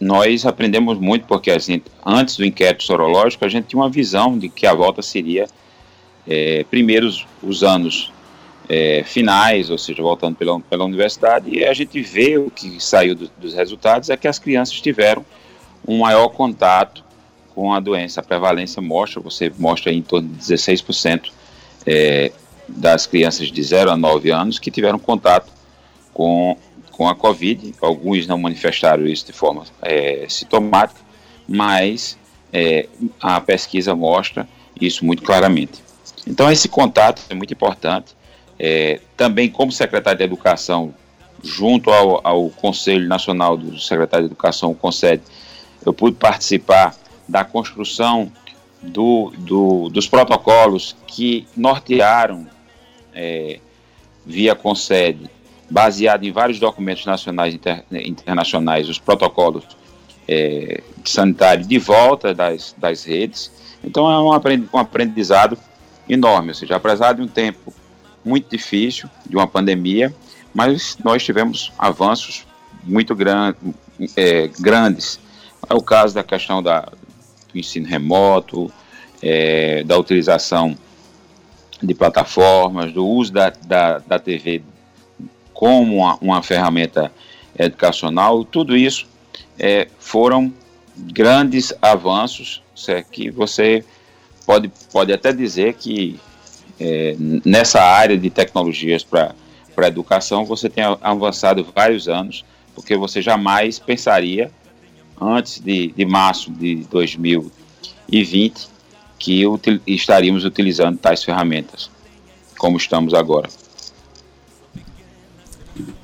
nós 0.00 0.46
aprendemos 0.46 0.96
muito 0.98 1.26
porque 1.26 1.50
assim, 1.50 1.82
antes 2.06 2.36
do 2.36 2.44
inquérito 2.44 2.84
sorológico 2.84 3.44
a 3.44 3.48
gente 3.48 3.66
tinha 3.66 3.82
uma 3.82 3.90
visão 3.90 4.38
de 4.38 4.48
que 4.48 4.64
a 4.64 4.72
volta 4.72 5.02
seria 5.02 5.48
é, 6.28 6.64
primeiros 6.70 7.26
os 7.42 7.62
anos 7.62 8.12
é, 8.68 9.02
finais, 9.04 9.70
ou 9.70 9.78
seja, 9.78 10.02
voltando 10.02 10.36
pela, 10.36 10.60
pela 10.60 10.84
universidade, 10.84 11.48
e 11.50 11.64
a 11.64 11.72
gente 11.72 12.00
vê 12.02 12.36
o 12.36 12.50
que 12.50 12.82
saiu 12.82 13.14
do, 13.14 13.30
dos 13.38 13.54
resultados 13.54 14.10
é 14.10 14.16
que 14.16 14.28
as 14.28 14.38
crianças 14.38 14.78
tiveram 14.80 15.24
um 15.86 15.98
maior 15.98 16.28
contato 16.28 17.02
com 17.54 17.72
a 17.72 17.80
doença. 17.80 18.20
A 18.20 18.22
prevalência 18.22 18.82
mostra, 18.82 19.20
você 19.20 19.50
mostra 19.58 19.90
em 19.90 20.02
torno 20.02 20.28
de 20.28 20.38
16% 20.38 21.30
é, 21.86 22.30
das 22.68 23.06
crianças 23.06 23.50
de 23.50 23.62
0 23.62 23.90
a 23.90 23.96
9 23.96 24.30
anos 24.30 24.58
que 24.58 24.70
tiveram 24.70 24.98
contato 24.98 25.50
com, 26.12 26.56
com 26.92 27.08
a 27.08 27.14
Covid. 27.14 27.74
Alguns 27.80 28.26
não 28.26 28.38
manifestaram 28.38 29.06
isso 29.06 29.24
de 29.24 29.32
forma 29.32 29.64
é, 29.80 30.26
sintomática, 30.28 31.00
mas 31.48 32.18
é, 32.52 32.86
a 33.18 33.40
pesquisa 33.40 33.94
mostra 33.94 34.46
isso 34.78 35.04
muito 35.04 35.22
claramente. 35.22 35.87
Então, 36.28 36.52
esse 36.52 36.68
contato 36.68 37.22
é 37.30 37.34
muito 37.34 37.54
importante. 37.54 38.14
É, 38.58 39.00
também, 39.16 39.48
como 39.48 39.72
secretário 39.72 40.18
de 40.18 40.24
Educação, 40.24 40.94
junto 41.42 41.90
ao, 41.90 42.20
ao 42.22 42.50
Conselho 42.50 43.08
Nacional 43.08 43.56
do 43.56 43.80
Secretário 43.80 44.26
de 44.26 44.32
Educação, 44.32 44.72
o 44.72 44.74
CONSED, 44.74 45.22
eu 45.86 45.92
pude 45.94 46.16
participar 46.16 46.94
da 47.26 47.44
construção 47.44 48.30
do, 48.82 49.32
do, 49.38 49.88
dos 49.88 50.06
protocolos 50.06 50.94
que 51.06 51.46
nortearam, 51.56 52.46
é, 53.14 53.58
via 54.26 54.54
CONSED, 54.54 55.30
baseado 55.70 56.24
em 56.24 56.32
vários 56.32 56.58
documentos 56.58 57.06
nacionais 57.06 57.54
e 57.54 57.56
inter, 57.56 57.84
internacionais, 57.90 58.88
os 58.88 58.98
protocolos 58.98 59.64
é, 60.26 60.82
sanitários 61.06 61.66
de 61.66 61.78
volta 61.78 62.34
das, 62.34 62.74
das 62.76 63.04
redes. 63.04 63.50
Então, 63.82 64.10
é 64.10 64.20
um 64.20 64.78
aprendizado 64.78 65.56
enorme, 66.08 66.48
ou 66.48 66.54
seja, 66.54 66.76
apesar 66.76 67.14
de 67.14 67.22
um 67.22 67.28
tempo 67.28 67.72
muito 68.24 68.50
difícil, 68.50 69.08
de 69.26 69.36
uma 69.36 69.46
pandemia, 69.46 70.14
mas 70.54 70.96
nós 71.04 71.22
tivemos 71.22 71.72
avanços 71.78 72.46
muito 72.82 73.14
gran, 73.14 73.54
é, 74.16 74.48
grandes. 74.58 75.20
É 75.68 75.74
o 75.74 75.82
caso 75.82 76.14
da 76.14 76.22
questão 76.22 76.62
da, 76.62 76.80
do 77.52 77.58
ensino 77.58 77.86
remoto, 77.86 78.72
é, 79.22 79.82
da 79.84 79.96
utilização 79.98 80.76
de 81.82 81.94
plataformas, 81.94 82.92
do 82.92 83.06
uso 83.06 83.32
da, 83.32 83.50
da, 83.50 83.98
da 83.98 84.18
TV 84.18 84.62
como 85.52 85.96
uma, 85.96 86.16
uma, 86.20 86.42
ferramenta 86.42 87.12
educacional, 87.58 88.44
tudo 88.44 88.76
isso 88.76 89.08
é, 89.58 89.88
foram 89.98 90.52
grandes 90.96 91.72
avanços 91.82 92.62
certo? 92.76 93.10
que 93.10 93.28
você 93.28 93.84
pode, 94.48 94.72
pode 94.90 95.12
até 95.12 95.30
dizer 95.30 95.74
que 95.74 96.18
é, 96.80 97.14
nessa 97.44 97.82
área 97.82 98.16
de 98.16 98.30
tecnologias 98.30 99.04
para 99.04 99.34
a 99.76 99.86
educação 99.86 100.46
você 100.46 100.70
tem 100.70 100.82
avançado 101.02 101.66
vários 101.76 102.08
anos, 102.08 102.46
porque 102.74 102.96
você 102.96 103.20
jamais 103.20 103.78
pensaria, 103.78 104.50
antes 105.20 105.60
de, 105.60 105.88
de 105.88 106.06
março 106.06 106.50
de 106.50 106.76
2020, 106.90 108.68
que 109.18 109.46
util, 109.46 109.80
estaríamos 109.86 110.46
utilizando 110.46 110.96
tais 110.96 111.22
ferramentas, 111.22 111.90
como 112.56 112.78
estamos 112.78 113.12
agora. 113.12 113.50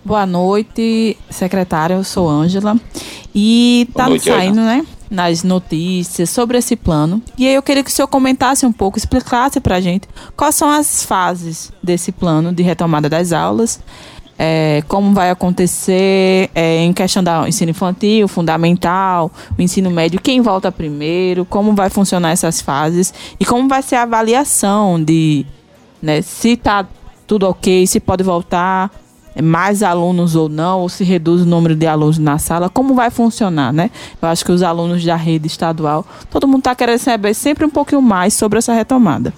Boa 0.04 0.26
noite, 0.26 1.16
secretária. 1.30 1.94
Eu 1.94 2.04
sou 2.04 2.28
Ângela. 2.28 2.78
E 3.34 3.88
tá 3.94 4.06
saindo, 4.18 4.60
né? 4.60 4.86
Nas 5.10 5.42
notícias 5.42 6.30
sobre 6.30 6.58
esse 6.58 6.76
plano. 6.76 7.22
E 7.38 7.46
aí 7.46 7.54
eu 7.54 7.62
queria 7.62 7.82
que 7.82 7.90
o 7.90 7.92
senhor 7.92 8.08
comentasse 8.08 8.64
um 8.66 8.72
pouco, 8.72 8.98
explicasse 8.98 9.60
para 9.60 9.76
a 9.76 9.80
gente 9.80 10.08
quais 10.36 10.54
são 10.54 10.70
as 10.70 11.02
fases 11.02 11.72
desse 11.82 12.12
plano 12.12 12.52
de 12.52 12.62
retomada 12.62 13.08
das 13.08 13.32
aulas 13.32 13.80
é, 14.38 14.82
como 14.88 15.14
vai 15.14 15.30
acontecer 15.30 16.50
é, 16.54 16.78
em 16.78 16.92
questão 16.92 17.22
do 17.22 17.46
ensino 17.46 17.70
infantil, 17.70 18.26
fundamental, 18.26 19.30
o 19.56 19.62
ensino 19.62 19.90
médio, 19.90 20.20
quem 20.20 20.40
volta 20.40 20.72
primeiro, 20.72 21.44
como 21.44 21.74
vai 21.74 21.88
funcionar 21.88 22.30
essas 22.30 22.60
fases 22.60 23.14
e 23.38 23.44
como 23.44 23.68
vai 23.68 23.82
ser 23.82 23.96
a 23.96 24.02
avaliação 24.02 25.02
de 25.02 25.46
né, 26.02 26.20
se 26.22 26.50
está 26.50 26.86
tudo 27.26 27.48
ok, 27.48 27.86
se 27.86 28.00
pode 28.00 28.22
voltar 28.22 28.90
mais 29.42 29.82
alunos 29.82 30.36
ou 30.36 30.48
não, 30.48 30.80
ou 30.80 30.88
se 30.88 31.04
reduz 31.04 31.42
o 31.42 31.46
número 31.46 31.74
de 31.74 31.86
alunos 31.86 32.18
na 32.18 32.38
sala, 32.38 32.68
como 32.68 32.94
vai 32.94 33.10
funcionar, 33.10 33.72
né? 33.72 33.90
Eu 34.20 34.28
acho 34.28 34.44
que 34.44 34.52
os 34.52 34.62
alunos 34.62 35.04
da 35.04 35.16
rede 35.16 35.46
estadual, 35.46 36.06
todo 36.30 36.46
mundo 36.46 36.60
está 36.60 36.74
querendo 36.74 36.98
saber 36.98 37.34
sempre 37.34 37.64
um 37.64 37.70
pouquinho 37.70 38.02
mais 38.02 38.34
sobre 38.34 38.58
essa 38.58 38.72
retomada. 38.72 39.32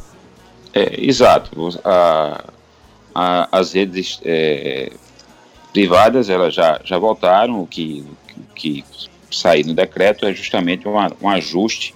É, 0.74 0.94
exato. 1.03 1.51
A, 1.84 2.44
a, 3.14 3.49
as 3.59 3.72
redes 3.72 4.20
é, 4.22 4.92
privadas 5.72 6.28
elas 6.28 6.53
já, 6.55 6.80
já 6.84 6.99
voltaram, 6.99 7.62
o 7.62 7.66
que, 7.66 8.05
que, 8.55 8.84
saiu 9.30 9.66
no 9.66 9.74
decreto 9.74 10.24
é 10.24 10.32
justamente 10.32 10.86
uma, 10.86 11.11
um 11.20 11.28
ajuste 11.28 11.94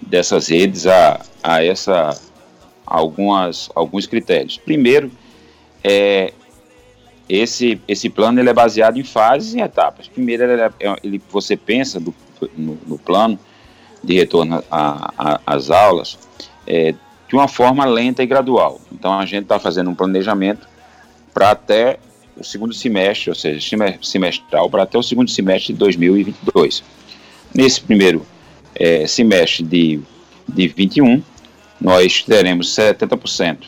dessas 0.00 0.48
redes 0.48 0.86
a, 0.86 1.20
a 1.42 1.64
essa 1.64 2.18
algumas, 2.86 3.70
alguns 3.74 4.06
critérios. 4.06 4.58
Primeiro, 4.58 5.10
é, 5.84 6.32
esse, 7.30 7.80
esse 7.86 8.10
plano 8.10 8.40
ele 8.40 8.50
é 8.50 8.52
baseado 8.52 8.98
em 8.98 9.04
fases 9.04 9.54
e 9.54 9.60
etapas. 9.60 10.08
Primeiro, 10.08 10.42
ele, 10.42 10.62
é, 10.62 10.72
ele 11.02 11.22
você 11.30 11.56
pensa 11.56 12.00
do, 12.00 12.12
no, 12.56 12.76
no, 12.84 12.98
plano 12.98 13.38
de 14.02 14.14
retorno 14.14 14.64
às 15.46 15.70
aulas 15.70 16.18
é, 16.66 16.92
de 17.28 17.36
uma 17.36 17.46
forma 17.46 17.84
lenta 17.84 18.22
e 18.22 18.26
gradual. 18.26 18.80
Então 18.92 19.16
a 19.16 19.24
gente 19.24 19.44
está 19.44 19.60
fazendo 19.60 19.88
um 19.88 19.94
planejamento 19.94 20.68
para 21.32 21.52
até 21.52 22.00
o 22.36 22.42
segundo 22.42 22.74
semestre, 22.74 23.30
ou 23.30 23.36
seja, 23.36 23.76
semestral, 24.02 24.68
para 24.68 24.82
até 24.82 24.98
o 24.98 25.02
segundo 25.02 25.30
semestre 25.30 25.72
de 25.72 25.78
2022. 25.78 26.82
Nesse 27.54 27.80
primeiro 27.80 28.26
é, 28.74 29.06
semestre 29.06 29.62
de, 29.62 30.00
de 30.48 30.66
21, 30.66 31.22
nós 31.80 32.24
teremos 32.24 32.74
70% 32.74 33.58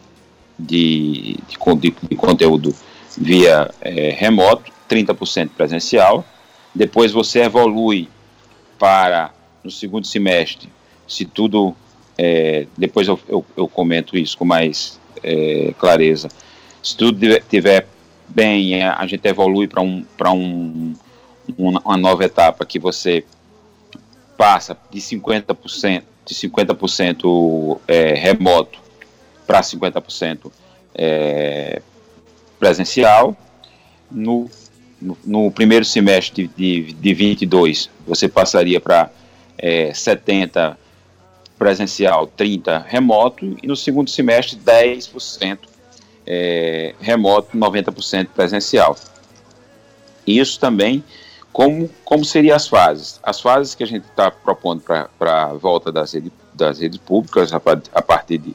de, 0.59 1.37
de, 1.49 1.95
de, 2.11 2.17
conteúdo 2.17 2.75
via 3.17 3.71
é, 3.81 4.11
remoto, 4.11 4.73
30% 4.89 5.51
presencial. 5.57 6.25
Depois 6.75 7.13
você 7.13 7.43
evolui 7.43 8.09
para, 8.79 9.33
no 9.63 9.71
segundo 9.71 10.07
semestre, 10.07 10.69
se 11.07 11.25
tudo 11.25 11.77
é, 12.17 12.67
depois 12.77 13.09
eu, 13.09 13.19
eu, 13.29 13.45
eu, 13.57 13.69
comento 13.69 14.17
isso 14.17 14.37
com 14.37 14.45
mais 14.45 15.01
é, 15.23 15.75
clareza. 15.79 16.29
Se 16.83 16.97
tudo 16.97 17.25
estiver 17.25 17.87
bem, 18.29 18.83
a 18.83 19.07
gente 19.07 19.27
evolui 19.27 19.67
para 19.67 19.83
um, 19.83 20.05
um, 20.31 20.95
uma 21.59 21.97
nova 21.97 22.25
etapa 22.25 22.65
que 22.65 22.79
você 22.79 23.25
passa 24.37 24.77
de 24.91 25.01
50%, 25.01 26.03
de 26.25 26.35
50% 26.35 27.79
é, 27.87 28.15
remoto 28.15 28.81
para 29.47 29.61
50% 29.61 30.51
é, 30.95 31.83
presencial. 32.63 33.37
No, 34.09 34.49
no, 35.01 35.19
no, 35.25 35.51
primeiro 35.51 35.85
semestre 35.85 36.47
de, 36.47 36.85
de, 36.85 36.93
de 36.93 37.15
22, 37.15 37.91
você 38.07 38.29
passaria 38.29 38.81
para 38.81 39.11
é, 39.59 39.91
70% 39.91 40.77
presencial, 41.59 42.31
30% 42.39 42.85
remoto, 42.87 43.57
e 43.61 43.67
no 43.67 43.75
segundo 43.75 44.11
semestre, 44.11 44.57
10% 44.59 45.59
é, 46.25 46.95
remoto, 47.01 47.57
90% 47.57 48.29
presencial. 48.29 48.97
Isso 50.25 50.61
também, 50.61 51.03
como, 51.53 51.91
como 52.05 52.25
seriam 52.25 52.55
as 52.55 52.69
fases? 52.69 53.19
As 53.25 53.41
fases 53.41 53.75
que 53.75 53.83
a 53.83 53.87
gente 53.87 54.05
está 54.05 54.31
propondo 54.31 54.83
para 54.83 55.43
a 55.43 55.53
volta 55.55 55.91
das, 55.91 56.13
rede, 56.13 56.33
das 56.55 56.79
redes 56.79 56.99
públicas 56.99 57.53
a, 57.53 57.57
a 57.57 58.03
partir 58.03 58.39
de, 58.39 58.55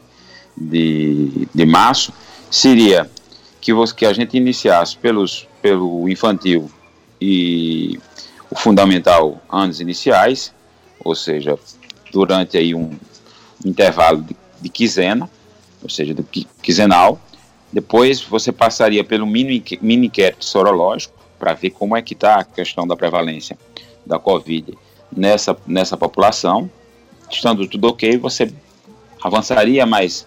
de, 0.55 1.47
de 1.53 1.65
março, 1.65 2.13
seria 2.49 3.09
que, 3.67 3.73
você, 3.73 3.93
que 3.93 4.05
a 4.05 4.13
gente 4.13 4.37
iniciasse 4.37 4.97
pelos, 4.97 5.45
pelo 5.61 6.07
infantil 6.07 6.71
e 7.19 7.99
o 8.49 8.55
fundamental 8.57 9.41
anos 9.51 9.81
iniciais, 9.81 10.53
ou 11.03 11.13
seja, 11.13 11.59
durante 12.09 12.57
aí 12.57 12.73
um 12.73 12.97
intervalo 13.65 14.21
de, 14.21 14.37
de 14.61 14.69
quinzena, 14.69 15.29
ou 15.83 15.89
seja, 15.89 16.13
do 16.13 16.23
quinzenal. 16.63 17.19
Depois 17.69 18.21
você 18.21 18.53
passaria 18.53 19.03
pelo 19.03 19.27
mini, 19.27 19.61
mini 19.81 20.07
inquérito 20.07 20.45
sorológico 20.45 21.13
para 21.37 21.53
ver 21.53 21.71
como 21.71 21.97
é 21.97 22.01
que 22.01 22.13
está 22.13 22.35
a 22.35 22.45
questão 22.45 22.87
da 22.87 22.95
prevalência 22.95 23.59
da 24.05 24.17
Covid 24.17 24.77
nessa, 25.13 25.57
nessa 25.67 25.97
população. 25.97 26.71
Estando 27.29 27.67
tudo 27.67 27.89
ok, 27.89 28.17
você 28.17 28.49
avançaria 29.21 29.85
mais 29.85 30.25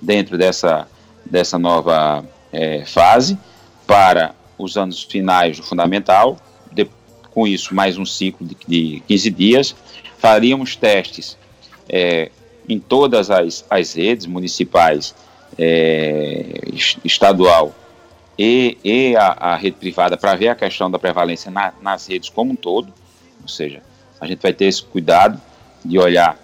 dentro 0.00 0.36
dessa, 0.36 0.88
dessa 1.24 1.56
nova 1.60 2.24
é, 2.52 2.84
fase 2.84 3.38
para 3.86 4.34
os 4.58 4.76
anos 4.76 5.02
finais 5.02 5.56
do 5.56 5.62
fundamental, 5.62 6.38
de, 6.70 6.88
com 7.30 7.46
isso 7.46 7.74
mais 7.74 7.96
um 7.98 8.04
ciclo 8.04 8.46
de, 8.46 8.56
de 8.66 9.02
15 9.08 9.30
dias, 9.30 9.76
faríamos 10.18 10.76
testes 10.76 11.36
é, 11.88 12.30
em 12.68 12.78
todas 12.78 13.30
as, 13.30 13.64
as 13.68 13.94
redes 13.94 14.26
municipais, 14.26 15.14
é, 15.58 16.60
estadual 17.04 17.74
e, 18.38 18.78
e 18.82 19.16
a, 19.16 19.36
a, 19.38 19.56
rede 19.56 19.76
privada 19.76 20.16
para 20.16 20.34
ver 20.34 20.48
a 20.48 20.54
questão 20.54 20.90
da 20.90 20.98
prevalência 20.98 21.50
na, 21.50 21.72
nas 21.82 22.06
redes 22.06 22.30
como 22.30 22.52
um 22.52 22.56
todo, 22.56 22.92
ou 23.42 23.48
seja, 23.48 23.82
a 24.20 24.26
gente 24.26 24.40
vai 24.40 24.52
ter 24.52 24.66
esse 24.66 24.82
cuidado 24.82 25.40
de 25.84 25.98
olhar 25.98 26.38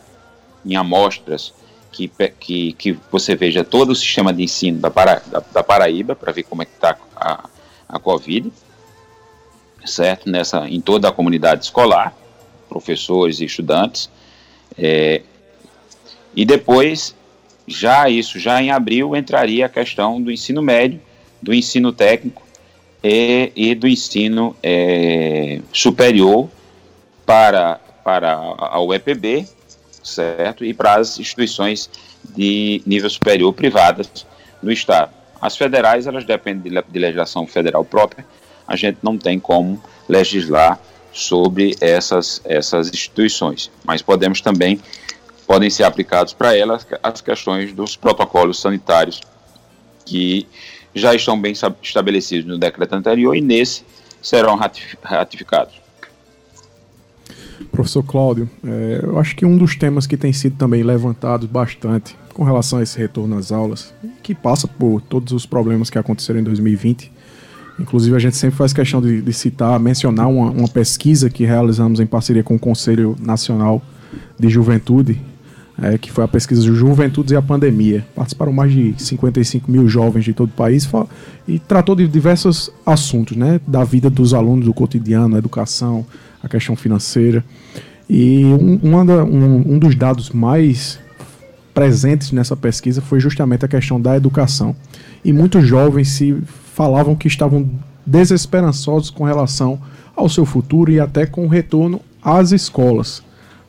em 0.66 0.76
amostras 0.76 1.54
que, 1.92 2.10
que, 2.38 2.72
que 2.72 2.98
você 3.10 3.34
veja 3.34 3.64
todo 3.64 3.90
o 3.90 3.94
sistema 3.94 4.32
de 4.32 4.42
ensino 4.42 4.78
da, 4.78 4.90
para, 4.90 5.22
da, 5.26 5.42
da 5.52 5.62
Paraíba 5.62 6.14
para 6.14 6.32
ver 6.32 6.44
como 6.44 6.62
é 6.62 6.64
que 6.64 6.72
está 6.72 6.96
a, 7.16 7.48
a 7.88 7.98
Covid, 7.98 8.52
certo? 9.84 10.30
Nessa, 10.30 10.68
em 10.68 10.80
toda 10.80 11.08
a 11.08 11.12
comunidade 11.12 11.64
escolar, 11.64 12.14
professores 12.68 13.40
e 13.40 13.44
estudantes. 13.44 14.10
É, 14.76 15.22
e 16.34 16.44
depois, 16.44 17.14
já 17.66 18.08
isso, 18.08 18.38
já 18.38 18.62
em 18.62 18.70
abril, 18.70 19.16
entraria 19.16 19.66
a 19.66 19.68
questão 19.68 20.20
do 20.20 20.30
ensino 20.30 20.62
médio, 20.62 21.00
do 21.42 21.54
ensino 21.54 21.92
técnico 21.92 22.46
e, 23.02 23.52
e 23.56 23.74
do 23.74 23.88
ensino 23.88 24.54
é, 24.62 25.60
superior 25.72 26.48
para, 27.24 27.80
para 28.04 28.34
a 28.34 28.80
UEPB, 28.80 29.46
certo? 30.08 30.64
E 30.64 30.72
para 30.72 30.96
as 30.96 31.18
instituições 31.18 31.88
de 32.34 32.82
nível 32.86 33.08
superior 33.08 33.52
privadas 33.52 34.26
no 34.62 34.72
Estado. 34.72 35.12
As 35.40 35.56
federais, 35.56 36.06
elas 36.06 36.24
dependem 36.24 36.72
de, 36.88 36.98
legislação 36.98 37.46
federal 37.46 37.84
própria, 37.84 38.26
a 38.66 38.76
gente 38.76 38.98
não 39.02 39.16
tem 39.16 39.38
como 39.38 39.82
legislar 40.08 40.78
sobre 41.12 41.76
essas, 41.80 42.40
essas 42.44 42.88
instituições. 42.88 43.70
Mas 43.84 44.02
podemos 44.02 44.40
também, 44.40 44.80
podem 45.46 45.70
ser 45.70 45.84
aplicados 45.84 46.32
para 46.32 46.56
elas 46.56 46.86
as 47.02 47.20
questões 47.20 47.72
dos 47.72 47.96
protocolos 47.96 48.60
sanitários 48.60 49.20
que 50.04 50.46
já 50.94 51.14
estão 51.14 51.40
bem 51.40 51.54
estabelecidos 51.82 52.46
no 52.46 52.58
decreto 52.58 52.94
anterior 52.94 53.36
e 53.36 53.40
nesse 53.40 53.84
serão 54.20 54.58
ratificados. 55.02 55.87
Professor 57.70 58.02
Cláudio, 58.02 58.48
é, 58.64 59.00
eu 59.02 59.18
acho 59.18 59.34
que 59.36 59.44
um 59.44 59.56
dos 59.56 59.76
temas 59.76 60.06
que 60.06 60.16
tem 60.16 60.32
sido 60.32 60.56
também 60.56 60.82
levantado 60.82 61.46
bastante 61.46 62.16
com 62.34 62.44
relação 62.44 62.78
a 62.78 62.82
esse 62.82 62.98
retorno 62.98 63.36
às 63.36 63.50
aulas, 63.50 63.92
que 64.22 64.34
passa 64.34 64.68
por 64.68 65.00
todos 65.00 65.32
os 65.32 65.44
problemas 65.44 65.90
que 65.90 65.98
aconteceram 65.98 66.40
em 66.40 66.44
2020, 66.44 67.12
Inclusive, 67.78 68.16
a 68.16 68.18
gente 68.18 68.36
sempre 68.36 68.56
faz 68.56 68.72
questão 68.72 69.00
de, 69.00 69.22
de 69.22 69.32
citar, 69.32 69.78
mencionar 69.78 70.28
uma, 70.28 70.50
uma, 70.50 70.68
pesquisa 70.68 71.30
que 71.30 71.44
realizamos 71.44 72.00
em 72.00 72.06
parceria 72.06 72.42
com 72.42 72.56
o 72.56 72.58
Conselho 72.58 73.16
Nacional 73.20 73.80
de 74.38 74.48
Juventude, 74.48 75.20
é, 75.80 75.96
que 75.96 76.10
foi 76.10 76.24
a 76.24 76.28
pesquisa 76.28 76.60
de 76.60 76.72
Juventudes 76.74 77.32
e 77.32 77.36
a 77.36 77.42
Pandemia. 77.42 78.04
Participaram 78.14 78.52
mais 78.52 78.72
de 78.72 78.94
55 78.98 79.70
mil 79.70 79.88
jovens 79.88 80.24
de 80.24 80.32
todo 80.32 80.48
o 80.48 80.52
país 80.52 80.88
e 81.46 81.58
tratou 81.58 81.94
de 81.94 82.08
diversos 82.08 82.70
assuntos, 82.84 83.36
né? 83.36 83.60
Da 83.66 83.84
vida 83.84 84.10
dos 84.10 84.34
alunos, 84.34 84.64
do 84.64 84.74
cotidiano, 84.74 85.36
a 85.36 85.38
educação, 85.38 86.04
a 86.42 86.48
questão 86.48 86.74
financeira. 86.74 87.44
E 88.10 88.44
um, 88.44 88.80
um, 88.82 89.74
um 89.74 89.78
dos 89.78 89.94
dados 89.94 90.30
mais 90.30 90.98
presentes 91.72 92.32
nessa 92.32 92.56
pesquisa 92.56 93.00
foi 93.00 93.20
justamente 93.20 93.64
a 93.64 93.68
questão 93.68 94.00
da 94.00 94.16
educação. 94.16 94.74
E 95.24 95.32
muitos 95.32 95.64
jovens 95.64 96.08
se 96.08 96.36
falavam 96.74 97.14
que 97.14 97.28
estavam 97.28 97.68
desesperançosos 98.04 99.10
com 99.10 99.24
relação 99.24 99.80
ao 100.16 100.28
seu 100.28 100.44
futuro 100.44 100.90
e 100.90 100.98
até 100.98 101.24
com 101.24 101.44
o 101.44 101.48
retorno 101.48 102.00
às 102.22 102.50
escolas. 102.50 103.22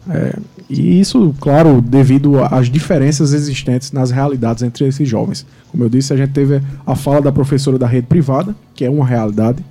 É, 0.10 0.40
e 0.70 1.00
isso, 1.00 1.34
claro, 1.40 1.82
devido 1.82 2.44
às 2.44 2.70
diferenças 2.70 3.34
existentes 3.34 3.92
nas 3.92 4.12
realidades 4.12 4.62
entre 4.62 4.86
esses 4.86 5.10
jovens. 5.10 5.46
Como 5.72 5.84
eu 5.84 5.90
disse, 5.90 6.14
a 6.14 6.18
gente 6.18 6.32
teve 6.32 6.62
a 6.86 6.96
fala 6.96 7.22
da 7.22 7.32
professora 7.32 7.80
da 7.80 7.88
rede 7.88 8.06
privada, 8.06 8.56
que 8.76 8.86
é 8.86 8.90
uma 8.90 9.06
realidade, 9.06 9.66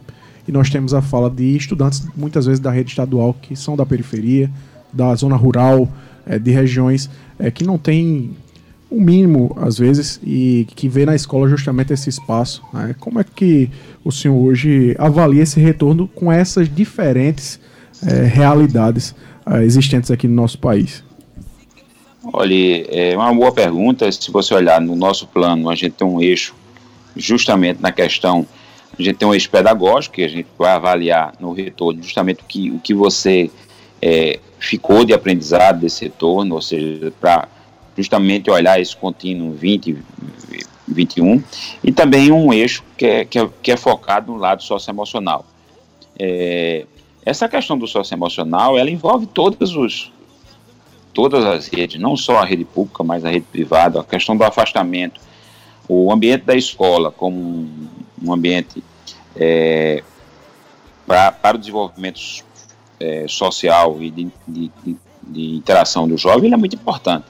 e 0.46 0.51
nós 0.51 0.70
temos 0.70 0.92
a 0.92 1.01
fala 1.01 1.30
de 1.30 1.57
estudantes, 1.57 2.05
muitas 2.16 2.46
vezes 2.46 2.59
da 2.59 2.70
rede 2.70 2.90
estadual, 2.90 3.32
que 3.40 3.55
são 3.55 3.76
da 3.76 3.86
periferia, 3.86 4.51
da 4.92 5.14
zona 5.14 5.36
rural, 5.36 5.88
é, 6.26 6.38
de 6.38 6.51
regiões 6.51 7.09
é, 7.38 7.51
que 7.51 7.64
não 7.64 7.78
têm 7.78 8.30
o 8.90 9.01
mínimo, 9.01 9.55
às 9.61 9.78
vezes, 9.78 10.18
e 10.24 10.66
que 10.74 10.88
vê 10.88 11.05
na 11.05 11.14
escola 11.14 11.49
justamente 11.49 11.92
esse 11.92 12.09
espaço. 12.09 12.62
Né? 12.72 12.94
Como 12.99 13.20
é 13.20 13.24
que 13.24 13.70
o 14.03 14.11
senhor 14.11 14.34
hoje 14.34 14.96
avalia 14.99 15.42
esse 15.42 15.61
retorno 15.61 16.09
com 16.09 16.32
essas 16.32 16.74
diferentes 16.74 17.61
é, 18.03 18.24
realidades 18.24 19.14
existentes 19.62 20.11
aqui 20.11 20.28
no 20.28 20.34
nosso 20.34 20.59
país? 20.59 21.03
Olha, 22.32 22.86
é 22.90 23.16
uma 23.16 23.32
boa 23.32 23.53
pergunta. 23.53 24.11
Se 24.12 24.30
você 24.30 24.55
olhar 24.55 24.80
no 24.80 24.94
nosso 24.94 25.26
plano, 25.26 25.70
a 25.70 25.74
gente 25.74 25.92
tem 25.92 26.07
um 26.07 26.20
eixo 26.20 26.55
justamente 27.16 27.80
na 27.80 27.90
questão, 27.90 28.46
a 28.99 29.03
gente 29.03 29.16
tem 29.16 29.26
um 29.26 29.34
eixo 29.34 29.51
pedagógico 29.51 30.16
que 30.16 30.24
a 30.24 30.28
gente 30.28 30.49
vai 30.59 30.72
avaliar 30.72 31.34
no 31.40 31.53
retorno 31.53 32.03
justamente 32.03 32.42
o 32.42 32.44
que, 32.44 32.70
o 32.70 32.78
que 32.78 32.94
você 32.94 33.51
é, 34.01 34.38
ficou 34.59 35.05
de 35.05 35.12
aprendizado 35.12 35.80
desse 35.80 36.05
retorno, 36.05 36.55
ou 36.55 36.62
seja, 36.62 37.12
para 37.20 37.49
justamente 37.96 38.51
olhar 38.51 38.80
esse 38.80 38.96
contínuo 38.96 39.53
20, 39.53 39.99
21, 40.86 41.42
e 41.82 41.92
também 41.92 42.30
um 42.30 42.53
eixo 42.53 42.84
que 42.96 43.07
é, 43.07 43.24
que 43.24 43.38
é, 43.38 43.49
que 43.62 43.72
é 43.72 43.76
focado 43.76 44.32
no 44.32 44.38
lado 44.38 44.62
socioemocional. 44.62 45.44
É, 46.18 46.84
essa 47.29 47.47
questão 47.47 47.76
do 47.76 47.87
socioemocional, 47.87 48.79
ela 48.79 48.91
envolve 48.91 49.26
todos 49.26 49.76
os, 49.76 50.11
todas 51.12 51.45
as 51.45 51.68
redes, 51.68 52.01
não 52.01 52.16
só 52.16 52.39
a 52.39 52.45
rede 52.45 52.64
pública, 52.64 53.05
mas 53.05 53.22
a 53.22 53.29
rede 53.29 53.45
privada, 53.53 54.01
a 54.01 54.05
questão 54.05 54.35
do 54.35 54.45
afastamento, 54.45 55.20
o 55.87 56.11
ambiente 56.11 56.45
da 56.45 56.55
escola 56.55 57.12
como 57.12 57.37
um, 57.39 57.89
um 58.22 58.33
ambiente 58.33 58.83
é, 59.37 60.03
pra, 61.07 61.31
para 61.31 61.59
o 61.59 61.61
desenvolvimento 61.61 62.18
é, 62.99 63.26
social 63.29 63.99
e 64.01 64.11
de, 64.11 64.29
de, 64.47 64.70
de, 65.22 65.55
interação 65.55 66.09
do 66.09 66.16
jovem, 66.16 66.51
é 66.51 66.57
muito 66.57 66.76
importante. 66.76 67.26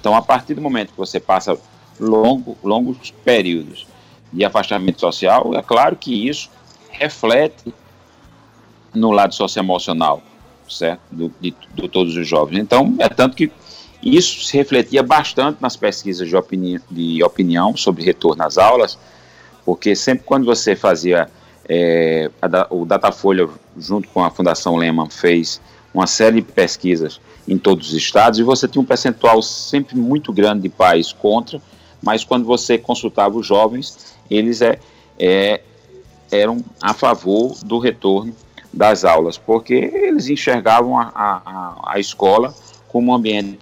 Então, 0.00 0.16
a 0.16 0.22
partir 0.22 0.54
do 0.54 0.62
momento 0.62 0.92
que 0.92 0.96
você 0.96 1.20
passa 1.20 1.58
longo, 2.00 2.56
longos 2.64 3.10
períodos 3.22 3.86
de 4.32 4.42
afastamento 4.42 5.00
social, 5.00 5.54
é 5.54 5.60
claro 5.60 5.96
que 5.96 6.28
isso 6.28 6.48
reflete 6.90 7.74
no 8.94 9.10
lado 9.10 9.34
socioemocional, 9.34 10.22
certo? 10.68 11.00
Do, 11.10 11.32
de, 11.40 11.54
de 11.74 11.88
todos 11.88 12.16
os 12.16 12.26
jovens. 12.26 12.58
Então, 12.58 12.94
é 12.98 13.08
tanto 13.08 13.36
que 13.36 13.50
isso 14.02 14.44
se 14.44 14.56
refletia 14.56 15.02
bastante 15.02 15.62
nas 15.62 15.76
pesquisas 15.76 16.28
de, 16.28 16.36
opini 16.36 16.78
de 16.90 17.22
opinião 17.22 17.76
sobre 17.76 18.04
retorno 18.04 18.42
às 18.44 18.58
aulas, 18.58 18.98
porque 19.64 19.96
sempre 19.96 20.24
quando 20.24 20.44
você 20.44 20.76
fazia 20.76 21.28
é, 21.66 22.30
o 22.68 22.84
Datafolha, 22.84 23.48
junto 23.78 24.08
com 24.08 24.22
a 24.22 24.30
Fundação 24.30 24.76
Lehman, 24.76 25.08
fez 25.08 25.60
uma 25.92 26.06
série 26.06 26.42
de 26.42 26.52
pesquisas 26.52 27.20
em 27.48 27.56
todos 27.56 27.88
os 27.88 27.94
estados, 27.94 28.38
e 28.38 28.42
você 28.42 28.68
tinha 28.68 28.82
um 28.82 28.84
percentual 28.84 29.40
sempre 29.42 29.96
muito 29.96 30.32
grande 30.32 30.62
de 30.62 30.68
pais 30.68 31.12
contra, 31.12 31.60
mas 32.02 32.24
quando 32.24 32.44
você 32.44 32.76
consultava 32.76 33.38
os 33.38 33.46
jovens, 33.46 34.14
eles 34.30 34.60
é, 34.60 34.78
é, 35.18 35.62
eram 36.30 36.62
a 36.82 36.92
favor 36.92 37.56
do 37.64 37.78
retorno 37.78 38.34
das 38.74 39.04
aulas, 39.04 39.38
porque 39.38 39.74
eles 39.74 40.28
enxergavam 40.28 40.98
a, 40.98 41.10
a, 41.14 41.92
a 41.94 41.98
escola 41.98 42.54
como 42.88 43.12
um 43.12 43.14
ambiente 43.14 43.58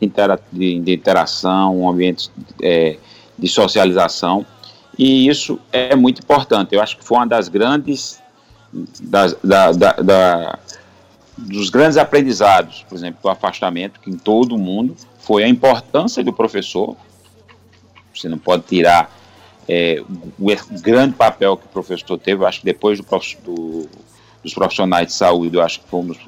de, 0.51 0.81
de 0.81 0.93
interação, 0.93 1.81
um 1.81 1.89
ambiente 1.89 2.31
é, 2.61 2.97
de 3.39 3.49
socialização, 3.49 4.45
e 4.99 5.27
isso 5.27 5.59
é 5.73 5.95
muito 5.95 6.21
importante. 6.23 6.75
Eu 6.75 6.83
acho 6.83 6.97
que 6.97 7.05
foi 7.05 7.19
uma 7.19 7.27
das 7.27 7.49
grandes 7.49 8.21
das, 9.01 9.37
da, 9.43 9.73
da, 9.73 9.93
da 9.93 10.59
dos 11.37 11.71
grandes 11.71 11.97
aprendizados, 11.97 12.85
por 12.89 12.95
exemplo, 12.95 13.21
do 13.23 13.29
afastamento, 13.29 14.01
que 14.01 14.11
em 14.11 14.17
todo 14.17 14.55
o 14.55 14.59
mundo 14.59 14.97
foi 15.19 15.45
a 15.45 15.49
importância 15.49 16.23
do 16.23 16.33
professor. 16.33 16.97
Você 18.15 18.29
não 18.29 18.39
pode 18.39 18.65
tirar 18.65 19.11
é, 19.69 20.03
o 20.39 20.81
grande 20.81 21.15
papel 21.15 21.57
que 21.57 21.67
o 21.67 21.69
professor 21.69 22.19
teve. 22.19 22.43
Eu 22.43 22.47
acho 22.47 22.61
que 22.61 22.67
depois 22.67 23.01
do, 23.01 23.07
do, 23.45 23.89
dos 24.43 24.55
profissionais 24.55 25.09
de 25.09 25.13
saúde, 25.13 25.57
eu 25.57 25.63
acho 25.63 25.81
que 25.81 25.89
foi 25.89 26.01
um 26.01 26.07
dos, 26.07 26.19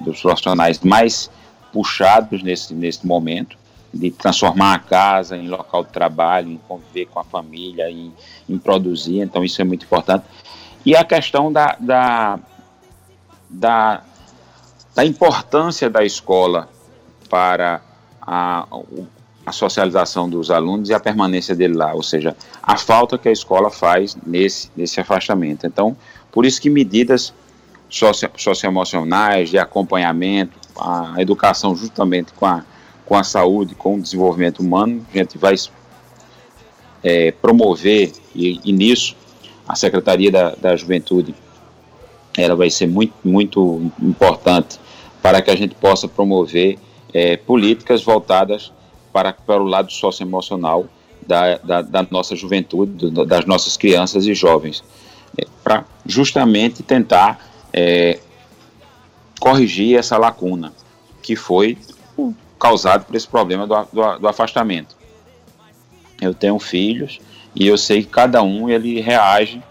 dos, 0.00 0.20
profissionais 0.20 0.80
mais 0.80 1.30
puxados 1.72 2.42
nesse, 2.42 2.74
nesse 2.74 3.06
momento 3.06 3.56
de 3.92 4.10
transformar 4.10 4.74
a 4.74 4.78
casa 4.78 5.36
em 5.36 5.48
local 5.48 5.84
de 5.84 5.90
trabalho, 5.90 6.50
em 6.50 6.60
conviver 6.66 7.06
com 7.06 7.20
a 7.20 7.24
família, 7.24 7.90
em, 7.90 8.12
em 8.48 8.58
produzir. 8.58 9.20
Então 9.20 9.44
isso 9.44 9.60
é 9.60 9.64
muito 9.64 9.84
importante. 9.84 10.24
E 10.84 10.96
a 10.96 11.04
questão 11.04 11.52
da, 11.52 11.76
da, 11.78 12.38
da 13.48 14.02
da 14.94 15.04
importância 15.04 15.88
da 15.88 16.04
escola 16.04 16.68
para 17.28 17.80
a, 18.20 18.66
a 19.44 19.52
socialização 19.52 20.28
dos 20.28 20.50
alunos 20.50 20.90
e 20.90 20.94
a 20.94 21.00
permanência 21.00 21.54
dele 21.54 21.74
lá, 21.74 21.94
ou 21.94 22.02
seja, 22.02 22.36
a 22.62 22.76
falta 22.76 23.16
que 23.16 23.28
a 23.28 23.32
escola 23.32 23.70
faz 23.70 24.16
nesse, 24.26 24.70
nesse 24.76 25.00
afastamento. 25.00 25.66
Então, 25.66 25.96
por 26.30 26.44
isso 26.44 26.60
que 26.60 26.68
medidas 26.68 27.32
socio, 27.92 28.30
socioemocionais, 28.36 29.50
de 29.50 29.58
acompanhamento, 29.58 30.58
a 30.80 31.14
educação 31.18 31.76
justamente 31.76 32.32
com 32.32 32.46
a, 32.46 32.64
com 33.04 33.14
a 33.14 33.22
saúde, 33.22 33.74
com 33.74 33.96
o 33.96 34.00
desenvolvimento 34.00 34.60
humano, 34.60 35.06
a 35.12 35.18
gente 35.18 35.36
vai 35.36 35.54
é, 37.04 37.30
promover, 37.32 38.12
e, 38.34 38.58
e, 38.64 38.72
nisso 38.72 39.14
a 39.68 39.76
Secretaria 39.76 40.30
da, 40.30 40.54
da 40.54 40.74
Juventude 40.74 41.34
ela 42.36 42.56
vai 42.56 42.70
ser 42.70 42.86
muito, 42.86 43.12
muito 43.22 43.92
importante 44.00 44.80
para 45.20 45.42
que 45.42 45.50
a 45.50 45.56
gente 45.56 45.74
possa 45.74 46.08
promover 46.08 46.78
é, 47.12 47.36
políticas 47.36 48.02
voltadas 48.02 48.72
para, 49.12 49.34
para 49.34 49.62
o 49.62 49.66
lado 49.66 49.92
socioemocional 49.92 50.86
da, 51.26 51.58
da, 51.58 51.82
da 51.82 52.06
nossa 52.10 52.34
juventude, 52.34 53.10
do, 53.10 53.26
das 53.26 53.44
nossas 53.44 53.76
crianças 53.76 54.26
e 54.26 54.34
jovens, 54.34 54.82
é, 55.38 55.44
para 55.62 55.84
justamente 56.06 56.82
tentar 56.82 57.51
é, 57.72 58.18
corrigir 59.40 59.98
essa 59.98 60.16
lacuna 60.16 60.72
que 61.22 61.36
foi 61.36 61.78
causado 62.58 63.04
por 63.04 63.16
esse 63.16 63.26
problema 63.26 63.66
do, 63.66 63.74
do, 63.92 64.18
do 64.18 64.28
afastamento. 64.28 64.96
Eu 66.20 66.32
tenho 66.32 66.58
filhos 66.58 67.18
e 67.54 67.66
eu 67.66 67.76
sei 67.76 68.02
que 68.02 68.08
cada 68.08 68.42
um 68.42 68.70
ele 68.70 69.00
reage 69.00 69.62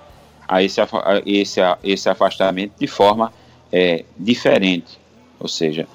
a 0.47 0.61
esse, 0.61 0.81
a 0.81 0.87
esse, 1.25 1.61
a 1.61 1.77
esse 1.83 2.09
afastamento 2.09 2.73
de 2.77 2.87
forma 2.87 3.31
é, 3.71 4.03
diferente. 4.17 4.99
Ou 5.39 5.47
seja, 5.47 5.87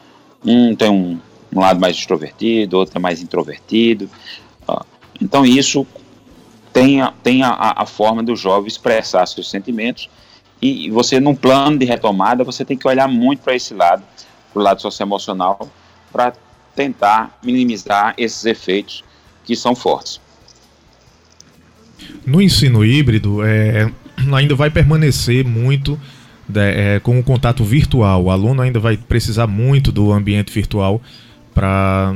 um 0.45 0.75
tem 0.75 0.91
um, 0.91 1.21
um 1.55 1.61
lado 1.61 1.79
mais 1.79 1.97
extrovertido, 1.97 2.79
outro 2.79 2.97
é 2.97 3.01
mais 3.01 3.21
introvertido. 3.21 4.09
Então 5.21 5.45
isso 5.45 5.87
tem, 6.73 7.01
a, 7.01 7.13
tem 7.23 7.43
a, 7.43 7.75
a 7.77 7.87
forma 7.87 8.23
do 8.23 8.37
jovem 8.37 8.69
expressar 8.69 9.27
seus 9.27 9.51
sentimentos 9.51 10.09
e 10.61 10.91
você 10.91 11.21
num 11.21 11.35
plano 11.35 11.79
de 11.79 11.85
retomada 11.85 12.43
você 12.43 12.65
tem 12.65 12.77
que 12.77 12.89
olhar 12.89 13.09
muito 13.09 13.41
para 13.41 13.55
esse 13.55 13.75
lado, 13.75 14.03
para 14.53 14.61
o 14.61 14.63
lado 14.63 14.81
socioemocional, 14.81 15.71
para 16.13 16.33
tentar 16.75 17.39
minimizar 17.43 18.15
esses 18.17 18.45
efeitos 18.45 19.05
que 19.45 19.55
são 19.55 19.75
fortes. 19.75 20.21
No 22.25 22.43
ensino 22.43 22.85
híbrido, 22.85 23.45
é, 23.45 23.91
ainda 24.33 24.55
vai 24.55 24.71
permanecer 24.71 25.45
muito 25.45 25.99
é, 26.55 27.01
com 27.01 27.19
o 27.19 27.23
contato 27.23 27.65
virtual. 27.65 28.25
O 28.25 28.31
aluno 28.31 28.63
ainda 28.63 28.79
vai 28.79 28.97
precisar 28.97 29.47
muito 29.47 29.91
do 29.91 30.13
ambiente 30.13 30.53
virtual 30.53 31.01
para 31.55 32.15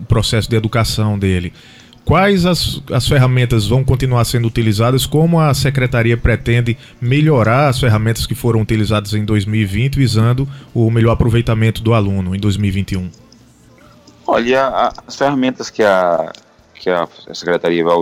o 0.00 0.04
processo 0.06 0.48
de 0.48 0.56
educação 0.56 1.18
dele. 1.18 1.52
Quais 2.10 2.44
as, 2.44 2.82
as 2.92 3.06
ferramentas 3.06 3.68
vão 3.68 3.84
continuar 3.84 4.24
sendo 4.24 4.48
utilizadas? 4.48 5.06
Como 5.06 5.38
a 5.38 5.54
secretaria 5.54 6.16
pretende 6.16 6.76
melhorar 7.00 7.68
as 7.68 7.78
ferramentas 7.78 8.26
que 8.26 8.34
foram 8.34 8.60
utilizadas 8.60 9.14
em 9.14 9.24
2020, 9.24 9.94
visando 9.94 10.48
o 10.74 10.90
melhor 10.90 11.12
aproveitamento 11.12 11.80
do 11.80 11.94
aluno 11.94 12.34
em 12.34 12.40
2021? 12.40 13.08
Olha, 14.26 14.90
as 15.06 15.14
ferramentas 15.14 15.70
que 15.70 15.84
a, 15.84 16.32
que 16.74 16.90
a 16.90 17.06
secretaria 17.32 17.84
vai, 17.84 17.96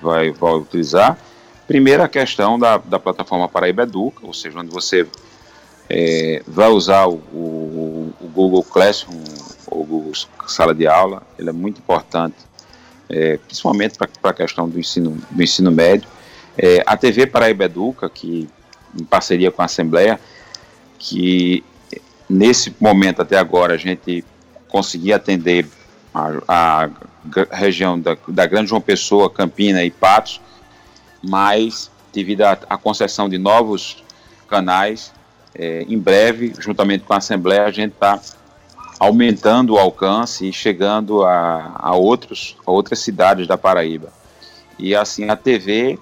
vai, 0.00 0.30
vai 0.30 0.52
utilizar 0.52 1.18
Primeiro, 1.66 2.04
a 2.04 2.08
questão 2.08 2.56
da, 2.58 2.76
da 2.76 3.00
plataforma 3.00 3.48
Paraíba 3.48 3.82
Educa, 3.82 4.24
ou 4.24 4.32
seja, 4.32 4.60
onde 4.60 4.70
você 4.70 5.04
é, 5.90 6.42
vai 6.46 6.68
usar 6.68 7.06
o, 7.06 7.14
o, 7.32 8.14
o, 8.20 8.28
Google 8.28 8.62
Classroom, 8.62 9.24
ou 9.66 9.84
Google 9.84 10.12
Sala 10.46 10.72
de 10.72 10.86
Aula, 10.86 11.22
ele 11.38 11.48
é 11.48 11.52
muito 11.52 11.78
importante, 11.78 12.36
é, 13.12 13.36
principalmente 13.36 13.96
para 13.96 14.30
a 14.30 14.34
questão 14.34 14.68
do 14.68 14.80
ensino, 14.80 15.18
do 15.30 15.42
ensino 15.42 15.70
médio. 15.70 16.08
É, 16.56 16.82
a 16.86 16.96
TV 16.96 17.26
Paraíba 17.26 17.64
Educa, 17.64 18.08
que 18.08 18.48
em 18.98 19.04
parceria 19.04 19.50
com 19.50 19.62
a 19.62 19.66
Assembleia, 19.66 20.18
que 20.98 21.62
nesse 22.28 22.74
momento 22.80 23.20
até 23.20 23.38
agora 23.38 23.74
a 23.74 23.76
gente 23.76 24.24
conseguir 24.68 25.12
atender 25.12 25.66
a, 26.14 26.30
a 26.48 26.90
região 27.50 28.00
da, 28.00 28.16
da 28.26 28.46
Grande 28.46 28.70
João 28.70 28.80
Pessoa, 28.80 29.30
Campina 29.30 29.84
e 29.84 29.90
Patos, 29.90 30.40
mas 31.22 31.90
devido 32.12 32.42
à 32.42 32.76
concessão 32.76 33.28
de 33.28 33.38
novos 33.38 34.02
canais, 34.48 35.12
é, 35.54 35.84
em 35.88 35.98
breve, 35.98 36.52
juntamente 36.58 37.04
com 37.04 37.14
a 37.14 37.18
Assembleia, 37.18 37.64
a 37.64 37.70
gente 37.70 37.92
está 37.92 38.20
aumentando 39.02 39.74
o 39.74 39.78
alcance 39.78 40.48
e 40.48 40.52
chegando 40.52 41.24
a, 41.24 41.74
a, 41.74 41.96
outros, 41.96 42.56
a 42.64 42.70
outras 42.70 43.00
cidades 43.00 43.48
da 43.48 43.58
Paraíba. 43.58 44.12
E 44.78 44.94
assim, 44.94 45.28
a 45.28 45.34
TV, 45.34 45.98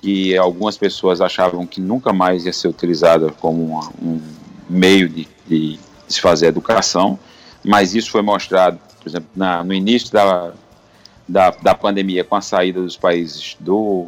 que 0.00 0.36
algumas 0.36 0.78
pessoas 0.78 1.20
achavam 1.20 1.66
que 1.66 1.80
nunca 1.80 2.12
mais 2.12 2.46
ia 2.46 2.52
ser 2.52 2.68
utilizada 2.68 3.32
como 3.40 3.64
uma, 3.64 3.90
um 4.00 4.22
meio 4.68 5.08
de, 5.08 5.26
de, 5.44 5.80
se 6.06 6.20
fazer 6.20 6.46
educação, 6.46 7.18
mas 7.64 7.96
isso 7.96 8.12
foi 8.12 8.22
mostrado, 8.22 8.78
por 9.00 9.08
exemplo, 9.08 9.28
na, 9.34 9.64
no 9.64 9.74
início 9.74 10.12
da, 10.12 10.52
da, 11.26 11.50
da 11.50 11.74
pandemia, 11.74 12.22
com 12.22 12.36
a 12.36 12.40
saída 12.40 12.80
dos 12.80 12.96
países 12.96 13.56
do, 13.58 14.06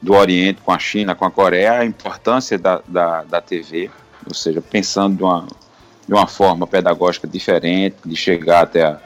do 0.00 0.14
Oriente, 0.14 0.60
com 0.62 0.72
a 0.72 0.80
China, 0.80 1.14
com 1.14 1.24
a 1.24 1.30
Coreia, 1.30 1.78
a 1.78 1.84
importância 1.84 2.58
da, 2.58 2.82
da, 2.88 3.22
da 3.22 3.40
TV, 3.40 3.88
ou 4.26 4.34
seja, 4.34 4.60
pensando 4.60 5.18
de 5.18 5.22
uma, 5.22 5.46
de 6.12 6.18
uma 6.18 6.26
forma 6.26 6.66
pedagógica 6.66 7.26
diferente, 7.26 7.96
de 8.04 8.14
chegar 8.14 8.64
até 8.64 8.84
a, 8.84 9.00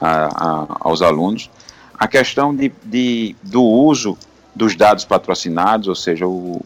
a, 0.00 0.24
a, 0.24 0.66
aos 0.80 1.02
alunos. 1.02 1.50
A 1.92 2.08
questão 2.08 2.56
de, 2.56 2.72
de, 2.82 3.36
do 3.42 3.62
uso 3.62 4.16
dos 4.54 4.74
dados 4.74 5.04
patrocinados, 5.04 5.86
ou 5.86 5.94
seja, 5.94 6.26
o, 6.26 6.64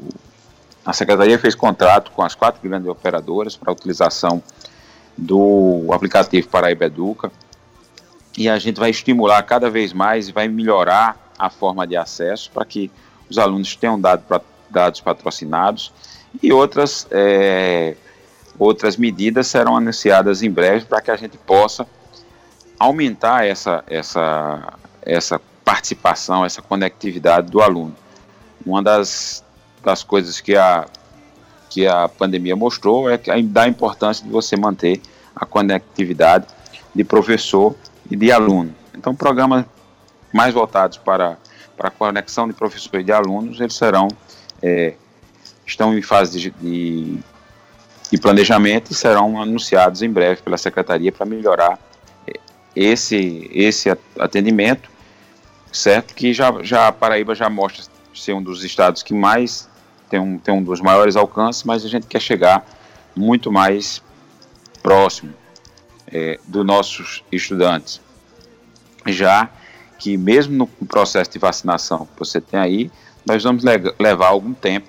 a 0.87 0.93
Secretaria 0.93 1.37
fez 1.41 1.57
contrato 1.57 2.13
com 2.13 2.23
as 2.23 2.37
quatro 2.37 2.61
grandes 2.63 2.89
operadoras 2.89 3.57
para 3.57 3.73
a 3.73 3.73
utilização 3.73 4.41
do 5.19 5.89
aplicativo 5.93 6.47
Paraíba 6.47 6.85
Educa, 6.85 7.33
e 8.39 8.49
a 8.49 8.61
gente 8.61 8.79
vai 8.79 8.91
estimular 8.91 9.43
cada 9.43 9.69
vez 9.69 9.93
mais 9.93 10.29
e 10.29 10.33
vai 10.33 10.47
melhorar 10.47 11.33
a 11.37 11.51
forma 11.51 11.85
de 11.85 11.97
acesso 11.97 12.49
para 12.53 12.65
que 12.65 12.93
os 13.29 13.39
alunos 13.39 13.75
tenham 13.75 14.01
dado, 14.01 14.23
dados 14.71 15.01
patrocinados 15.01 15.93
e 16.41 16.53
outras, 16.53 17.09
é, 17.11 17.97
outras 18.61 18.99
medidas 18.99 19.47
serão 19.47 19.75
anunciadas 19.75 20.43
em 20.43 20.51
breve 20.51 20.85
para 20.85 21.01
que 21.01 21.11
a 21.11 21.17
gente 21.17 21.39
possa 21.39 21.87
aumentar 22.79 23.47
essa, 23.47 23.83
essa, 23.87 24.75
essa 25.01 25.41
participação, 25.65 26.45
essa 26.45 26.61
conectividade 26.61 27.51
do 27.51 27.63
aluno. 27.63 27.97
Uma 28.65 28.83
das, 28.83 29.43
das 29.83 30.03
coisas 30.03 30.43
que 30.43 30.55
a, 30.57 30.87
que 31.71 31.87
a 31.87 32.07
pandemia 32.07 32.55
mostrou 32.55 33.09
é 33.09 33.17
que 33.17 33.43
da 33.43 33.67
importância 33.67 34.23
de 34.23 34.31
você 34.31 34.57
manter 34.59 35.01
a 35.35 35.47
conectividade 35.47 36.47
de 36.95 37.03
professor 37.03 37.75
e 38.11 38.17
de 38.17 38.31
aluno. 38.31 38.75
Então, 38.95 39.15
programas 39.15 39.65
mais 40.35 40.53
voltados 40.53 40.99
para, 40.99 41.39
para 41.79 41.89
a 41.89 41.91
conexão 41.91 42.47
de 42.47 42.53
professor 42.53 43.01
e 43.01 43.05
de 43.05 43.13
alunos, 43.13 43.59
eles 43.59 43.75
serão, 43.75 44.09
é, 44.63 44.95
estão 45.67 45.97
em 45.97 46.03
fase 46.03 46.39
de, 46.39 46.51
de, 46.51 47.19
de, 48.11 48.19
planejamento 48.19 48.93
e 48.93 48.95
serão 48.95 49.41
anunciados 49.41 50.03
em 50.03 50.11
breve 50.11 50.43
pela 50.43 50.59
Secretaria 50.59 51.13
para 51.13 51.27
melhorar 51.27 51.79
é, 52.27 52.33
esse, 52.75 53.51
esse 53.53 53.91
atendimento, 54.19 54.91
certo? 55.73 56.15
Que 56.15 56.33
já, 56.33 56.53
já 56.63 56.89
a 56.89 56.93
Paraíba 56.93 57.35
já 57.35 57.49
mostra 57.49 57.85
ser 58.15 58.33
um 58.33 58.43
dos 58.43 58.65
estados 58.65 59.03
que 59.03 59.15
mais 59.15 59.69
tem 60.09 60.19
um, 60.19 60.39
tem 60.39 60.53
um 60.53 60.63
dos 60.63 60.81
maiores 60.81 61.15
alcances, 61.15 61.63
mas 61.63 61.85
a 61.85 61.89
gente 61.89 62.07
quer 62.07 62.21
chegar 62.21 62.67
muito 63.15 63.53
mais 63.53 64.03
próximo 64.83 65.33
é, 66.13 66.39
dos 66.47 66.67
nossos 66.67 67.23
estudantes. 67.31 68.01
Já 69.07 69.49
que 69.99 70.17
mesmo 70.17 70.69
no 70.81 70.87
processo 70.87 71.31
de 71.31 71.39
vacinação 71.39 72.07
que 72.07 72.19
você 72.19 72.41
tem 72.41 72.59
aí, 72.59 72.91
nós 73.27 73.43
vamos 73.45 73.63
le 73.63 73.73
levar 73.99 74.29
algum 74.29 74.53
tempo 74.53 74.89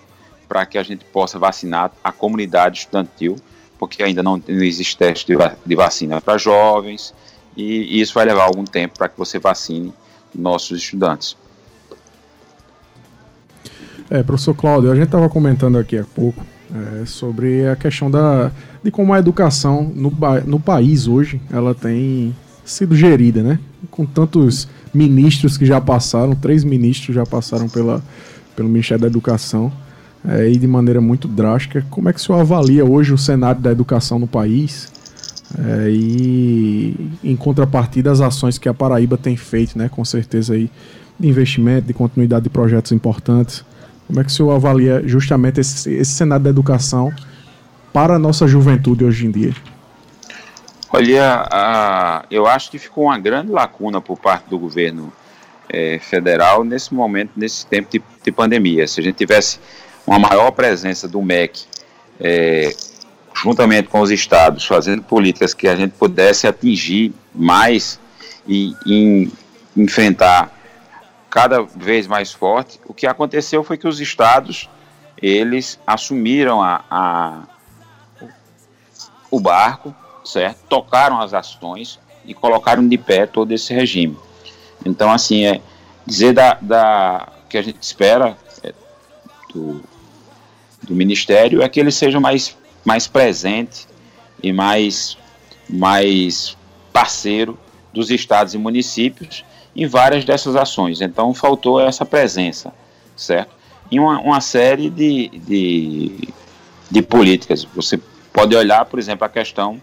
para 0.51 0.65
que 0.65 0.77
a 0.77 0.83
gente 0.83 1.05
possa 1.05 1.39
vacinar 1.39 1.93
a 2.03 2.11
comunidade 2.11 2.79
estudantil, 2.79 3.37
porque 3.79 4.03
ainda 4.03 4.21
não, 4.21 4.35
não 4.35 4.63
existe 4.63 4.97
teste 4.97 5.25
de, 5.25 5.33
va 5.33 5.55
de 5.65 5.75
vacina 5.77 6.19
para 6.19 6.37
jovens, 6.37 7.13
e, 7.55 7.83
e 7.83 8.01
isso 8.01 8.13
vai 8.13 8.25
levar 8.25 8.43
algum 8.43 8.65
tempo 8.65 8.97
para 8.97 9.07
que 9.07 9.17
você 9.17 9.39
vacine 9.39 9.93
nossos 10.35 10.79
estudantes. 10.79 11.37
É, 14.09 14.21
professor 14.23 14.53
Cláudio, 14.53 14.91
a 14.91 14.95
gente 14.95 15.05
estava 15.05 15.29
comentando 15.29 15.77
aqui 15.77 15.97
há 15.97 16.03
pouco 16.03 16.45
é, 16.75 17.05
sobre 17.05 17.65
a 17.69 17.77
questão 17.77 18.11
da, 18.11 18.51
de 18.83 18.91
como 18.91 19.13
a 19.13 19.19
educação 19.19 19.89
no, 19.95 20.11
no 20.45 20.59
país 20.59 21.07
hoje 21.07 21.41
ela 21.49 21.73
tem 21.73 22.35
sido 22.65 22.93
gerida, 22.93 23.41
né? 23.41 23.57
Com 23.89 24.05
tantos 24.05 24.67
ministros 24.93 25.57
que 25.57 25.65
já 25.65 25.79
passaram, 25.79 26.35
três 26.35 26.65
ministros 26.65 27.15
já 27.15 27.25
passaram 27.25 27.69
pela, 27.69 28.03
pelo 28.53 28.67
Ministério 28.67 29.03
da 29.03 29.07
Educação 29.07 29.71
é, 30.27 30.49
e 30.49 30.57
de 30.57 30.67
maneira 30.67 31.01
muito 31.01 31.27
drástica. 31.27 31.85
Como 31.89 32.09
é 32.09 32.13
que 32.13 32.19
o 32.19 32.21
senhor 32.21 32.39
avalia 32.39 32.85
hoje 32.85 33.13
o 33.13 33.17
cenário 33.17 33.61
da 33.61 33.71
educação 33.71 34.19
no 34.19 34.27
país? 34.27 34.91
É, 35.57 35.89
e 35.89 37.11
em 37.23 37.35
contrapartida 37.35 38.11
as 38.11 38.21
ações 38.21 38.57
que 38.57 38.69
a 38.69 38.73
Paraíba 38.73 39.17
tem 39.17 39.35
feito, 39.35 39.77
né, 39.77 39.89
com 39.89 40.05
certeza 40.05 40.53
aí 40.53 40.69
de 41.19 41.27
investimento, 41.27 41.87
de 41.87 41.93
continuidade 41.93 42.43
de 42.43 42.49
projetos 42.49 42.91
importantes. 42.91 43.63
Como 44.07 44.19
é 44.19 44.23
que 44.23 44.29
o 44.29 44.33
senhor 44.33 44.51
avalia 44.51 45.01
justamente 45.05 45.59
esse, 45.59 45.93
esse 45.93 46.11
cenário 46.11 46.43
da 46.43 46.49
educação 46.49 47.11
para 47.93 48.15
a 48.15 48.19
nossa 48.19 48.47
juventude 48.47 49.03
hoje 49.03 49.25
em 49.25 49.31
dia? 49.31 49.53
Olha, 50.93 51.47
a, 51.49 52.25
eu 52.29 52.45
acho 52.45 52.69
que 52.69 52.77
ficou 52.77 53.05
uma 53.05 53.17
grande 53.17 53.51
lacuna 53.51 54.01
por 54.01 54.17
parte 54.17 54.49
do 54.49 54.59
governo 54.59 55.11
é, 55.69 55.99
federal 55.99 56.63
nesse 56.65 56.93
momento, 56.93 57.31
nesse 57.35 57.65
tempo 57.65 57.89
de, 57.89 58.01
de, 58.23 58.31
pandemia. 58.31 58.85
Se 58.87 58.99
a 58.99 59.03
gente 59.03 59.15
tivesse 59.15 59.59
uma 60.05 60.19
maior 60.19 60.51
presença 60.51 61.07
do 61.07 61.21
MEC, 61.21 61.63
é, 62.19 62.75
juntamente 63.33 63.87
com 63.87 64.01
os 64.01 64.11
estados, 64.11 64.65
fazendo 64.65 65.03
políticas 65.03 65.53
que 65.53 65.67
a 65.67 65.75
gente 65.75 65.93
pudesse 65.93 66.47
atingir 66.47 67.13
mais 67.33 67.99
e, 68.47 69.31
enfrentar 69.75 70.51
cada 71.29 71.61
vez 71.61 72.07
mais 72.07 72.31
forte, 72.31 72.79
o 72.85 72.93
que 72.93 73.07
aconteceu 73.07 73.63
foi 73.63 73.77
que 73.77 73.87
os 73.87 74.01
estados 74.01 74.69
eles 75.21 75.79
assumiram 75.87 76.61
a, 76.61 76.83
a 76.89 77.43
o 79.29 79.39
barco, 79.39 79.95
certo? 80.25 80.57
Tocaram 80.67 81.21
as 81.21 81.33
ações 81.33 81.99
e 82.25 82.33
colocaram 82.33 82.85
de 82.85 82.97
pé 82.97 83.25
todo 83.25 83.51
esse 83.51 83.73
regime. 83.73 84.17
Então, 84.85 85.09
assim, 85.11 85.45
é 85.45 85.61
dizer 86.05 86.33
da, 86.33 86.57
da 86.61 87.29
que 87.47 87.57
a 87.57 87.61
gente 87.61 87.81
espera 87.81 88.37
é, 88.63 88.73
do, 89.53 89.81
do 90.91 90.95
ministério 90.95 91.61
é 91.61 91.69
que 91.69 91.79
ele 91.79 91.91
seja 91.91 92.19
mais, 92.19 92.55
mais 92.83 93.07
presente 93.07 93.87
e 94.43 94.51
mais, 94.51 95.17
mais 95.69 96.57
parceiro 96.91 97.57
dos 97.93 98.11
estados 98.11 98.53
e 98.53 98.57
municípios 98.57 99.45
em 99.73 99.87
várias 99.87 100.25
dessas 100.25 100.55
ações. 100.55 100.99
Então 100.99 101.33
faltou 101.33 101.79
essa 101.79 102.05
presença, 102.05 102.73
certo? 103.15 103.55
Em 103.89 103.99
uma, 103.99 104.19
uma 104.19 104.41
série 104.41 104.89
de, 104.89 105.29
de, 105.29 106.29
de, 106.89 107.01
políticas. 107.01 107.63
Você 107.73 107.97
pode 108.33 108.55
olhar, 108.55 108.83
por 108.85 108.99
exemplo, 108.99 109.25
a 109.25 109.29
questão 109.29 109.81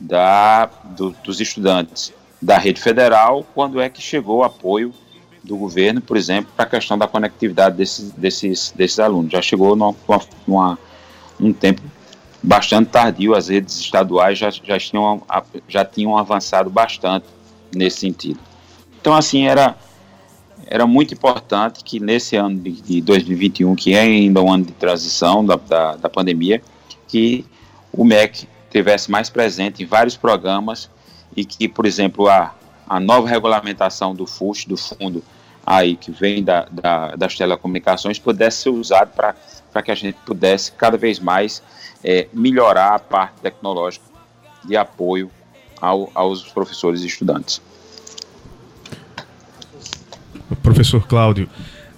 da, 0.00 0.66
do, 0.96 1.10
dos 1.22 1.40
estudantes 1.40 2.12
da 2.42 2.58
rede 2.58 2.80
federal, 2.80 3.46
quando 3.54 3.80
é 3.80 3.88
que 3.88 4.00
chegou 4.00 4.38
o 4.38 4.44
apoio 4.44 4.92
do 5.42 5.56
governo, 5.56 6.00
por 6.00 6.16
exemplo, 6.16 6.52
para 6.54 6.66
a 6.66 6.68
questão 6.68 6.98
da 6.98 7.06
conectividade 7.06 7.76
desses, 7.76 8.10
desses, 8.12 8.72
desses 8.76 8.98
alunos. 8.98 9.32
Já 9.32 9.40
chegou 9.40 9.74
numa, 9.74 9.94
numa, 10.46 10.78
um 11.40 11.52
tempo 11.52 11.82
bastante 12.42 12.90
tardio, 12.90 13.34
as 13.34 13.48
redes 13.48 13.78
estaduais 13.78 14.38
já, 14.38 14.50
já, 14.50 14.78
tinham, 14.78 15.22
já 15.68 15.84
tinham 15.84 16.16
avançado 16.16 16.70
bastante 16.70 17.26
nesse 17.74 17.98
sentido. 17.98 18.40
Então, 19.00 19.14
assim, 19.14 19.46
era, 19.46 19.76
era 20.66 20.86
muito 20.86 21.14
importante 21.14 21.82
que 21.82 21.98
nesse 21.98 22.36
ano 22.36 22.58
de, 22.58 22.72
de 22.72 23.00
2021, 23.00 23.74
que 23.74 23.94
é 23.94 24.00
ainda 24.00 24.42
um 24.42 24.52
ano 24.52 24.64
de 24.64 24.72
transição 24.72 25.44
da, 25.44 25.56
da, 25.56 25.96
da 25.96 26.08
pandemia, 26.08 26.62
que 27.08 27.44
o 27.92 28.04
MEC 28.04 28.46
tivesse 28.70 29.10
mais 29.10 29.28
presente 29.28 29.82
em 29.82 29.86
vários 29.86 30.16
programas 30.16 30.88
e 31.36 31.44
que, 31.44 31.68
por 31.68 31.86
exemplo, 31.86 32.28
a, 32.28 32.54
a 32.90 33.00
nova 33.00 33.26
regulamentação 33.28 34.14
do 34.14 34.26
FUST, 34.26 34.68
do 34.68 34.76
fundo 34.76 35.22
aí 35.64 35.96
que 35.96 36.10
vem 36.10 36.42
da, 36.42 36.66
da, 36.70 37.14
das 37.16 37.36
telecomunicações, 37.36 38.18
pudesse 38.18 38.62
ser 38.62 38.70
usado 38.70 39.12
para 39.14 39.82
que 39.82 39.90
a 39.90 39.94
gente 39.94 40.18
pudesse 40.26 40.72
cada 40.72 40.98
vez 40.98 41.18
mais 41.18 41.62
é, 42.04 42.26
melhorar 42.32 42.94
a 42.94 42.98
parte 42.98 43.40
tecnológica 43.40 44.04
de 44.64 44.76
apoio 44.76 45.30
ao, 45.80 46.10
aos 46.14 46.42
professores 46.42 47.02
e 47.02 47.06
estudantes 47.06 47.62
professor 50.62 51.06
Cláudio, 51.06 51.48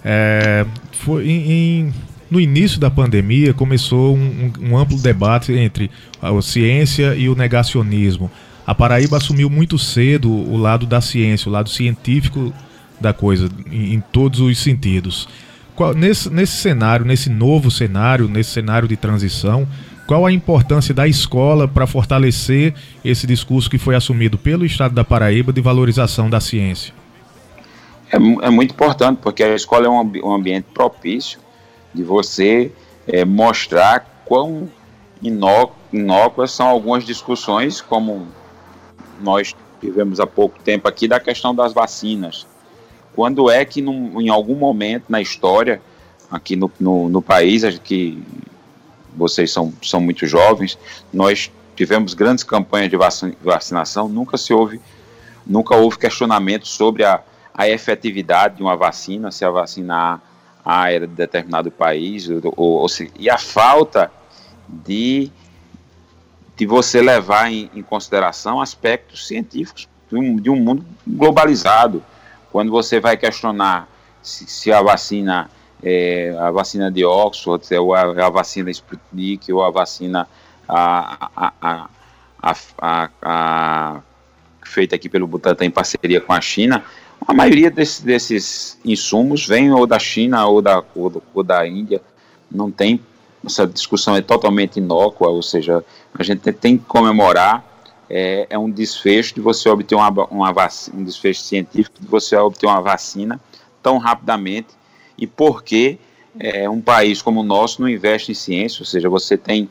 é, 0.03 0.65
foi 0.91 1.27
em, 1.27 1.51
em, 1.51 1.93
no 2.29 2.39
início 2.39 2.79
da 2.79 2.89
pandemia 2.89 3.53
começou 3.53 4.15
um, 4.15 4.51
um, 4.59 4.71
um, 4.71 4.77
amplo 4.77 4.97
debate 4.97 5.53
entre 5.53 5.89
a 6.21 6.41
ciência 6.41 7.15
e 7.15 7.29
o 7.29 7.35
negacionismo. 7.35 8.29
A 8.65 8.73
Paraíba 8.73 9.17
assumiu 9.17 9.49
muito 9.49 9.77
cedo 9.77 10.31
o 10.31 10.57
lado 10.57 10.85
da 10.85 11.01
ciência, 11.01 11.49
o 11.49 11.51
lado 11.51 11.69
científico 11.69 12.53
da 12.99 13.13
coisa, 13.13 13.49
em, 13.69 13.95
em 13.95 13.99
todos 13.99 14.39
os 14.39 14.57
sentidos. 14.57 15.27
Qual, 15.75 15.93
nesse, 15.93 16.29
nesse 16.29 16.53
cenário, 16.57 17.05
nesse 17.05 17.29
novo 17.29 17.69
cenário, 17.69 18.27
nesse 18.27 18.51
cenário 18.51 18.87
de 18.87 18.95
transição, 18.95 19.67
qual 20.07 20.25
a 20.25 20.31
importância 20.31 20.93
da 20.93 21.07
escola 21.07 21.67
para 21.67 21.87
fortalecer 21.87 22.73
esse 23.03 23.25
discurso 23.25 23.69
que 23.69 23.77
foi 23.77 23.95
assumido 23.95 24.37
pelo 24.37 24.65
Estado 24.65 24.93
da 24.93 25.03
Paraíba 25.03 25.51
de 25.51 25.61
valorização 25.61 26.29
da 26.29 26.39
ciência? 26.39 26.93
É, 28.11 28.17
é 28.17 28.49
muito 28.49 28.71
importante, 28.71 29.19
porque 29.21 29.43
a 29.43 29.55
escola 29.55 29.87
é 29.87 29.89
um, 29.89 30.11
um 30.23 30.33
ambiente 30.33 30.67
propício 30.73 31.39
de 31.93 32.03
você 32.03 32.71
é, 33.07 33.25
mostrar 33.25 34.23
quão 34.25 34.69
inócuas 35.91 36.51
são 36.51 36.67
algumas 36.67 37.05
discussões, 37.05 37.81
como 37.81 38.27
nós 39.21 39.55
tivemos 39.79 40.19
há 40.19 40.27
pouco 40.27 40.59
tempo 40.59 40.87
aqui, 40.87 41.07
da 41.07 41.19
questão 41.19 41.53
das 41.53 41.73
vacinas. 41.73 42.47
Quando 43.15 43.49
é 43.49 43.63
que, 43.65 43.81
num, 43.81 44.19
em 44.19 44.29
algum 44.29 44.55
momento 44.55 45.05
na 45.09 45.21
história, 45.21 45.81
aqui 46.31 46.55
no, 46.55 46.71
no, 46.79 47.09
no 47.09 47.21
país, 47.21 47.63
que 47.79 48.21
vocês 49.15 49.51
são, 49.51 49.71
são 49.81 50.01
muito 50.01 50.25
jovens, 50.25 50.77
nós 51.11 51.51
tivemos 51.75 52.13
grandes 52.13 52.43
campanhas 52.43 52.89
de 52.89 52.97
vacinação, 53.41 54.07
nunca 54.07 54.37
se 54.37 54.53
houve, 54.53 54.81
nunca 55.45 55.75
houve 55.75 55.97
questionamento 55.97 56.67
sobre 56.67 57.03
a, 57.03 57.21
a 57.53 57.69
efetividade 57.69 58.57
de 58.57 58.63
uma 58.63 58.75
vacina, 58.75 59.31
se 59.31 59.45
a 59.45 59.49
vacina 59.49 60.19
A, 60.65 60.83
a 60.83 60.91
era 60.91 61.05
de 61.05 61.13
determinado 61.13 61.69
país, 61.69 62.29
ou, 62.29 62.41
ou, 62.55 62.69
ou 62.79 62.89
se, 62.89 63.11
e 63.17 63.29
a 63.29 63.37
falta 63.37 64.11
de, 64.67 65.31
de 66.55 66.65
você 66.65 67.01
levar 67.01 67.51
em, 67.51 67.69
em 67.73 67.81
consideração 67.81 68.61
aspectos 68.61 69.27
científicos 69.27 69.87
de 70.09 70.17
um, 70.17 70.35
de 70.35 70.49
um, 70.49 70.55
mundo 70.55 70.85
globalizado. 71.05 72.03
Quando 72.51 72.71
você 72.71 72.99
vai 72.99 73.17
questionar 73.17 73.87
se, 74.21 74.45
se 74.47 74.71
a 74.71 74.81
vacina 74.81 75.49
é, 75.81 76.33
a 76.39 76.49
vacina 76.49 76.89
de 76.89 77.03
Oxford, 77.03 77.65
ou 77.75 77.93
a, 77.93 78.01
a, 78.01 78.29
vacina 78.29 78.71
Sputnik, 78.71 79.51
ou 79.51 79.61
a 79.61 79.69
vacina 79.69 80.29
a, 80.67 81.89
a, 83.21 84.01
feita 84.63 84.95
aqui 84.95 85.09
pelo 85.09 85.27
Butantan 85.27 85.65
em 85.65 85.71
parceria 85.71 86.21
com 86.21 86.31
a 86.31 86.39
China, 86.39 86.83
a 87.27 87.33
maioria 87.33 87.69
desses, 87.69 87.99
desses 87.99 88.79
insumos 88.83 89.45
vem 89.45 89.71
ou 89.71 89.85
da 89.85 89.99
China 89.99 90.45
ou 90.45 90.61
da, 90.61 90.81
ou, 90.95 91.21
ou 91.33 91.43
da 91.43 91.67
Índia, 91.67 92.01
não 92.49 92.71
tem 92.71 93.01
essa 93.45 93.67
discussão 93.67 94.15
é 94.15 94.21
totalmente 94.21 94.77
inócua, 94.77 95.29
ou 95.29 95.41
seja, 95.41 95.83
a 96.13 96.23
gente 96.23 96.51
tem 96.53 96.77
que 96.77 96.85
comemorar. 96.85 97.71
É, 98.09 98.47
é 98.49 98.59
um 98.59 98.69
desfecho 98.69 99.35
de 99.35 99.41
você 99.41 99.69
obter 99.69 99.95
uma, 99.95 100.09
uma 100.25 100.51
vacina, 100.51 100.99
um 100.99 101.03
desfecho 101.03 101.41
científico 101.41 101.99
de 101.99 102.07
você 102.07 102.35
obter 102.35 102.65
uma 102.67 102.81
vacina 102.81 103.39
tão 103.81 103.97
rapidamente. 103.97 104.69
E 105.17 105.25
por 105.25 105.63
que 105.63 105.97
é, 106.39 106.69
um 106.69 106.81
país 106.81 107.21
como 107.21 107.41
o 107.41 107.43
nosso 107.43 107.81
não 107.81 107.89
investe 107.89 108.31
em 108.31 108.35
ciência, 108.35 108.81
ou 108.81 108.85
seja, 108.85 109.09
você 109.09 109.37
tem 109.37 109.69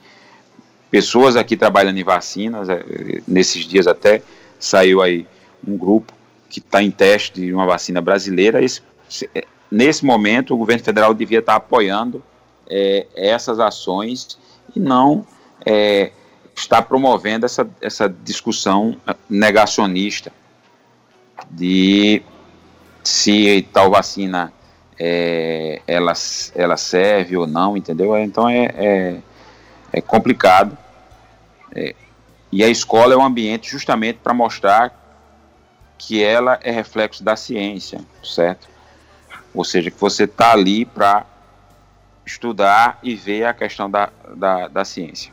pessoas 0.90 1.36
aqui 1.36 1.56
trabalhando 1.56 1.98
em 1.98 2.04
vacinas, 2.04 2.68
é, 2.68 2.84
nesses 3.26 3.64
dias 3.64 3.86
até 3.86 4.22
saiu 4.58 5.02
aí 5.02 5.26
um 5.66 5.76
grupo 5.76 6.12
que 6.48 6.58
está 6.58 6.82
em 6.82 6.90
teste 6.90 7.40
de 7.40 7.52
uma 7.52 7.66
vacina 7.66 8.00
brasileira, 8.00 8.62
esse, 8.62 8.82
é, 9.34 9.44
nesse 9.70 10.04
momento 10.04 10.54
o 10.54 10.56
governo 10.56 10.84
federal 10.84 11.14
devia 11.14 11.38
estar 11.38 11.52
tá 11.52 11.56
apoiando 11.58 12.22
é, 12.68 13.06
essas 13.14 13.58
ações 13.60 14.38
e 14.74 14.80
não 14.80 15.26
é, 15.64 16.12
está 16.54 16.82
promovendo 16.82 17.46
essa, 17.46 17.68
essa 17.80 18.08
discussão 18.08 18.96
negacionista 19.28 20.32
de 21.50 22.22
se 23.02 23.66
tal 23.72 23.90
vacina 23.90 24.52
é, 24.98 25.82
ela, 25.86 26.12
ela 26.54 26.76
serve 26.76 27.36
ou 27.36 27.46
não, 27.46 27.76
entendeu? 27.76 28.16
Então 28.18 28.48
é, 28.48 28.64
é, 28.74 29.18
é 29.92 30.00
complicado. 30.00 30.76
É, 31.74 31.94
e 32.50 32.62
a 32.62 32.68
escola 32.68 33.14
é 33.14 33.16
um 33.16 33.24
ambiente 33.24 33.70
justamente 33.70 34.18
para 34.22 34.34
mostrar 34.34 34.98
que 35.98 36.22
ela 36.22 36.58
é 36.62 36.70
reflexo 36.70 37.24
da 37.24 37.36
ciência, 37.36 38.00
certo? 38.22 38.68
Ou 39.54 39.64
seja, 39.64 39.90
que 39.90 40.00
você 40.00 40.24
está 40.24 40.52
ali 40.52 40.84
para 40.84 41.24
estudar 42.26 42.98
e 43.02 43.14
ver 43.14 43.44
a 43.44 43.54
questão 43.54 43.90
da, 43.90 44.10
da, 44.36 44.68
da 44.68 44.84
ciência. 44.84 45.32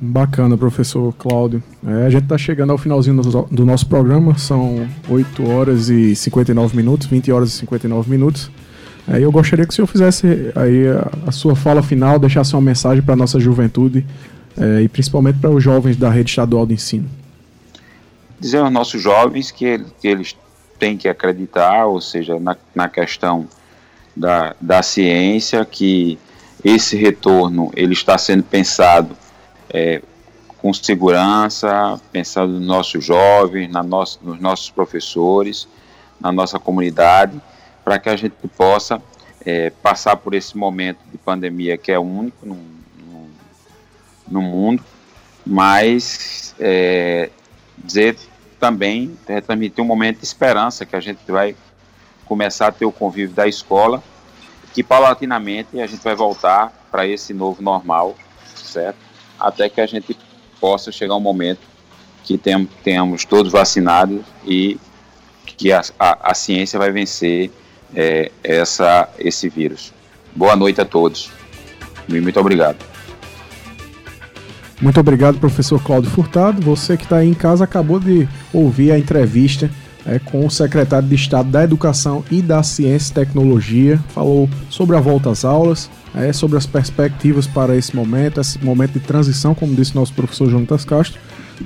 Bacana, 0.00 0.56
professor 0.56 1.12
Cláudio. 1.14 1.62
É, 1.86 2.06
a 2.06 2.10
gente 2.10 2.24
está 2.24 2.36
chegando 2.36 2.70
ao 2.70 2.78
finalzinho 2.78 3.22
do, 3.22 3.42
do, 3.42 3.64
nosso 3.64 3.86
programa, 3.86 4.36
são 4.36 4.88
8 5.08 5.48
horas 5.48 5.88
e 5.88 6.14
59 6.14 6.76
minutos, 6.76 7.06
20 7.06 7.32
horas 7.32 7.50
e 7.50 7.52
59 7.58 8.10
minutos. 8.10 8.50
É, 9.08 9.20
eu 9.20 9.30
gostaria 9.32 9.64
que 9.64 9.72
o 9.72 9.74
senhor 9.74 9.86
fizesse 9.86 10.52
aí 10.54 10.88
a, 10.88 11.28
a 11.28 11.32
sua 11.32 11.56
fala 11.56 11.82
final, 11.82 12.18
deixasse 12.18 12.54
uma 12.54 12.62
mensagem 12.62 13.02
para 13.02 13.14
a 13.14 13.16
nossa 13.16 13.40
juventude 13.40 14.04
é, 14.56 14.82
e 14.82 14.88
principalmente 14.88 15.38
para 15.38 15.50
os 15.50 15.62
jovens 15.62 15.96
da 15.96 16.10
rede 16.10 16.30
estadual 16.30 16.66
de 16.66 16.74
ensino. 16.74 17.08
Dizer 18.38 18.58
aos 18.58 18.72
nossos 18.72 19.00
jovens 19.00 19.50
que, 19.50 19.84
que 20.00 20.08
eles 20.08 20.36
têm 20.78 20.96
que 20.96 21.08
acreditar, 21.08 21.86
ou 21.86 22.00
seja, 22.00 22.38
na, 22.38 22.56
na 22.74 22.88
questão 22.88 23.46
da, 24.14 24.54
da 24.60 24.82
ciência, 24.82 25.64
que 25.64 26.18
esse 26.64 26.96
retorno 26.96 27.70
ele 27.74 27.92
está 27.92 28.16
sendo 28.16 28.44
pensado 28.44 29.16
é, 29.68 30.00
com 30.58 30.72
segurança, 30.72 32.00
pensando 32.12 32.52
nos 32.52 32.66
nossos 32.66 33.04
jovens, 33.04 33.70
na 33.70 33.82
nosso, 33.82 34.20
nos 34.22 34.40
nossos 34.40 34.70
professores, 34.70 35.66
na 36.20 36.30
nossa 36.30 36.58
comunidade, 36.58 37.40
para 37.84 37.98
que 37.98 38.08
a 38.08 38.16
gente 38.16 38.34
possa 38.56 39.02
é, 39.44 39.70
passar 39.70 40.16
por 40.16 40.34
esse 40.34 40.56
momento 40.56 40.98
de 41.10 41.18
pandemia 41.18 41.76
que 41.76 41.90
é 41.90 41.98
único 41.98 42.46
no, 42.46 42.54
no, 42.54 43.30
no 44.28 44.40
mundo, 44.40 44.84
mas 45.44 46.54
é, 46.60 47.28
dizer 47.76 48.16
também, 48.60 49.18
é, 49.26 49.40
transmitir 49.40 49.82
um 49.82 49.86
momento 49.86 50.20
de 50.20 50.24
esperança 50.24 50.86
que 50.86 50.94
a 50.94 51.00
gente 51.00 51.18
vai 51.26 51.56
começar 52.32 52.68
a 52.68 52.72
ter 52.72 52.86
o 52.86 52.90
convívio 52.90 53.34
da 53.34 53.46
escola, 53.46 54.02
que 54.72 54.82
paulatinamente 54.82 55.78
a 55.78 55.86
gente 55.86 56.02
vai 56.02 56.14
voltar 56.14 56.72
para 56.90 57.06
esse 57.06 57.34
novo 57.34 57.62
normal, 57.62 58.16
certo? 58.54 58.96
Até 59.38 59.68
que 59.68 59.82
a 59.82 59.86
gente 59.86 60.16
possa 60.58 60.90
chegar 60.90 61.14
um 61.14 61.20
momento 61.20 61.60
que 62.24 62.38
tem, 62.38 62.64
tenhamos 62.82 63.26
todos 63.26 63.52
vacinados 63.52 64.22
e 64.46 64.80
que 65.44 65.70
a, 65.70 65.82
a, 65.98 66.30
a 66.30 66.34
ciência 66.34 66.78
vai 66.78 66.90
vencer 66.90 67.50
é, 67.94 68.32
essa, 68.42 69.10
esse 69.18 69.50
vírus. 69.50 69.92
Boa 70.34 70.56
noite 70.56 70.80
a 70.80 70.86
todos. 70.86 71.30
E 72.08 72.18
muito 72.18 72.40
obrigado. 72.40 72.78
Muito 74.80 74.98
obrigado, 74.98 75.38
professor 75.38 75.82
Cláudio 75.84 76.10
Furtado. 76.10 76.62
Você 76.62 76.96
que 76.96 77.04
está 77.04 77.16
aí 77.16 77.28
em 77.28 77.34
casa 77.34 77.64
acabou 77.64 78.00
de 78.00 78.26
ouvir 78.54 78.90
a 78.90 78.98
entrevista 78.98 79.70
é, 80.06 80.18
com 80.18 80.46
o 80.46 80.50
secretário 80.50 81.08
de 81.08 81.14
Estado 81.14 81.50
da 81.50 81.64
Educação 81.64 82.24
e 82.30 82.42
da 82.42 82.62
Ciência 82.62 83.12
e 83.12 83.14
Tecnologia. 83.14 83.98
Falou 84.08 84.48
sobre 84.68 84.96
a 84.96 85.00
volta 85.00 85.30
às 85.30 85.44
aulas, 85.44 85.90
é, 86.14 86.32
sobre 86.32 86.56
as 86.56 86.66
perspectivas 86.66 87.46
para 87.46 87.76
esse 87.76 87.94
momento, 87.94 88.40
esse 88.40 88.62
momento 88.64 88.92
de 88.92 89.00
transição, 89.00 89.54
como 89.54 89.74
disse 89.74 89.94
nosso 89.94 90.12
professor 90.12 90.50
Jonatas 90.50 90.84
Castro, 90.84 91.20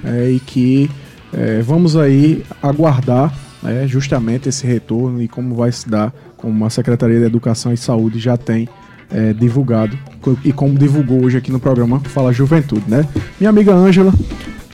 é, 0.04 0.30
e 0.30 0.40
que 0.40 0.90
é, 1.32 1.60
vamos 1.60 1.96
aí 1.96 2.44
aguardar 2.62 3.32
é, 3.64 3.86
justamente 3.86 4.48
esse 4.48 4.66
retorno 4.66 5.20
e 5.22 5.28
como 5.28 5.54
vai 5.54 5.72
se 5.72 5.88
dar, 5.88 6.12
como 6.36 6.64
a 6.64 6.70
Secretaria 6.70 7.18
de 7.18 7.24
Educação 7.24 7.72
e 7.72 7.76
Saúde 7.76 8.18
já 8.18 8.36
tem 8.36 8.68
é, 9.10 9.32
divulgado 9.32 9.96
e 10.44 10.52
como 10.52 10.76
divulgou 10.78 11.24
hoje 11.24 11.38
aqui 11.38 11.52
no 11.52 11.60
programa 11.60 12.00
Fala 12.00 12.32
Juventude, 12.32 12.84
né? 12.88 13.06
Minha 13.38 13.50
amiga 13.50 13.72
Ângela, 13.72 14.12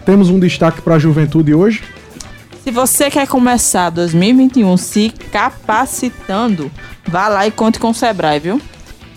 temos 0.05 0.31
um 0.31 0.39
destaque 0.39 0.81
para 0.81 0.97
a 0.97 0.99
juventude 0.99 1.55
hoje. 1.55 1.83
Se 2.63 2.71
você 2.71 3.11
quer 3.11 3.27
começar 3.27 3.91
2021 3.91 4.77
se 4.77 5.13
capacitando, 5.33 6.71
vá 7.09 7.27
lá 7.27 7.45
e 7.45 7.51
conte 7.51 7.81
com 7.81 7.91
o 7.91 7.95
Sebrae, 7.95 8.39
viu? 8.39 8.63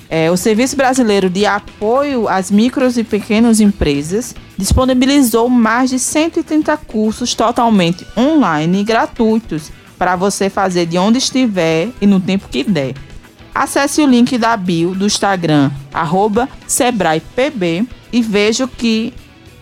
É, 0.09 0.31
o 0.31 0.37
Serviço 0.37 0.75
Brasileiro 0.75 1.29
de 1.29 1.45
Apoio 1.45 2.27
às 2.27 2.49
Micros 2.49 2.97
e 2.97 3.03
Pequenas 3.03 3.59
Empresas 3.59 4.33
disponibilizou 4.57 5.47
mais 5.47 5.91
de 5.91 5.99
130 5.99 6.75
cursos 6.77 7.35
totalmente 7.35 8.03
online 8.17 8.81
e 8.81 8.83
gratuitos 8.83 9.71
para 9.95 10.15
você 10.15 10.49
fazer 10.49 10.87
de 10.87 10.97
onde 10.97 11.19
estiver 11.19 11.89
e 12.01 12.07
no 12.07 12.19
tempo 12.19 12.49
que 12.49 12.63
der. 12.63 12.95
Acesse 13.53 14.01
o 14.01 14.07
link 14.07 14.39
da 14.39 14.57
bio 14.57 14.95
do 14.95 15.05
Instagram, 15.05 15.69
SebraePB, 16.65 17.85
e 18.11 18.23
veja 18.23 18.65
o 18.65 18.67
que 18.67 19.13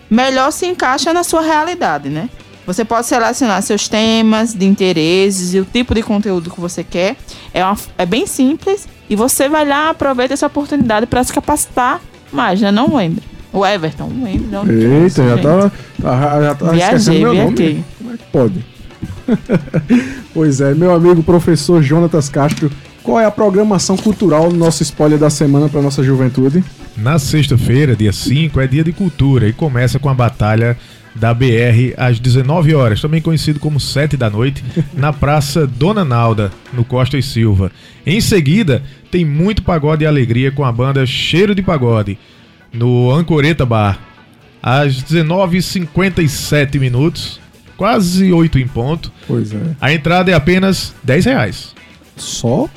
melhor 0.08 0.50
se 0.52 0.64
encaixa 0.64 1.12
na 1.12 1.22
sua 1.22 1.42
realidade, 1.42 2.08
né? 2.08 2.30
Você 2.66 2.84
pode 2.84 3.06
selecionar 3.06 3.60
seus 3.62 3.88
temas 3.88 4.54
de 4.54 4.64
interesses 4.64 5.54
e 5.54 5.60
o 5.60 5.64
tipo 5.64 5.94
de 5.94 6.02
conteúdo 6.02 6.50
que 6.50 6.60
você 6.60 6.82
quer. 6.82 7.16
É, 7.52 7.64
uma, 7.64 7.76
é 7.98 8.06
bem 8.06 8.26
simples 8.26 8.88
e 9.08 9.14
você 9.14 9.48
vai 9.48 9.66
lá, 9.66 9.90
aproveita 9.90 10.32
essa 10.32 10.46
oportunidade 10.46 11.06
para 11.06 11.22
se 11.22 11.32
capacitar 11.32 12.00
mais, 12.32 12.60
né? 12.60 12.70
Não 12.70 12.96
lembre. 12.96 13.22
O 13.52 13.64
Everton. 13.64 14.08
não 14.08 14.64
que 14.66 14.72
é 14.72 14.74
Eita, 14.74 15.06
isso, 15.06 15.22
já 15.22 15.36
gente. 15.36 15.42
tá, 15.42 15.70
tá, 16.02 16.42
já 16.42 16.54
tá 16.54 16.70
Viajei, 16.70 16.96
esquecendo 16.96 17.20
meu 17.20 17.34
nome. 17.34 17.84
Como 17.98 18.12
é 18.12 18.16
que 18.16 18.24
pode? 18.32 18.66
pois 20.34 20.60
é, 20.60 20.74
meu 20.74 20.92
amigo 20.92 21.22
professor 21.22 21.82
Jonatas 21.82 22.28
Castro, 22.28 22.70
qual 23.02 23.20
é 23.20 23.26
a 23.26 23.30
programação 23.30 23.96
cultural 23.96 24.48
do 24.48 24.56
nosso 24.56 24.82
spoiler 24.82 25.18
da 25.18 25.30
semana 25.30 25.68
para 25.68 25.80
nossa 25.80 26.02
juventude? 26.02 26.64
Na 26.96 27.18
sexta-feira, 27.18 27.94
dia 27.94 28.12
5, 28.12 28.60
é 28.60 28.66
dia 28.66 28.82
de 28.82 28.92
cultura 28.92 29.46
e 29.46 29.52
começa 29.52 29.98
com 29.98 30.08
a 30.08 30.14
batalha 30.14 30.76
da 31.14 31.32
BR 31.32 31.94
às 31.96 32.18
19 32.18 32.74
horas, 32.74 33.00
também 33.00 33.22
conhecido 33.22 33.60
como 33.60 33.78
7 33.78 34.16
da 34.16 34.28
noite, 34.28 34.64
na 34.92 35.12
Praça 35.12 35.66
Dona 35.66 36.04
Nalda, 36.04 36.50
no 36.72 36.84
Costa 36.84 37.16
e 37.16 37.22
Silva. 37.22 37.70
Em 38.04 38.20
seguida, 38.20 38.82
tem 39.10 39.24
muito 39.24 39.62
pagode 39.62 40.04
e 40.04 40.06
alegria 40.06 40.50
com 40.50 40.64
a 40.64 40.72
banda 40.72 41.06
Cheiro 41.06 41.54
de 41.54 41.62
Pagode, 41.62 42.18
no 42.72 43.10
Ancoreta 43.12 43.64
Bar, 43.64 43.98
às 44.62 45.02
19h57 45.02 46.80
minutos, 46.80 47.40
quase 47.76 48.32
8 48.32 48.58
em 48.58 48.66
ponto. 48.66 49.12
Pois 49.26 49.52
é. 49.52 49.60
A 49.80 49.92
entrada 49.92 50.30
é 50.30 50.34
apenas 50.34 50.94
10 51.04 51.24
reais. 51.26 51.74
Só 52.16 52.68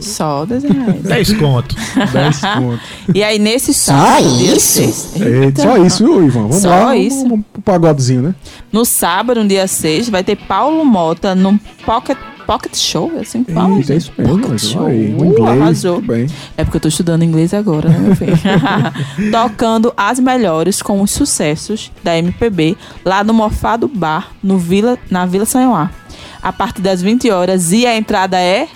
Só 0.00 0.44
10 0.44 0.62
reais. 0.64 1.02
10 1.02 1.32
conto. 1.34 1.74
10 2.12 2.40
conto. 2.40 2.80
E 3.14 3.22
aí, 3.22 3.38
nesse 3.38 3.72
sábado, 3.74 4.36
dia 4.38 4.58
6. 4.58 5.16
Eita, 5.20 5.62
só 5.62 5.76
isso, 5.78 6.04
viu, 6.04 6.24
Ivan? 6.24 6.42
Vamos 6.42 6.56
Só 6.56 6.68
lá, 6.70 6.84
vamos- 6.86 7.04
isso. 7.04 7.28
Vamos 7.28 7.44
pro 7.52 7.62
pagodezinho, 7.62 8.22
né? 8.22 8.34
No 8.72 8.84
sábado, 8.84 9.42
no 9.42 9.48
dia 9.48 9.66
6, 9.66 10.08
vai 10.08 10.22
ter 10.22 10.36
Paulo 10.36 10.84
Mota 10.84 11.34
num 11.34 11.58
Pocket, 11.84 12.16
pocket 12.46 12.76
Show, 12.76 13.12
é 13.16 13.20
assim 13.20 13.42
que 13.44 13.52
fala? 13.52 13.76
Eita, 13.76 13.92
é 13.92 13.96
isso 13.96 14.12
mesmo, 14.16 14.38
Pocket 14.40 14.58
Show. 14.60 14.82
vai, 14.84 14.94
o 14.94 14.96
Uh, 15.22 15.24
inglês, 15.26 15.60
arrasou. 15.62 16.00
bem. 16.02 16.26
É 16.56 16.64
porque 16.64 16.76
eu 16.76 16.80
tô 16.82 16.88
estudando 16.88 17.22
inglês 17.22 17.52
agora, 17.54 17.88
né, 17.88 17.98
meu 17.98 18.14
filho? 18.16 18.38
Tocando 19.32 19.92
as 19.96 20.18
melhores 20.20 20.80
com 20.82 21.00
os 21.02 21.10
sucessos 21.10 21.90
da 22.02 22.16
MPB 22.16 22.76
lá 23.04 23.22
no 23.24 23.34
Mofado 23.34 23.88
Bar, 23.88 24.32
no 24.42 24.58
Vila, 24.58 24.98
na 25.10 25.26
Vila 25.26 25.44
Sanhoá. 25.44 25.90
A 26.42 26.52
partir 26.52 26.80
das 26.82 27.02
20 27.02 27.30
horas 27.30 27.72
e 27.72 27.84
a 27.86 27.96
entrada 27.96 28.38
é 28.40 28.68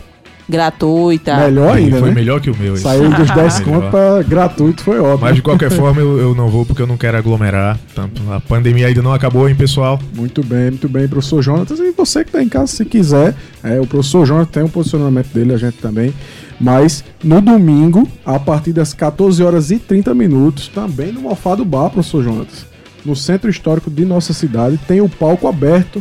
gratuita. 0.48 1.36
Melhor 1.36 1.76
ainda, 1.76 1.98
Foi 1.98 2.08
né? 2.08 2.14
melhor 2.14 2.40
que 2.40 2.50
o 2.50 2.56
meu. 2.56 2.74
isso. 2.74 2.82
Saiu 2.82 3.10
dos 3.10 3.30
10 3.30 3.60
Melhor. 3.60 3.80
conto 3.80 3.90
pra 3.90 4.22
gratuito, 4.22 4.82
foi 4.82 4.98
ótimo. 5.00 5.18
Mas 5.20 5.36
de 5.36 5.42
qualquer 5.42 5.70
forma 5.72 6.00
eu, 6.00 6.18
eu 6.18 6.34
não 6.34 6.48
vou 6.48 6.64
porque 6.66 6.82
eu 6.82 6.86
não 6.86 6.96
quero 6.96 7.16
aglomerar. 7.16 7.78
Tanto 7.94 8.20
a 8.30 8.40
pandemia 8.40 8.86
ainda 8.88 9.02
não 9.02 9.12
acabou, 9.12 9.48
hein, 9.48 9.54
pessoal? 9.54 9.98
Muito 10.14 10.42
bem, 10.44 10.70
muito 10.70 10.88
bem, 10.88 11.06
professor 11.08 11.42
Jonatas. 11.42 11.78
E 11.78 11.92
você 11.92 12.24
que 12.24 12.32
tá 12.32 12.42
em 12.42 12.48
casa, 12.48 12.66
se 12.68 12.84
quiser, 12.84 13.34
é, 13.62 13.80
o 13.80 13.86
professor 13.86 14.26
Jonatas 14.26 14.52
tem 14.52 14.62
um 14.62 14.68
posicionamento 14.68 15.28
dele, 15.32 15.54
a 15.54 15.58
gente 15.58 15.78
também. 15.78 16.12
Mas 16.60 17.02
no 17.24 17.40
domingo, 17.40 18.06
a 18.24 18.38
partir 18.38 18.72
das 18.72 18.92
14 18.94 19.42
horas 19.42 19.70
e 19.70 19.78
30 19.78 20.14
minutos, 20.14 20.68
também 20.68 21.10
no 21.12 21.22
Mofado 21.22 21.64
Bar, 21.64 21.90
professor 21.90 22.22
Jonatas, 22.22 22.66
no 23.04 23.16
centro 23.16 23.50
histórico 23.50 23.90
de 23.90 24.04
nossa 24.04 24.32
cidade, 24.32 24.78
tem 24.86 25.00
o 25.00 25.08
palco 25.08 25.48
aberto 25.48 26.00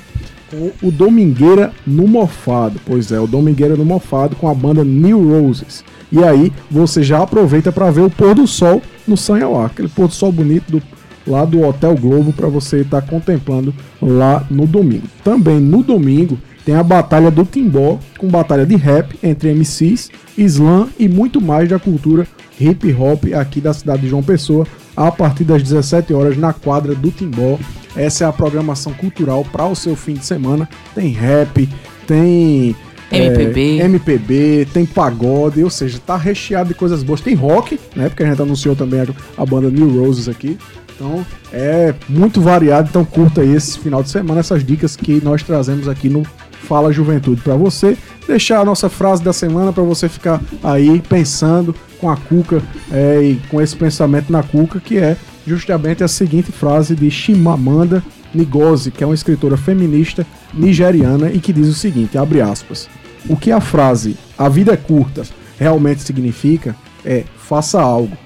com 0.51 0.71
o 0.85 0.91
Domingueira 0.91 1.71
no 1.87 2.07
Mofado. 2.07 2.79
Pois 2.85 3.11
é, 3.11 3.19
o 3.19 3.25
Domingueira 3.25 3.75
no 3.77 3.85
Mofado 3.85 4.35
com 4.35 4.49
a 4.49 4.53
banda 4.53 4.83
New 4.83 5.29
Roses. 5.29 5.83
E 6.11 6.21
aí 6.23 6.51
você 6.69 7.01
já 7.01 7.23
aproveita 7.23 7.71
para 7.71 7.89
ver 7.89 8.01
o 8.01 8.09
pôr 8.09 8.35
do 8.35 8.45
sol 8.45 8.81
no 9.07 9.15
Sanhauá, 9.15 9.67
aquele 9.67 9.87
pôr 9.87 10.07
do 10.07 10.13
sol 10.13 10.31
bonito 10.31 10.69
do, 10.69 10.83
lá 11.25 11.45
do 11.45 11.61
Hotel 11.61 11.95
Globo 11.95 12.33
para 12.33 12.49
você 12.49 12.81
estar 12.81 13.01
contemplando 13.01 13.73
lá 14.01 14.45
no 14.51 14.67
domingo. 14.67 15.07
Também 15.23 15.59
no 15.59 15.81
domingo 15.81 16.37
tem 16.65 16.75
a 16.75 16.83
batalha 16.83 17.31
do 17.31 17.45
Timbó 17.45 17.97
com 18.17 18.27
batalha 18.27 18.65
de 18.65 18.75
rap 18.75 19.17
entre 19.23 19.53
MCs, 19.53 20.11
slam 20.37 20.89
e 20.99 21.07
muito 21.07 21.41
mais 21.41 21.69
da 21.69 21.79
cultura 21.79 22.27
hip 22.59 22.93
hop 22.93 23.33
aqui 23.33 23.59
da 23.59 23.73
cidade 23.73 24.03
de 24.03 24.09
João 24.09 24.21
Pessoa 24.21 24.67
a 24.95 25.11
partir 25.11 25.43
das 25.43 25.63
17 25.63 26.13
horas 26.13 26.37
na 26.37 26.53
quadra 26.53 26.93
do 26.93 27.09
Timbó. 27.09 27.57
Essa 27.95 28.25
é 28.25 28.27
a 28.27 28.33
programação 28.33 28.93
cultural 28.93 29.45
para 29.51 29.65
o 29.65 29.75
seu 29.75 29.95
fim 29.95 30.13
de 30.13 30.25
semana. 30.25 30.67
Tem 30.95 31.09
rap, 31.09 31.67
tem 32.07 32.75
MPB. 33.11 33.79
é, 33.79 33.85
MPB, 33.85 34.67
tem 34.73 34.85
pagode, 34.85 35.63
ou 35.63 35.69
seja, 35.69 35.99
tá 35.99 36.15
recheado 36.15 36.69
de 36.69 36.75
coisas 36.75 37.03
boas. 37.03 37.21
Tem 37.21 37.35
rock, 37.35 37.79
né? 37.95 38.07
Porque 38.07 38.23
a 38.23 38.27
gente 38.27 38.41
anunciou 38.41 38.75
também 38.75 39.01
a, 39.01 39.07
a 39.37 39.45
banda 39.45 39.69
New 39.69 40.01
Roses 40.01 40.29
aqui. 40.29 40.57
Então 40.95 41.25
é 41.51 41.93
muito 42.07 42.39
variado, 42.39 42.89
então 42.89 43.03
curta 43.03 43.41
aí 43.41 43.55
esse 43.55 43.79
final 43.79 44.03
de 44.03 44.09
semana 44.09 44.39
essas 44.39 44.63
dicas 44.63 44.95
que 44.95 45.19
nós 45.23 45.41
trazemos 45.41 45.87
aqui 45.87 46.07
no 46.07 46.23
Fala 46.51 46.93
Juventude 46.93 47.41
para 47.41 47.55
você. 47.55 47.97
Deixar 48.27 48.59
a 48.59 48.65
nossa 48.65 48.87
frase 48.87 49.23
da 49.23 49.33
semana 49.33 49.73
para 49.73 49.83
você 49.83 50.07
ficar 50.07 50.39
aí 50.63 51.01
pensando 51.09 51.75
com 51.99 52.09
a 52.09 52.15
Cuca 52.15 52.61
é, 52.91 53.21
e 53.21 53.41
com 53.49 53.59
esse 53.59 53.75
pensamento 53.75 54.31
na 54.31 54.43
Cuca, 54.43 54.79
que 54.79 54.97
é 54.97 55.17
justamente 55.45 56.03
a 56.03 56.07
seguinte 56.07 56.51
frase 56.51 56.95
de 56.95 57.09
Chimamanda 57.09 58.03
Ngozi, 58.35 58.91
que 58.91 59.03
é 59.03 59.07
uma 59.07 59.15
escritora 59.15 59.57
feminista 59.57 60.25
nigeriana 60.53 61.31
e 61.31 61.39
que 61.39 61.53
diz 61.53 61.67
o 61.67 61.73
seguinte, 61.73 62.17
abre 62.17 62.41
aspas, 62.41 62.89
o 63.29 63.35
que 63.35 63.51
a 63.51 63.59
frase 63.59 64.17
a 64.37 64.49
vida 64.49 64.73
é 64.73 64.77
curta 64.77 65.23
realmente 65.57 66.01
significa 66.01 66.75
é 67.05 67.23
faça 67.37 67.79
algo. 67.79 68.17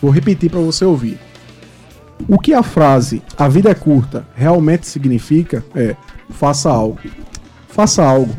Vou 0.00 0.10
repetir 0.10 0.50
para 0.50 0.60
você 0.60 0.84
ouvir. 0.84 1.18
O 2.28 2.38
que 2.38 2.54
a 2.54 2.62
frase 2.62 3.22
a 3.36 3.48
vida 3.48 3.70
é 3.70 3.74
curta 3.74 4.26
realmente 4.34 4.86
significa 4.86 5.64
é 5.74 5.96
faça 6.30 6.70
algo. 6.70 6.98
Faça 7.68 8.02
algo. 8.02 8.34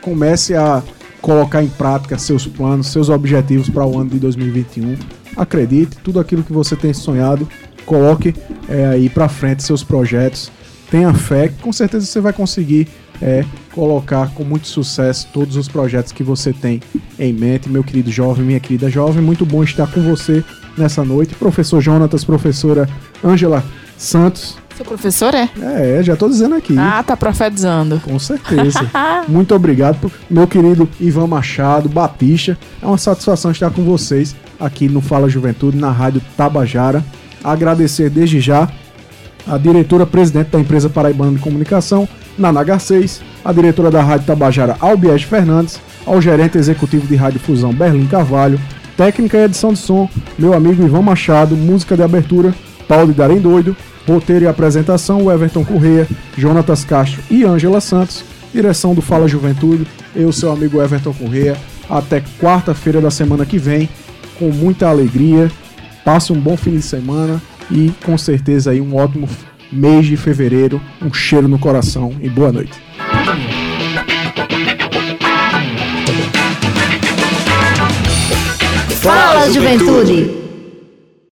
Comece 0.00 0.54
a 0.54 0.82
colocar 1.20 1.62
em 1.62 1.68
prática 1.68 2.16
seus 2.18 2.46
planos, 2.46 2.88
seus 2.88 3.08
objetivos 3.08 3.68
para 3.68 3.84
o 3.84 3.98
ano 3.98 4.10
de 4.10 4.18
2021. 4.18 4.96
Acredite, 5.36 5.96
tudo 6.02 6.18
aquilo 6.18 6.42
que 6.42 6.52
você 6.52 6.74
tem 6.74 6.94
sonhado, 6.94 7.48
coloque 7.84 8.34
é, 8.68 8.86
aí 8.86 9.08
para 9.08 9.28
frente 9.28 9.62
seus 9.62 9.84
projetos. 9.84 10.50
Tenha 10.90 11.12
fé, 11.12 11.48
que 11.48 11.60
com 11.62 11.72
certeza 11.72 12.06
você 12.06 12.20
vai 12.20 12.32
conseguir 12.32 12.88
é, 13.20 13.44
colocar 13.72 14.32
com 14.34 14.44
muito 14.44 14.68
sucesso 14.68 15.28
todos 15.32 15.56
os 15.56 15.68
projetos 15.68 16.12
que 16.12 16.22
você 16.22 16.52
tem 16.52 16.80
em 17.18 17.32
mente, 17.32 17.68
meu 17.68 17.82
querido 17.82 18.10
jovem, 18.10 18.44
minha 18.44 18.60
querida 18.60 18.88
jovem. 18.90 19.22
Muito 19.22 19.44
bom 19.44 19.62
estar 19.64 19.86
com 19.86 20.00
você 20.02 20.44
nessa 20.76 21.04
noite. 21.04 21.34
Professor 21.34 21.80
Jonatas, 21.80 22.24
professora 22.24 22.88
Ângela 23.24 23.64
Santos. 23.96 24.56
Seu 24.76 24.84
professor 24.84 25.34
é? 25.34 25.48
É, 25.58 26.02
já 26.02 26.14
tô 26.16 26.28
dizendo 26.28 26.54
aqui. 26.54 26.76
Ah, 26.78 27.02
tá 27.02 27.16
profetizando. 27.16 27.98
Com 28.00 28.18
certeza. 28.18 28.80
Muito 29.26 29.54
obrigado, 29.54 30.12
meu 30.28 30.46
querido 30.46 30.86
Ivan 31.00 31.26
Machado, 31.26 31.88
Batista. 31.88 32.58
É 32.82 32.86
uma 32.86 32.98
satisfação 32.98 33.50
estar 33.50 33.70
com 33.70 33.82
vocês 33.82 34.36
aqui 34.58 34.88
no 34.88 35.00
Fala 35.00 35.28
Juventude, 35.28 35.76
na 35.76 35.90
Rádio 35.90 36.22
Tabajara. 36.36 37.04
Agradecer 37.42 38.10
desde 38.10 38.40
já 38.40 38.68
a 39.46 39.56
diretora-presidente 39.56 40.50
da 40.50 40.60
empresa 40.60 40.88
Paraibana 40.88 41.32
de 41.32 41.38
Comunicação, 41.38 42.08
Nana 42.36 42.64
Garcês, 42.64 43.20
a 43.44 43.52
diretora 43.52 43.90
da 43.90 44.02
Rádio 44.02 44.26
Tabajara, 44.26 44.76
Albiege 44.80 45.26
Fernandes, 45.26 45.80
ao 46.04 46.20
gerente 46.20 46.58
executivo 46.58 47.06
de 47.06 47.14
Rádio 47.14 47.40
Fusão, 47.40 47.72
Berlim 47.72 48.06
Carvalho, 48.06 48.60
técnica 48.96 49.38
e 49.38 49.44
edição 49.44 49.72
de 49.72 49.78
som, 49.78 50.08
meu 50.38 50.52
amigo 50.52 50.84
Ivan 50.84 51.02
Machado, 51.02 51.56
música 51.56 51.96
de 51.96 52.02
abertura, 52.02 52.54
Paulo 52.88 53.08
de 53.08 53.14
Darem 53.14 53.38
Doido, 53.38 53.76
roteiro 54.06 54.44
e 54.44 54.48
apresentação, 54.48 55.30
Everton 55.30 55.64
Correia, 55.64 56.06
Jonatas 56.36 56.84
Castro 56.84 57.22
e 57.30 57.44
Ângela 57.44 57.80
Santos, 57.80 58.24
direção 58.52 58.94
do 58.94 59.02
Fala 59.02 59.28
Juventude, 59.28 59.86
eu, 60.14 60.32
seu 60.32 60.50
amigo 60.50 60.80
Everton 60.80 61.12
Correia, 61.12 61.56
até 61.88 62.22
quarta-feira 62.40 63.00
da 63.00 63.10
semana 63.10 63.44
que 63.44 63.58
vem, 63.58 63.88
com 64.38 64.50
muita 64.50 64.88
alegria, 64.88 65.50
passe 66.04 66.32
um 66.32 66.40
bom 66.40 66.56
fim 66.56 66.72
de 66.72 66.82
semana 66.82 67.40
e 67.70 67.92
com 68.04 68.16
certeza 68.16 68.70
aí 68.70 68.80
um 68.80 68.96
ótimo 68.96 69.28
mês 69.72 70.06
de 70.06 70.16
fevereiro, 70.16 70.80
um 71.02 71.12
cheiro 71.12 71.48
no 71.48 71.58
coração 71.58 72.14
e 72.20 72.28
boa 72.28 72.52
noite. 72.52 72.74
Fala, 79.02 79.52
juventude! 79.52 80.45